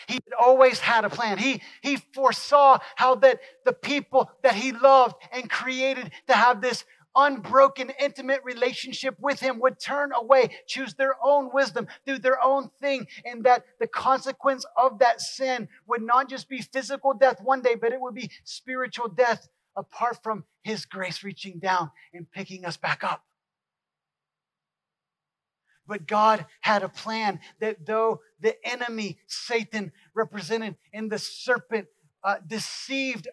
He 0.08 0.20
always 0.38 0.80
had 0.80 1.06
a 1.06 1.10
plan. 1.10 1.38
He, 1.38 1.62
he 1.82 1.98
foresaw 2.14 2.80
how 2.96 3.16
that 3.16 3.40
the 3.64 3.72
people 3.72 4.30
that 4.44 4.56
he 4.56 4.72
loved 4.72 5.16
and 5.32 5.50
created 5.50 6.12
to 6.28 6.34
have 6.34 6.62
this 6.62 6.84
unbroken, 7.16 7.92
intimate 8.00 8.42
relationship 8.44 9.16
with 9.20 9.40
Him 9.40 9.60
would 9.60 9.80
turn 9.80 10.12
away, 10.14 10.50
choose 10.68 10.94
their 10.96 11.16
own 11.24 11.50
wisdom, 11.54 11.88
do 12.06 12.18
their 12.18 12.42
own 12.44 12.70
thing, 12.82 13.08
and 13.24 13.44
that 13.46 13.64
the 13.80 13.88
consequence 13.88 14.66
of 14.78 15.00
that 15.00 15.22
sin 15.22 15.68
would 15.88 16.02
not 16.02 16.30
just 16.30 16.50
be 16.50 16.62
physical 16.62 17.14
death 17.14 17.42
one 17.42 17.62
day, 17.62 17.76
but 17.76 17.94
it 17.94 18.02
would 18.02 18.16
be 18.16 18.32
spiritual 18.44 19.08
death 19.08 19.48
apart 19.76 20.22
from 20.24 20.44
His 20.64 20.86
grace 20.86 21.24
reaching 21.24 21.60
down 21.60 21.92
and 22.14 22.30
picking 22.32 22.66
us 22.66 22.78
back 22.78 23.04
up. 23.04 23.24
But 25.88 26.08
God 26.08 26.46
had 26.62 26.84
a 26.84 26.90
plan 26.90 27.40
that 27.60 27.86
though 27.86 28.22
the 28.40 28.56
enemy, 28.68 29.20
Satan, 29.28 29.92
represented 30.16 30.76
in 30.92 31.10
the 31.10 31.20
serpent, 31.20 31.88
uh, 32.24 32.38
deceived 32.46 33.28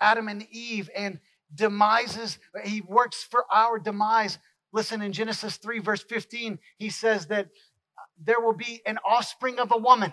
Adam 0.00 0.28
and 0.28 0.46
Eve 0.50 0.88
and 0.94 1.18
demises, 1.54 2.38
he 2.64 2.80
works 2.80 3.22
for 3.22 3.44
our 3.52 3.78
demise. 3.78 4.38
Listen, 4.72 5.02
in 5.02 5.12
Genesis 5.12 5.56
3, 5.56 5.80
verse 5.80 6.02
15, 6.02 6.58
he 6.78 6.90
says 6.90 7.26
that 7.26 7.48
there 8.22 8.40
will 8.40 8.54
be 8.54 8.80
an 8.86 8.98
offspring 9.06 9.58
of 9.58 9.72
a 9.72 9.78
woman, 9.78 10.12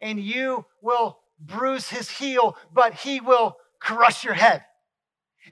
and 0.00 0.20
you 0.20 0.64
will 0.82 1.18
bruise 1.38 1.88
his 1.88 2.10
heel, 2.10 2.56
but 2.72 2.94
he 2.94 3.20
will 3.20 3.56
crush 3.80 4.24
your 4.24 4.34
head. 4.34 4.64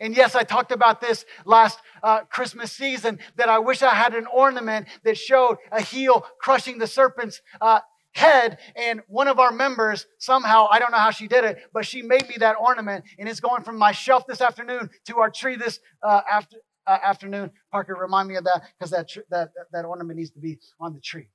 And 0.00 0.16
yes, 0.16 0.34
I 0.34 0.42
talked 0.42 0.70
about 0.70 1.00
this 1.00 1.24
last 1.44 1.78
uh, 2.02 2.20
Christmas 2.24 2.72
season 2.72 3.18
that 3.36 3.48
I 3.48 3.59
wish 3.59 3.82
I 3.82 3.94
had 3.94 4.14
an 4.14 4.26
ornament 4.26 4.86
that 5.04 5.16
showed 5.16 5.56
a 5.72 5.80
heel 5.80 6.26
crushing 6.40 6.78
the 6.78 6.86
serpent's 6.86 7.40
uh, 7.61 7.80
head. 8.18 8.58
And 8.76 9.00
one 9.06 9.28
of 9.28 9.38
our 9.38 9.52
members, 9.52 10.06
somehow, 10.18 10.66
I 10.70 10.78
don't 10.78 10.90
know 10.90 10.98
how 10.98 11.10
she 11.10 11.28
did 11.28 11.44
it, 11.44 11.58
but 11.72 11.86
she 11.86 12.02
made 12.02 12.28
me 12.28 12.36
that 12.40 12.56
ornament. 12.60 13.04
And 13.18 13.28
it's 13.28 13.40
going 13.40 13.62
from 13.62 13.78
my 13.78 13.92
shelf 13.92 14.26
this 14.26 14.40
afternoon 14.40 14.90
to 15.06 15.18
our 15.18 15.30
tree 15.30 15.56
this 15.56 15.80
uh, 16.02 16.20
after, 16.30 16.56
uh, 16.86 16.98
afternoon. 17.02 17.50
Parker, 17.70 17.94
remind 17.94 18.28
me 18.28 18.36
of 18.36 18.44
that 18.44 18.62
because 18.78 18.90
that, 18.90 19.08
tr- 19.08 19.20
that, 19.30 19.50
that 19.72 19.84
ornament 19.84 20.18
needs 20.18 20.30
to 20.32 20.40
be 20.40 20.58
on 20.80 20.94
the 20.94 21.00
tree. 21.00 21.28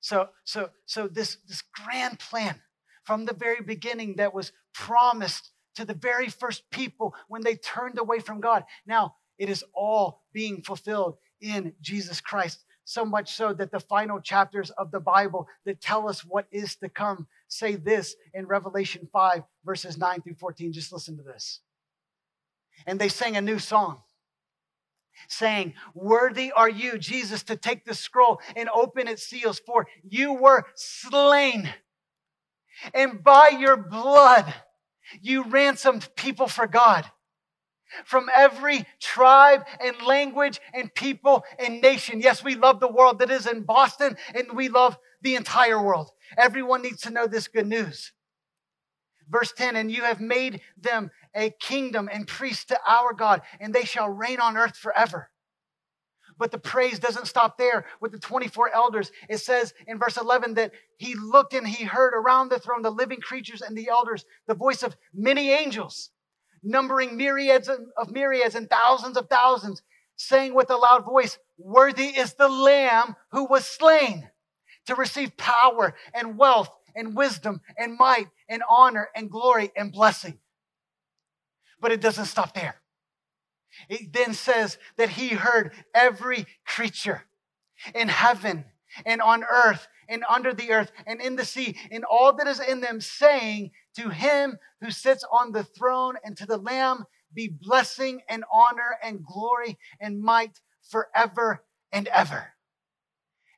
So, 0.00 0.28
so, 0.44 0.68
so 0.84 1.08
this, 1.08 1.38
this 1.48 1.62
grand 1.84 2.18
plan 2.18 2.60
from 3.04 3.24
the 3.24 3.34
very 3.34 3.62
beginning 3.62 4.16
that 4.16 4.34
was 4.34 4.52
promised 4.74 5.50
to 5.76 5.84
the 5.84 5.94
very 5.94 6.28
first 6.28 6.62
people 6.70 7.14
when 7.28 7.42
they 7.42 7.56
turned 7.56 7.98
away 7.98 8.20
from 8.20 8.40
God. 8.40 8.64
Now, 8.86 9.16
it 9.38 9.48
is 9.48 9.64
all 9.74 10.22
being 10.32 10.62
fulfilled 10.62 11.16
in 11.40 11.72
Jesus 11.80 12.20
Christ. 12.20 12.64
So 12.84 13.04
much 13.04 13.34
so 13.34 13.54
that 13.54 13.70
the 13.70 13.80
final 13.80 14.20
chapters 14.20 14.70
of 14.70 14.90
the 14.90 15.00
Bible 15.00 15.48
that 15.64 15.80
tell 15.80 16.08
us 16.08 16.20
what 16.20 16.46
is 16.50 16.76
to 16.76 16.88
come 16.88 17.26
say 17.48 17.76
this 17.76 18.14
in 18.34 18.46
Revelation 18.46 19.08
5, 19.12 19.42
verses 19.64 19.96
9 19.96 20.20
through 20.20 20.34
14. 20.34 20.72
Just 20.72 20.92
listen 20.92 21.16
to 21.16 21.22
this. 21.22 21.60
And 22.86 22.98
they 22.98 23.08
sang 23.08 23.36
a 23.36 23.40
new 23.40 23.58
song 23.58 24.02
saying, 25.28 25.74
Worthy 25.94 26.52
are 26.52 26.68
you, 26.68 26.98
Jesus, 26.98 27.42
to 27.44 27.56
take 27.56 27.84
the 27.84 27.94
scroll 27.94 28.40
and 28.56 28.68
open 28.74 29.08
its 29.08 29.22
seals, 29.22 29.60
for 29.60 29.86
you 30.02 30.34
were 30.34 30.64
slain. 30.74 31.68
And 32.92 33.22
by 33.22 33.48
your 33.58 33.76
blood, 33.76 34.52
you 35.20 35.44
ransomed 35.44 36.08
people 36.16 36.48
for 36.48 36.66
God 36.66 37.04
from 38.04 38.28
every 38.34 38.86
tribe 39.00 39.64
and 39.80 40.00
language 40.02 40.60
and 40.72 40.94
people 40.94 41.44
and 41.58 41.80
nation. 41.80 42.20
Yes, 42.20 42.42
we 42.42 42.54
love 42.54 42.80
the 42.80 42.90
world 42.90 43.18
that 43.20 43.30
is 43.30 43.46
in 43.46 43.62
Boston 43.62 44.16
and 44.34 44.52
we 44.54 44.68
love 44.68 44.96
the 45.22 45.36
entire 45.36 45.82
world. 45.82 46.10
Everyone 46.36 46.82
needs 46.82 47.02
to 47.02 47.10
know 47.10 47.26
this 47.26 47.48
good 47.48 47.66
news. 47.66 48.12
Verse 49.28 49.52
10 49.52 49.76
And 49.76 49.90
you 49.90 50.02
have 50.02 50.20
made 50.20 50.60
them 50.76 51.10
a 51.34 51.50
kingdom 51.60 52.08
and 52.12 52.26
priests 52.26 52.66
to 52.66 52.78
our 52.86 53.12
God, 53.12 53.42
and 53.58 53.74
they 53.74 53.84
shall 53.84 54.08
reign 54.08 54.40
on 54.40 54.56
earth 54.56 54.76
forever. 54.76 55.30
But 56.36 56.50
the 56.50 56.58
praise 56.58 56.98
doesn't 56.98 57.28
stop 57.28 57.58
there 57.58 57.86
with 58.00 58.12
the 58.12 58.18
24 58.18 58.74
elders. 58.74 59.12
It 59.28 59.38
says 59.38 59.72
in 59.86 59.98
verse 59.98 60.16
11 60.16 60.54
that 60.54 60.72
he 60.98 61.14
looked 61.14 61.54
and 61.54 61.66
he 61.66 61.84
heard 61.84 62.12
around 62.12 62.48
the 62.48 62.58
throne 62.58 62.82
the 62.82 62.90
living 62.90 63.20
creatures 63.20 63.62
and 63.62 63.76
the 63.76 63.88
elders, 63.88 64.24
the 64.46 64.54
voice 64.54 64.82
of 64.82 64.96
many 65.12 65.50
angels, 65.50 66.10
numbering 66.64 67.16
myriads 67.16 67.68
of 67.68 68.10
myriads 68.10 68.54
and 68.54 68.68
thousands 68.68 69.16
of 69.16 69.28
thousands, 69.28 69.82
saying 70.16 70.54
with 70.54 70.70
a 70.70 70.76
loud 70.76 71.04
voice, 71.04 71.38
Worthy 71.58 72.06
is 72.06 72.34
the 72.34 72.48
Lamb 72.48 73.16
who 73.30 73.44
was 73.44 73.64
slain 73.64 74.28
to 74.86 74.94
receive 74.94 75.36
power 75.36 75.94
and 76.12 76.38
wealth 76.38 76.70
and 76.94 77.16
wisdom 77.16 77.60
and 77.78 77.96
might 77.96 78.28
and 78.48 78.62
honor 78.68 79.08
and 79.14 79.30
glory 79.30 79.70
and 79.76 79.92
blessing. 79.92 80.38
But 81.80 81.92
it 81.92 82.00
doesn't 82.00 82.26
stop 82.26 82.54
there. 82.54 82.76
It 83.88 84.12
then 84.12 84.34
says 84.34 84.78
that 84.96 85.10
he 85.10 85.28
heard 85.28 85.72
every 85.94 86.46
creature 86.64 87.24
in 87.94 88.08
heaven 88.08 88.64
and 89.04 89.20
on 89.20 89.44
earth 89.44 89.88
and 90.08 90.24
under 90.28 90.54
the 90.54 90.70
earth 90.70 90.92
and 91.06 91.20
in 91.20 91.36
the 91.36 91.44
sea 91.44 91.76
and 91.90 92.04
all 92.04 92.32
that 92.34 92.46
is 92.46 92.60
in 92.60 92.80
them 92.80 93.00
saying 93.00 93.72
to 93.96 94.10
him 94.10 94.58
who 94.80 94.90
sits 94.90 95.24
on 95.30 95.52
the 95.52 95.64
throne 95.64 96.16
and 96.24 96.36
to 96.36 96.46
the 96.46 96.58
lamb 96.58 97.04
be 97.32 97.48
blessing 97.48 98.22
and 98.28 98.44
honor 98.52 98.96
and 99.02 99.24
glory 99.24 99.78
and 100.00 100.20
might 100.20 100.60
forever 100.88 101.64
and 101.92 102.08
ever. 102.08 102.54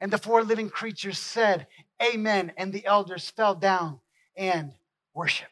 And 0.01 0.13
the 0.13 0.19
four 0.19 0.43
living 0.43 0.69
creatures 0.69 1.19
said, 1.19 1.67
Amen. 2.03 2.53
And 2.57 2.73
the 2.73 2.85
elders 2.87 3.31
fell 3.31 3.55
down 3.55 4.01
and 4.37 4.73
worshiped. 5.15 5.51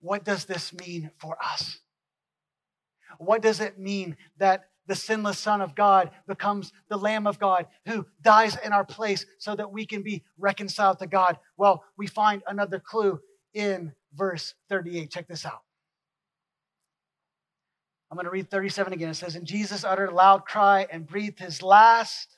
What 0.00 0.24
does 0.24 0.44
this 0.44 0.72
mean 0.72 1.10
for 1.18 1.38
us? 1.42 1.78
What 3.18 3.40
does 3.40 3.60
it 3.60 3.78
mean 3.78 4.16
that 4.38 4.68
the 4.86 4.94
sinless 4.94 5.38
Son 5.38 5.60
of 5.60 5.74
God 5.74 6.10
becomes 6.26 6.72
the 6.88 6.96
Lamb 6.96 7.26
of 7.26 7.38
God 7.38 7.66
who 7.86 8.06
dies 8.20 8.56
in 8.64 8.72
our 8.72 8.84
place 8.84 9.24
so 9.38 9.54
that 9.54 9.72
we 9.72 9.86
can 9.86 10.02
be 10.02 10.24
reconciled 10.38 10.98
to 10.98 11.06
God? 11.06 11.38
Well, 11.56 11.84
we 11.96 12.06
find 12.06 12.42
another 12.46 12.80
clue 12.80 13.20
in 13.54 13.92
verse 14.14 14.54
38. 14.68 15.10
Check 15.10 15.28
this 15.28 15.46
out. 15.46 15.62
I'm 18.10 18.16
going 18.16 18.26
to 18.26 18.30
read 18.30 18.50
37 18.50 18.92
again. 18.92 19.08
It 19.08 19.14
says, 19.14 19.36
And 19.36 19.46
Jesus 19.46 19.84
uttered 19.84 20.10
a 20.10 20.14
loud 20.14 20.44
cry 20.44 20.86
and 20.90 21.06
breathed 21.06 21.38
his 21.38 21.62
last. 21.62 22.36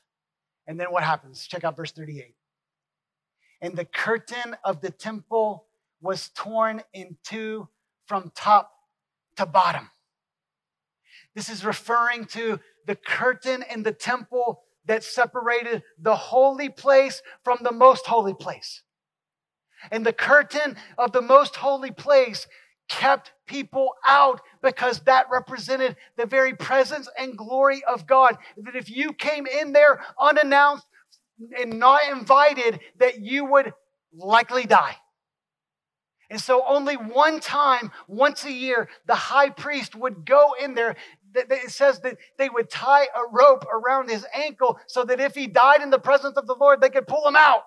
And 0.69 0.79
then 0.79 0.93
what 0.93 1.03
happens? 1.03 1.47
Check 1.47 1.65
out 1.65 1.77
verse 1.77 1.91
38. 1.91 2.35
And 3.61 3.75
the 3.75 3.85
curtain 3.85 4.57
of 4.63 4.81
the 4.81 4.91
temple 4.91 5.67
was 6.01 6.29
torn 6.37 6.83
in 6.93 7.17
two 7.25 7.69
from 8.07 8.31
top 8.37 8.71
to 9.37 9.47
bottom. 9.47 9.91
This 11.35 11.49
is 11.49 11.65
referring 11.65 12.27
to 12.27 12.61
the 12.87 12.95
curtain 12.95 13.65
in 13.71 13.83
the 13.83 13.93
temple 13.93 14.63
that 14.87 15.03
separated 15.03 15.83
the 15.99 16.15
holy 16.15 16.69
place 16.69 17.23
from 17.43 17.59
the 17.63 17.73
most 17.73 18.07
holy 18.07 18.35
place. 18.35 18.83
And 19.91 20.05
the 20.05 20.13
curtain 20.13 20.77
of 20.97 21.13
the 21.13 21.23
most 21.23 21.57
holy 21.57 21.91
place 21.91 22.47
kept 22.89 23.33
people 23.47 23.95
out 24.07 24.41
because 24.63 25.01
that 25.01 25.27
represented 25.31 25.97
the 26.17 26.27
very 26.27 26.55
presence 26.55 27.09
and 27.19 27.37
glory 27.37 27.83
of 27.85 28.07
God. 28.07 28.37
That 28.59 28.77
if 28.77 28.91
you 28.91 29.13
came 29.13 29.47
in 29.47 29.73
there 29.73 30.03
unannounced 30.21 30.87
and 31.59 31.79
not 31.79 32.03
invited, 32.11 32.81
that 32.99 33.21
you 33.21 33.45
would 33.47 33.73
likely 34.13 34.65
die. 34.65 34.97
And 36.31 36.41
so, 36.41 36.65
only 36.67 36.97
one 36.97 37.39
time, 37.41 37.93
once 38.09 38.45
a 38.45 38.53
year, 38.53 38.89
the 39.07 39.15
high 39.15 39.51
priest 39.51 39.95
would 39.95 40.25
go 40.25 40.55
in 40.61 40.75
there 40.75 40.97
it 41.35 41.71
says 41.71 42.01
that 42.01 42.17
they 42.39 42.49
would 42.49 42.71
tie 42.71 43.05
a 43.05 43.29
rope 43.31 43.65
around 43.67 44.11
his 44.11 44.27
ankle 44.33 44.79
so 44.87 45.05
that 45.05 45.21
if 45.21 45.35
he 45.35 45.47
died 45.47 45.83
in 45.83 45.91
the 45.91 45.99
presence 45.99 46.37
of 46.37 46.47
the 46.47 46.55
Lord, 46.55 46.81
they 46.81 46.91
could 46.91 47.07
pull 47.07 47.27
him 47.27 47.37
out. 47.37 47.63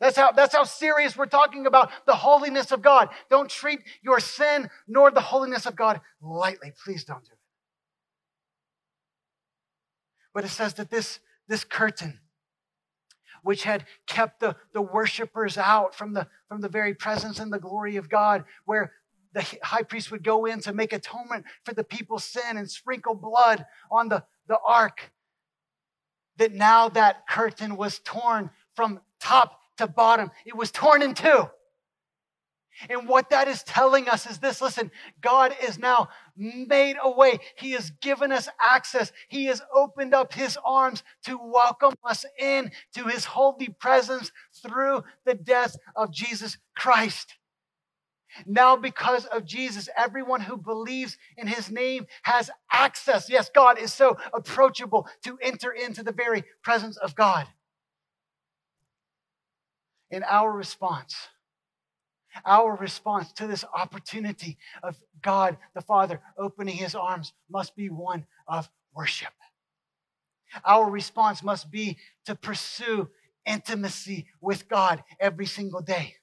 That's 0.00 0.16
how, 0.16 0.30
that's 0.30 0.54
how 0.54 0.64
serious 0.64 1.16
we're 1.16 1.26
talking 1.26 1.66
about 1.66 1.90
the 2.06 2.14
holiness 2.14 2.70
of 2.70 2.82
God. 2.82 3.08
Don't 3.30 3.50
treat 3.50 3.80
your 4.02 4.20
sin 4.20 4.70
nor 4.86 5.10
the 5.10 5.20
holiness 5.20 5.66
of 5.66 5.74
God 5.74 6.00
lightly. 6.22 6.72
Please 6.84 7.04
don't 7.04 7.24
do 7.24 7.32
it. 7.32 7.38
But 10.32 10.44
it 10.44 10.50
says 10.50 10.74
that 10.74 10.90
this, 10.90 11.18
this 11.48 11.64
curtain, 11.64 12.20
which 13.42 13.64
had 13.64 13.86
kept 14.06 14.38
the, 14.40 14.54
the 14.72 14.82
worshipers 14.82 15.58
out 15.58 15.96
from 15.96 16.12
the, 16.12 16.28
from 16.48 16.60
the 16.60 16.68
very 16.68 16.94
presence 16.94 17.40
and 17.40 17.52
the 17.52 17.58
glory 17.58 17.96
of 17.96 18.08
God, 18.08 18.44
where 18.66 18.92
the 19.32 19.44
high 19.62 19.82
priest 19.82 20.10
would 20.10 20.24
go 20.24 20.46
in 20.46 20.60
to 20.60 20.72
make 20.72 20.92
atonement 20.92 21.44
for 21.64 21.74
the 21.74 21.84
people's 21.84 22.24
sin 22.24 22.56
and 22.56 22.70
sprinkle 22.70 23.14
blood 23.14 23.64
on 23.90 24.08
the, 24.08 24.24
the 24.46 24.58
ark. 24.66 25.12
That 26.38 26.52
now 26.52 26.88
that 26.90 27.26
curtain 27.28 27.76
was 27.76 27.98
torn 28.00 28.50
from 28.74 29.00
top 29.20 29.60
to 29.78 29.86
bottom, 29.86 30.30
it 30.46 30.56
was 30.56 30.70
torn 30.70 31.02
in 31.02 31.14
two. 31.14 31.48
And 32.88 33.08
what 33.08 33.30
that 33.30 33.48
is 33.48 33.62
telling 33.64 34.08
us 34.08 34.30
is 34.30 34.38
this 34.38 34.60
listen, 34.60 34.90
God 35.20 35.54
is 35.66 35.78
now 35.78 36.10
made 36.36 36.96
a 37.02 37.10
way. 37.10 37.40
He 37.56 37.72
has 37.72 37.90
given 37.90 38.30
us 38.30 38.48
access. 38.62 39.10
He 39.28 39.46
has 39.46 39.60
opened 39.74 40.14
up 40.14 40.32
his 40.32 40.56
arms 40.64 41.02
to 41.24 41.38
welcome 41.42 41.94
us 42.04 42.24
in 42.38 42.70
to 42.94 43.04
his 43.04 43.24
holy 43.24 43.68
presence 43.68 44.30
through 44.62 45.02
the 45.24 45.34
death 45.34 45.76
of 45.96 46.12
Jesus 46.12 46.58
Christ. 46.76 47.34
Now, 48.46 48.76
because 48.76 49.24
of 49.26 49.44
Jesus, 49.44 49.88
everyone 49.96 50.40
who 50.40 50.56
believes 50.56 51.16
in 51.36 51.46
his 51.46 51.70
name 51.70 52.06
has 52.22 52.50
access. 52.70 53.28
Yes, 53.28 53.50
God 53.52 53.78
is 53.78 53.92
so 53.92 54.16
approachable 54.32 55.08
to 55.24 55.38
enter 55.42 55.72
into 55.72 56.02
the 56.02 56.12
very 56.12 56.44
presence 56.62 56.96
of 56.96 57.14
God. 57.14 57.46
In 60.10 60.22
our 60.22 60.50
response, 60.50 61.14
our 62.44 62.76
response 62.76 63.32
to 63.32 63.46
this 63.46 63.64
opportunity 63.74 64.58
of 64.82 64.96
God 65.22 65.56
the 65.74 65.82
Father 65.82 66.20
opening 66.38 66.76
his 66.76 66.94
arms 66.94 67.32
must 67.50 67.76
be 67.76 67.88
one 67.88 68.26
of 68.46 68.70
worship. 68.94 69.32
Our 70.64 70.88
response 70.88 71.42
must 71.42 71.70
be 71.70 71.98
to 72.24 72.34
pursue 72.34 73.08
intimacy 73.44 74.26
with 74.40 74.68
God 74.68 75.02
every 75.20 75.46
single 75.46 75.82
day 75.82 76.14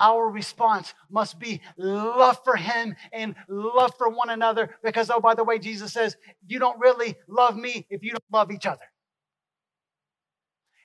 our 0.00 0.28
response 0.28 0.94
must 1.10 1.38
be 1.38 1.60
love 1.76 2.38
for 2.44 2.56
Him 2.56 2.96
and 3.12 3.34
love 3.48 3.92
for 3.96 4.08
one 4.08 4.30
another. 4.30 4.76
Because, 4.82 5.10
oh, 5.10 5.20
by 5.20 5.34
the 5.34 5.44
way, 5.44 5.58
Jesus 5.58 5.92
says, 5.92 6.16
you 6.46 6.58
don't 6.58 6.78
really 6.78 7.16
love 7.28 7.56
me 7.56 7.86
if 7.90 8.02
you 8.02 8.10
don't 8.10 8.24
love 8.32 8.50
each 8.50 8.66
other. 8.66 8.84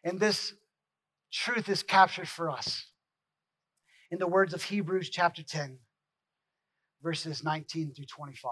And 0.04 0.20
this 0.20 0.54
truth 1.32 1.70
is 1.70 1.84
captured 1.84 2.28
for 2.28 2.50
us 2.50 2.86
in 4.12 4.20
the 4.20 4.28
words 4.28 4.54
of 4.54 4.64
Hebrews 4.64 5.10
chapter 5.10 5.44
10, 5.44 5.78
verses 7.04 7.44
19 7.44 7.94
through 7.94 8.06
25. 8.06 8.52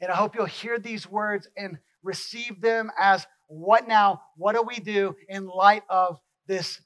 And 0.00 0.10
I 0.10 0.14
hope 0.14 0.34
you'll 0.34 0.46
hear 0.46 0.78
these 0.78 1.10
words 1.10 1.48
and 1.56 1.78
receive 2.02 2.60
them 2.60 2.90
as 2.98 3.26
what 3.48 3.88
now? 3.88 4.22
What 4.36 4.54
do 4.54 4.62
we 4.62 4.76
do 4.76 5.14
in 5.28 5.46
light 5.46 5.82
of 5.88 6.18
this 6.46 6.80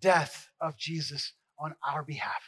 death 0.00 0.48
of 0.60 0.76
Jesus 0.76 1.32
on 1.60 1.74
our 1.86 2.02
behalf. 2.02 2.42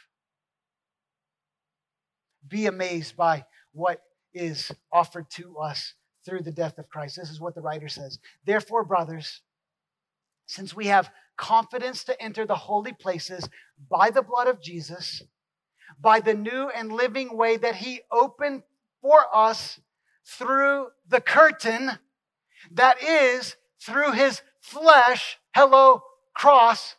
Be 2.47 2.65
amazed 2.65 3.15
by 3.15 3.45
what 3.71 4.01
is 4.33 4.71
offered 4.91 5.29
to 5.31 5.57
us 5.57 5.93
through 6.25 6.41
the 6.41 6.51
death 6.51 6.77
of 6.77 6.89
Christ. 6.89 7.17
This 7.17 7.29
is 7.29 7.39
what 7.39 7.55
the 7.55 7.61
writer 7.61 7.87
says. 7.87 8.19
Therefore, 8.45 8.83
brothers, 8.83 9.41
since 10.47 10.75
we 10.75 10.87
have 10.87 11.11
confidence 11.37 12.03
to 12.05 12.21
enter 12.21 12.45
the 12.45 12.55
holy 12.55 12.93
places 12.93 13.47
by 13.89 14.09
the 14.09 14.21
blood 14.21 14.47
of 14.47 14.61
Jesus, 14.61 15.23
by 15.99 16.19
the 16.19 16.33
new 16.33 16.69
and 16.69 16.91
living 16.91 17.35
way 17.37 17.57
that 17.57 17.75
he 17.75 18.01
opened 18.11 18.63
for 19.01 19.25
us 19.33 19.79
through 20.25 20.87
the 21.07 21.21
curtain 21.21 21.91
that 22.71 23.01
is 23.03 23.55
through 23.81 24.13
his 24.13 24.41
flesh, 24.61 25.37
hello, 25.53 26.01
cross. 26.33 26.95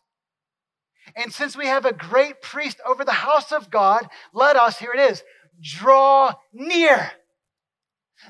And 1.16 1.32
since 1.32 1.57
we 1.57 1.66
have 1.66 1.84
a 1.84 1.92
great 1.92 2.42
priest 2.42 2.80
over 2.86 3.05
the 3.05 3.12
house 3.12 3.52
of 3.52 3.70
God, 3.70 4.09
let 4.32 4.57
us, 4.57 4.78
here 4.78 4.92
it 4.94 5.00
is, 5.00 5.22
draw 5.61 6.34
near. 6.52 7.11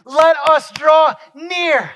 Let 0.05 0.37
us 0.37 0.71
draw 0.73 1.15
near. 1.35 1.91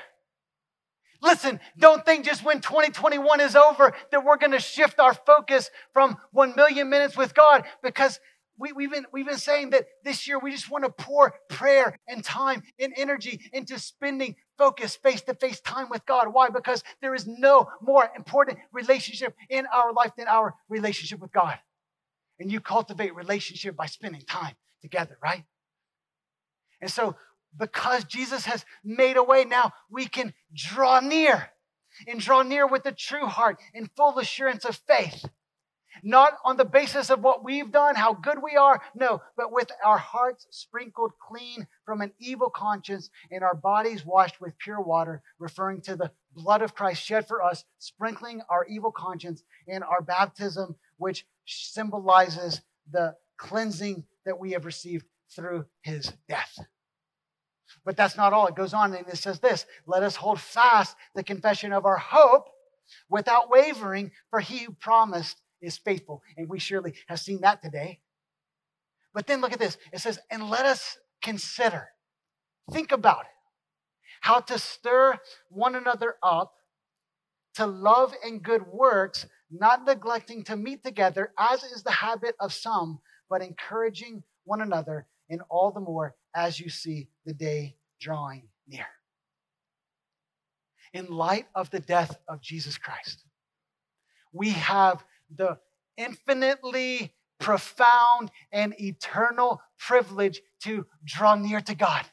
Listen, 1.21 1.59
don't 1.77 2.05
think 2.05 2.25
just 2.25 2.45
when 2.45 2.61
2021 2.61 3.41
is 3.41 3.55
over 3.55 3.93
that 4.11 4.23
we're 4.23 4.37
going 4.37 4.53
to 4.53 4.59
shift 4.59 4.99
our 4.99 5.13
focus 5.13 5.69
from 5.93 6.17
1 6.31 6.53
million 6.55 6.89
minutes 6.89 7.17
with 7.17 7.35
God 7.35 7.65
because 7.83 8.19
we, 8.57 8.71
we've, 8.71 8.91
been, 8.91 9.05
we've 9.11 9.25
been 9.25 9.37
saying 9.37 9.71
that 9.71 9.85
this 10.03 10.27
year 10.27 10.39
we 10.39 10.51
just 10.51 10.69
want 10.69 10.85
to 10.85 10.89
pour 10.91 11.33
prayer 11.49 11.97
and 12.07 12.23
time 12.23 12.63
and 12.79 12.93
energy 12.95 13.41
into 13.51 13.77
spending 13.79 14.35
focus 14.59 14.95
face 14.95 15.21
to 15.21 15.33
face 15.33 15.59
time 15.61 15.89
with 15.89 16.05
God. 16.05 16.27
Why? 16.31 16.49
Because 16.49 16.83
there 17.01 17.15
is 17.15 17.25
no 17.25 17.69
more 17.81 18.11
important 18.15 18.59
relationship 18.71 19.33
in 19.49 19.65
our 19.73 19.91
life 19.93 20.11
than 20.15 20.27
our 20.27 20.53
relationship 20.67 21.19
with 21.19 21.31
God. 21.31 21.57
And 22.39 22.51
you 22.51 22.59
cultivate 22.59 23.15
relationship 23.15 23.75
by 23.75 23.87
spending 23.87 24.21
time 24.21 24.55
together, 24.81 25.17
right? 25.23 25.45
And 26.81 26.91
so, 26.91 27.15
because 27.57 28.03
Jesus 28.03 28.45
has 28.45 28.63
made 28.83 29.17
a 29.17 29.23
way, 29.23 29.43
now 29.43 29.71
we 29.89 30.05
can 30.05 30.33
draw 30.53 30.99
near 30.99 31.49
and 32.07 32.19
draw 32.19 32.43
near 32.43 32.67
with 32.67 32.85
a 32.85 32.91
true 32.91 33.25
heart 33.25 33.57
in 33.73 33.89
full 33.97 34.19
assurance 34.19 34.65
of 34.65 34.79
faith 34.87 35.25
not 36.03 36.33
on 36.43 36.57
the 36.57 36.65
basis 36.65 37.09
of 37.09 37.21
what 37.21 37.43
we've 37.43 37.71
done, 37.71 37.95
how 37.95 38.13
good 38.13 38.41
we 38.43 38.55
are, 38.55 38.81
no, 38.95 39.21
but 39.37 39.51
with 39.51 39.71
our 39.83 39.97
hearts 39.97 40.47
sprinkled 40.51 41.11
clean 41.19 41.67
from 41.85 42.01
an 42.01 42.11
evil 42.19 42.49
conscience 42.49 43.09
and 43.31 43.43
our 43.43 43.55
bodies 43.55 44.05
washed 44.05 44.41
with 44.41 44.57
pure 44.57 44.81
water, 44.81 45.21
referring 45.39 45.81
to 45.81 45.95
the 45.95 46.11
blood 46.33 46.61
of 46.61 46.75
Christ 46.75 47.03
shed 47.03 47.27
for 47.27 47.41
us, 47.41 47.63
sprinkling 47.79 48.41
our 48.49 48.65
evil 48.65 48.91
conscience 48.91 49.43
in 49.67 49.83
our 49.83 50.01
baptism, 50.01 50.75
which 50.97 51.25
symbolizes 51.45 52.61
the 52.91 53.15
cleansing 53.37 54.03
that 54.25 54.39
we 54.39 54.51
have 54.51 54.65
received 54.65 55.05
through 55.35 55.65
his 55.81 56.11
death. 56.27 56.59
But 57.85 57.97
that's 57.97 58.17
not 58.17 58.33
all. 58.33 58.47
It 58.47 58.55
goes 58.55 58.73
on 58.73 58.93
and 58.93 59.07
it 59.07 59.17
says 59.17 59.39
this 59.39 59.65
let 59.85 60.03
us 60.03 60.15
hold 60.15 60.39
fast 60.39 60.95
the 61.15 61.23
confession 61.23 61.71
of 61.71 61.85
our 61.85 61.97
hope 61.97 62.49
without 63.09 63.49
wavering, 63.49 64.11
for 64.29 64.39
he 64.39 64.59
who 64.59 64.73
promised 64.73 65.41
is 65.61 65.77
faithful. 65.77 66.21
And 66.37 66.49
we 66.49 66.59
surely 66.59 66.93
have 67.07 67.19
seen 67.19 67.41
that 67.41 67.61
today. 67.61 67.99
But 69.13 69.27
then 69.27 69.41
look 69.41 69.53
at 69.53 69.59
this 69.59 69.77
it 69.91 69.99
says, 69.99 70.19
and 70.29 70.49
let 70.49 70.65
us 70.65 70.97
consider, 71.21 71.89
think 72.71 72.91
about 72.91 73.21
it, 73.21 73.31
how 74.21 74.39
to 74.39 74.59
stir 74.59 75.17
one 75.49 75.75
another 75.75 76.15
up 76.21 76.53
to 77.55 77.65
love 77.65 78.13
and 78.23 78.43
good 78.43 78.65
works, 78.67 79.25
not 79.51 79.85
neglecting 79.85 80.43
to 80.45 80.55
meet 80.55 80.83
together, 80.83 81.33
as 81.37 81.63
is 81.63 81.83
the 81.83 81.91
habit 81.91 82.35
of 82.39 82.53
some, 82.53 82.99
but 83.29 83.41
encouraging 83.41 84.23
one 84.45 84.61
another, 84.61 85.07
and 85.29 85.41
all 85.49 85.71
the 85.71 85.79
more 85.79 86.15
as 86.35 86.59
you 86.59 86.69
see 86.69 87.09
the 87.25 87.33
day 87.33 87.75
drawing 87.99 88.47
near. 88.67 88.85
In 90.93 91.07
light 91.07 91.47
of 91.53 91.69
the 91.69 91.79
death 91.79 92.17
of 92.27 92.41
Jesus 92.41 92.77
Christ, 92.77 93.25
we 94.31 94.51
have 94.51 95.03
the 95.35 95.57
infinitely 95.97 97.13
profound 97.39 98.31
and 98.51 98.73
eternal 98.79 99.61
privilege 99.77 100.41
to 100.63 100.85
draw 101.03 101.35
near 101.35 101.61
to 101.61 101.75
God. 101.75 102.05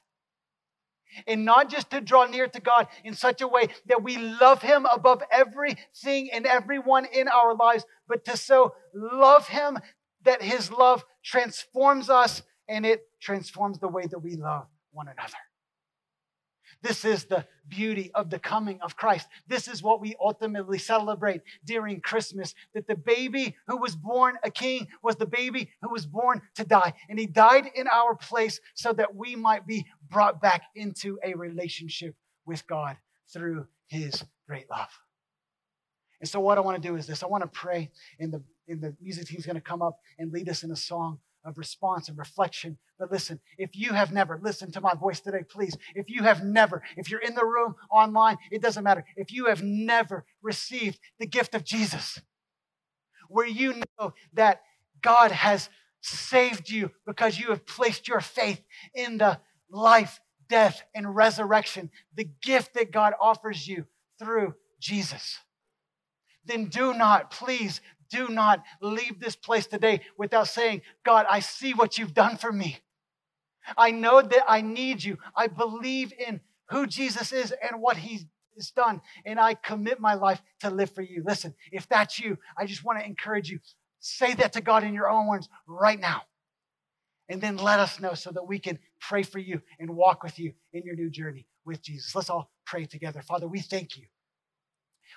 And 1.27 1.45
not 1.45 1.71
just 1.71 1.91
to 1.91 2.01
draw 2.01 2.27
near 2.27 2.47
to 2.47 2.61
God 2.61 2.89
in 3.03 3.15
such 3.15 3.41
a 3.41 3.49
way 3.49 3.69
that 3.87 4.03
we 4.03 4.19
love 4.19 4.61
Him 4.61 4.87
above 4.93 5.23
everything 5.33 6.31
and 6.31 6.47
everyone 6.47 7.07
in 7.07 7.27
our 7.29 7.55
lives, 7.55 7.85
but 8.07 8.25
to 8.27 8.37
so 8.37 8.75
love 8.95 9.49
Him 9.49 9.79
that 10.25 10.43
His 10.43 10.71
love 10.71 11.05
transforms 11.25 12.11
us 12.11 12.43
and 12.69 12.85
it 12.85 13.07
transforms 13.21 13.79
the 13.79 13.89
way 13.89 14.07
that 14.07 14.19
we 14.19 14.37
love 14.37 14.67
one 14.93 15.09
another. 15.09 15.39
This 16.87 17.05
is 17.05 17.25
the 17.25 17.45
beauty 17.69 18.13
of 18.15 18.31
the 18.31 18.39
coming 18.39 18.81
of 18.81 18.97
Christ. 18.97 19.27
This 19.49 19.67
is 19.67 19.83
what 19.83 20.01
we 20.01 20.15
ultimately 20.21 20.79
celebrate 20.79 21.41
during 21.65 22.01
Christmas 22.01 22.55
that 22.75 22.87
the 22.87 22.95
baby 22.95 23.57
who 23.67 23.79
was 23.79 23.97
born 23.97 24.39
a 24.45 24.53
king 24.53 24.87
was 25.03 25.17
the 25.17 25.27
baby 25.27 25.71
who 25.83 25.91
was 25.91 26.07
born 26.07 26.43
to 26.55 26.63
die. 26.65 26.93
And 27.09 27.19
he 27.19 27.27
died 27.27 27.69
in 27.75 27.89
our 27.89 28.15
place 28.15 28.61
so 28.75 28.93
that 28.93 29.17
we 29.17 29.35
might 29.35 29.67
be 29.67 29.85
brought 30.09 30.41
back 30.41 30.63
into 30.77 31.19
a 31.25 31.35
relationship 31.35 32.15
with 32.45 32.65
God 32.69 32.97
through 33.33 33.67
his 33.89 34.25
great 34.47 34.71
love. 34.71 34.91
And 36.21 36.29
so, 36.29 36.39
what 36.39 36.57
I 36.57 36.61
want 36.61 36.81
to 36.81 36.89
do 36.89 36.95
is 36.95 37.09
this 37.09 37.25
I 37.25 37.27
want 37.27 37.43
to 37.43 37.49
pray, 37.49 37.91
and 38.21 38.33
the, 38.33 38.43
and 38.69 38.81
the 38.81 38.95
music 39.03 39.27
team's 39.27 39.45
going 39.45 39.57
to 39.57 39.61
come 39.61 39.83
up 39.83 39.99
and 40.21 40.33
lead 40.33 40.49
us 40.49 40.63
in 40.63 40.71
a 40.71 40.77
song 40.77 41.19
of 41.47 41.57
response 41.59 42.09
and 42.09 42.19
reflection. 42.19 42.77
But 42.99 43.13
listen, 43.13 43.41
if 43.57 43.71
you 43.75 43.93
have 43.93 44.13
never 44.13 44.39
listened 44.43 44.75
to 44.75 44.81
my 44.81 44.95
voice 44.95 45.21
today, 45.21 45.45
please, 45.49 45.77
if 45.95 46.11
you 46.11 46.25
have 46.25 46.43
never, 46.45 46.83
if 46.97 47.11
you're 47.11 47.21
in 47.21 47.35
the 47.35 47.47
room, 47.47 47.77
online, 47.91 48.37
it 48.51 48.61
doesn't 48.61 48.85
matter. 48.85 49.05
If 49.17 49.33
you 49.33 49.47
have 49.47 49.63
never 49.63 50.25
received 50.43 50.99
the 51.19 51.27
gift 51.27 51.55
of 51.55 51.65
Jesus, 51.65 52.21
where 53.29 53.47
you 53.47 53.75
know 53.99 54.13
that 54.35 54.63
God 55.01 55.31
has 55.31 55.69
saved 56.01 56.69
you 56.69 56.91
because 57.07 57.39
you 57.39 57.49
have 57.51 57.67
placed 57.67 58.09
your 58.09 58.21
faith 58.21 58.63
in 58.95 59.19
the 59.19 59.41
life, 59.71 60.21
death, 60.49 60.83
and 60.95 61.15
resurrection, 61.15 61.91
the 62.15 62.29
gift 62.43 62.75
that 62.75 62.93
God 62.93 63.15
offers 63.21 63.67
you 63.67 63.87
through 64.19 64.55
Jesus, 64.81 65.39
then 66.45 66.67
do 66.67 66.95
not, 66.95 67.31
please 67.31 67.81
do 68.11 68.29
not 68.29 68.63
leave 68.81 69.21
this 69.21 69.37
place 69.37 69.67
today 69.67 70.01
without 70.17 70.49
saying, 70.49 70.83
God, 71.05 71.27
I 71.29 71.41
see 71.41 71.75
what 71.75 71.99
you've 71.99 72.15
done 72.15 72.37
for 72.37 72.53
me. 72.53 72.79
I 73.77 73.91
know 73.91 74.23
that 74.23 74.45
I 74.47 74.61
need 74.61 75.03
you. 75.03 75.19
I 75.35 75.49
believe 75.49 76.13
in 76.19 76.41
who 76.69 76.87
Jesus 76.87 77.33
is 77.33 77.53
and 77.53 77.81
what 77.81 77.97
he 77.97 78.29
has 78.57 78.71
done, 78.71 79.01
and 79.25 79.39
I 79.39 79.55
commit 79.55 80.01
my 80.01 80.15
life 80.15 80.41
to 80.61 80.71
live 80.71 80.95
for 80.95 81.03
you. 81.03 81.23
Listen, 81.27 81.55
if 81.73 81.89
that's 81.89 82.19
you, 82.19 82.39
I 82.57 82.67
just 82.67 82.85
want 82.85 82.99
to 82.99 83.05
encourage 83.05 83.51
you. 83.51 83.61
Say 84.01 84.35
that 84.35 84.53
to 84.55 84.61
God 84.61 84.85
in 84.85 84.95
your 84.95 85.09
own 85.09 85.27
words 85.27 85.49
right 85.67 85.99
now. 85.99 86.23
And 87.29 87.41
then 87.41 87.57
let 87.57 87.81
us 87.81 87.99
know 87.99 88.15
so 88.15 88.31
that 88.31 88.47
we 88.47 88.61
can 88.61 88.79
pray 89.01 89.25
for 89.25 89.41
you 89.41 89.61
and 89.81 89.91
walk 89.97 90.23
with 90.23 90.39
you 90.39 90.53
in 90.73 90.85
your 90.85 90.95
new 90.95 91.11
journey 91.11 91.47
with 91.65 91.83
Jesus. 91.83 92.15
Let's 92.15 92.31
all 92.31 92.51
pray 92.65 92.85
together. 92.85 93.21
Father, 93.21 93.49
we 93.49 93.61
thank 93.61 93.97
you 93.97 94.05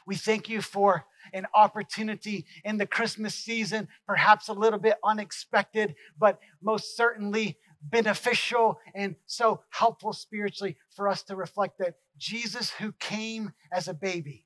we 0.05 0.15
thank 0.15 0.49
you 0.49 0.61
for 0.61 1.05
an 1.33 1.45
opportunity 1.53 2.45
in 2.63 2.77
the 2.77 2.87
Christmas 2.87 3.35
season, 3.35 3.87
perhaps 4.07 4.47
a 4.47 4.53
little 4.53 4.79
bit 4.79 4.95
unexpected, 5.03 5.95
but 6.17 6.39
most 6.61 6.95
certainly 6.95 7.57
beneficial 7.81 8.79
and 8.93 9.15
so 9.25 9.61
helpful 9.69 10.13
spiritually 10.13 10.75
for 10.95 11.07
us 11.07 11.23
to 11.23 11.35
reflect 11.35 11.79
that 11.79 11.95
Jesus, 12.17 12.71
who 12.71 12.91
came 12.93 13.53
as 13.71 13.87
a 13.87 13.93
baby, 13.93 14.45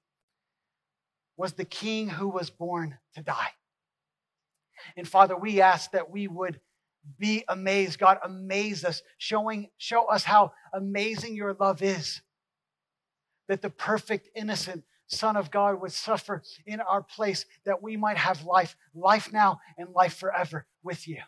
was 1.38 1.54
the 1.54 1.66
king 1.66 2.10
who 2.10 2.28
was 2.28 2.50
born 2.50 2.98
to 3.16 3.24
die. 3.24 3.52
And 4.96 5.08
Father, 5.08 5.36
we 5.36 5.62
ask 5.62 5.92
that 5.92 6.12
we 6.12 6.28
would 6.28 6.60
be 7.18 7.44
amazed. 7.48 8.00
God, 8.00 8.20
amaze 8.24 8.86
us, 8.86 9.02
showing, 9.18 9.70
show 9.78 10.06
us 10.06 10.24
how 10.24 10.54
amazing 10.74 11.36
your 11.36 11.56
love 11.60 11.82
is. 11.82 12.22
That 13.48 13.62
the 13.62 13.70
perfect, 13.70 14.30
innocent, 14.36 14.84
Son 15.14 15.38
of 15.38 15.52
God 15.52 15.82
would 15.82 15.92
suffer 15.92 16.44
in 16.66 16.82
our 16.82 17.04
place 17.04 17.46
that 17.66 17.82
we 17.82 17.98
might 17.98 18.18
have 18.18 18.44
life, 18.44 18.76
life 18.94 19.32
now 19.32 19.60
and 19.78 19.90
life 19.90 20.16
forever 20.16 20.66
with 20.84 21.08
you. 21.08 21.20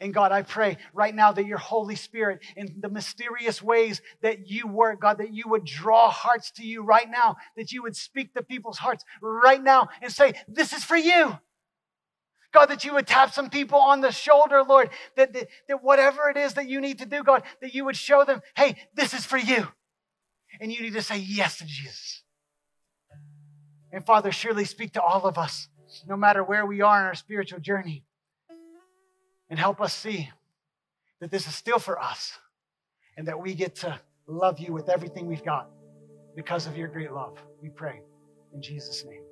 And 0.00 0.14
God, 0.14 0.30
I 0.30 0.42
pray 0.42 0.78
right 0.94 1.14
now 1.14 1.32
that 1.32 1.46
your 1.46 1.58
Holy 1.58 1.96
Spirit, 1.96 2.40
in 2.56 2.76
the 2.80 2.88
mysterious 2.88 3.60
ways 3.60 4.00
that 4.22 4.48
you 4.48 4.66
work, 4.66 5.00
God, 5.00 5.18
that 5.18 5.34
you 5.34 5.44
would 5.48 5.64
draw 5.64 6.10
hearts 6.10 6.52
to 6.52 6.66
you 6.66 6.82
right 6.82 7.10
now, 7.10 7.36
that 7.56 7.72
you 7.72 7.82
would 7.82 7.96
speak 7.96 8.32
to 8.34 8.42
people's 8.42 8.78
hearts 8.78 9.04
right 9.20 9.62
now 9.62 9.88
and 10.00 10.12
say, 10.12 10.34
This 10.46 10.72
is 10.72 10.84
for 10.84 10.96
you. 10.96 11.38
God, 12.52 12.66
that 12.66 12.84
you 12.84 12.94
would 12.94 13.06
tap 13.06 13.32
some 13.32 13.50
people 13.50 13.78
on 13.78 14.00
the 14.00 14.10
shoulder, 14.10 14.62
Lord, 14.62 14.90
that, 15.16 15.32
that, 15.32 15.48
that 15.68 15.84
whatever 15.84 16.28
it 16.30 16.36
is 16.36 16.54
that 16.54 16.68
you 16.68 16.80
need 16.80 16.98
to 16.98 17.06
do, 17.06 17.22
God, 17.22 17.42
that 17.60 17.74
you 17.74 17.84
would 17.84 17.96
show 17.96 18.24
them, 18.24 18.42
Hey, 18.56 18.76
this 18.94 19.12
is 19.12 19.24
for 19.24 19.38
you. 19.38 19.68
And 20.60 20.72
you 20.72 20.80
need 20.82 20.94
to 20.94 21.02
say 21.02 21.18
yes 21.18 21.58
to 21.58 21.64
Jesus. 21.64 22.22
And 23.92 24.04
Father, 24.04 24.30
surely 24.32 24.64
speak 24.64 24.92
to 24.92 25.02
all 25.02 25.24
of 25.24 25.36
us, 25.38 25.68
no 26.06 26.16
matter 26.16 26.44
where 26.44 26.64
we 26.64 26.80
are 26.80 27.00
in 27.00 27.06
our 27.06 27.14
spiritual 27.14 27.60
journey, 27.60 28.04
and 29.48 29.58
help 29.58 29.80
us 29.80 29.92
see 29.92 30.30
that 31.20 31.30
this 31.30 31.46
is 31.46 31.54
still 31.54 31.78
for 31.78 32.00
us 32.00 32.38
and 33.16 33.26
that 33.28 33.40
we 33.40 33.54
get 33.54 33.74
to 33.76 33.98
love 34.26 34.58
you 34.60 34.72
with 34.72 34.88
everything 34.88 35.26
we've 35.26 35.44
got 35.44 35.68
because 36.36 36.66
of 36.66 36.76
your 36.76 36.88
great 36.88 37.12
love. 37.12 37.38
We 37.60 37.68
pray 37.68 38.00
in 38.54 38.62
Jesus' 38.62 39.04
name. 39.04 39.22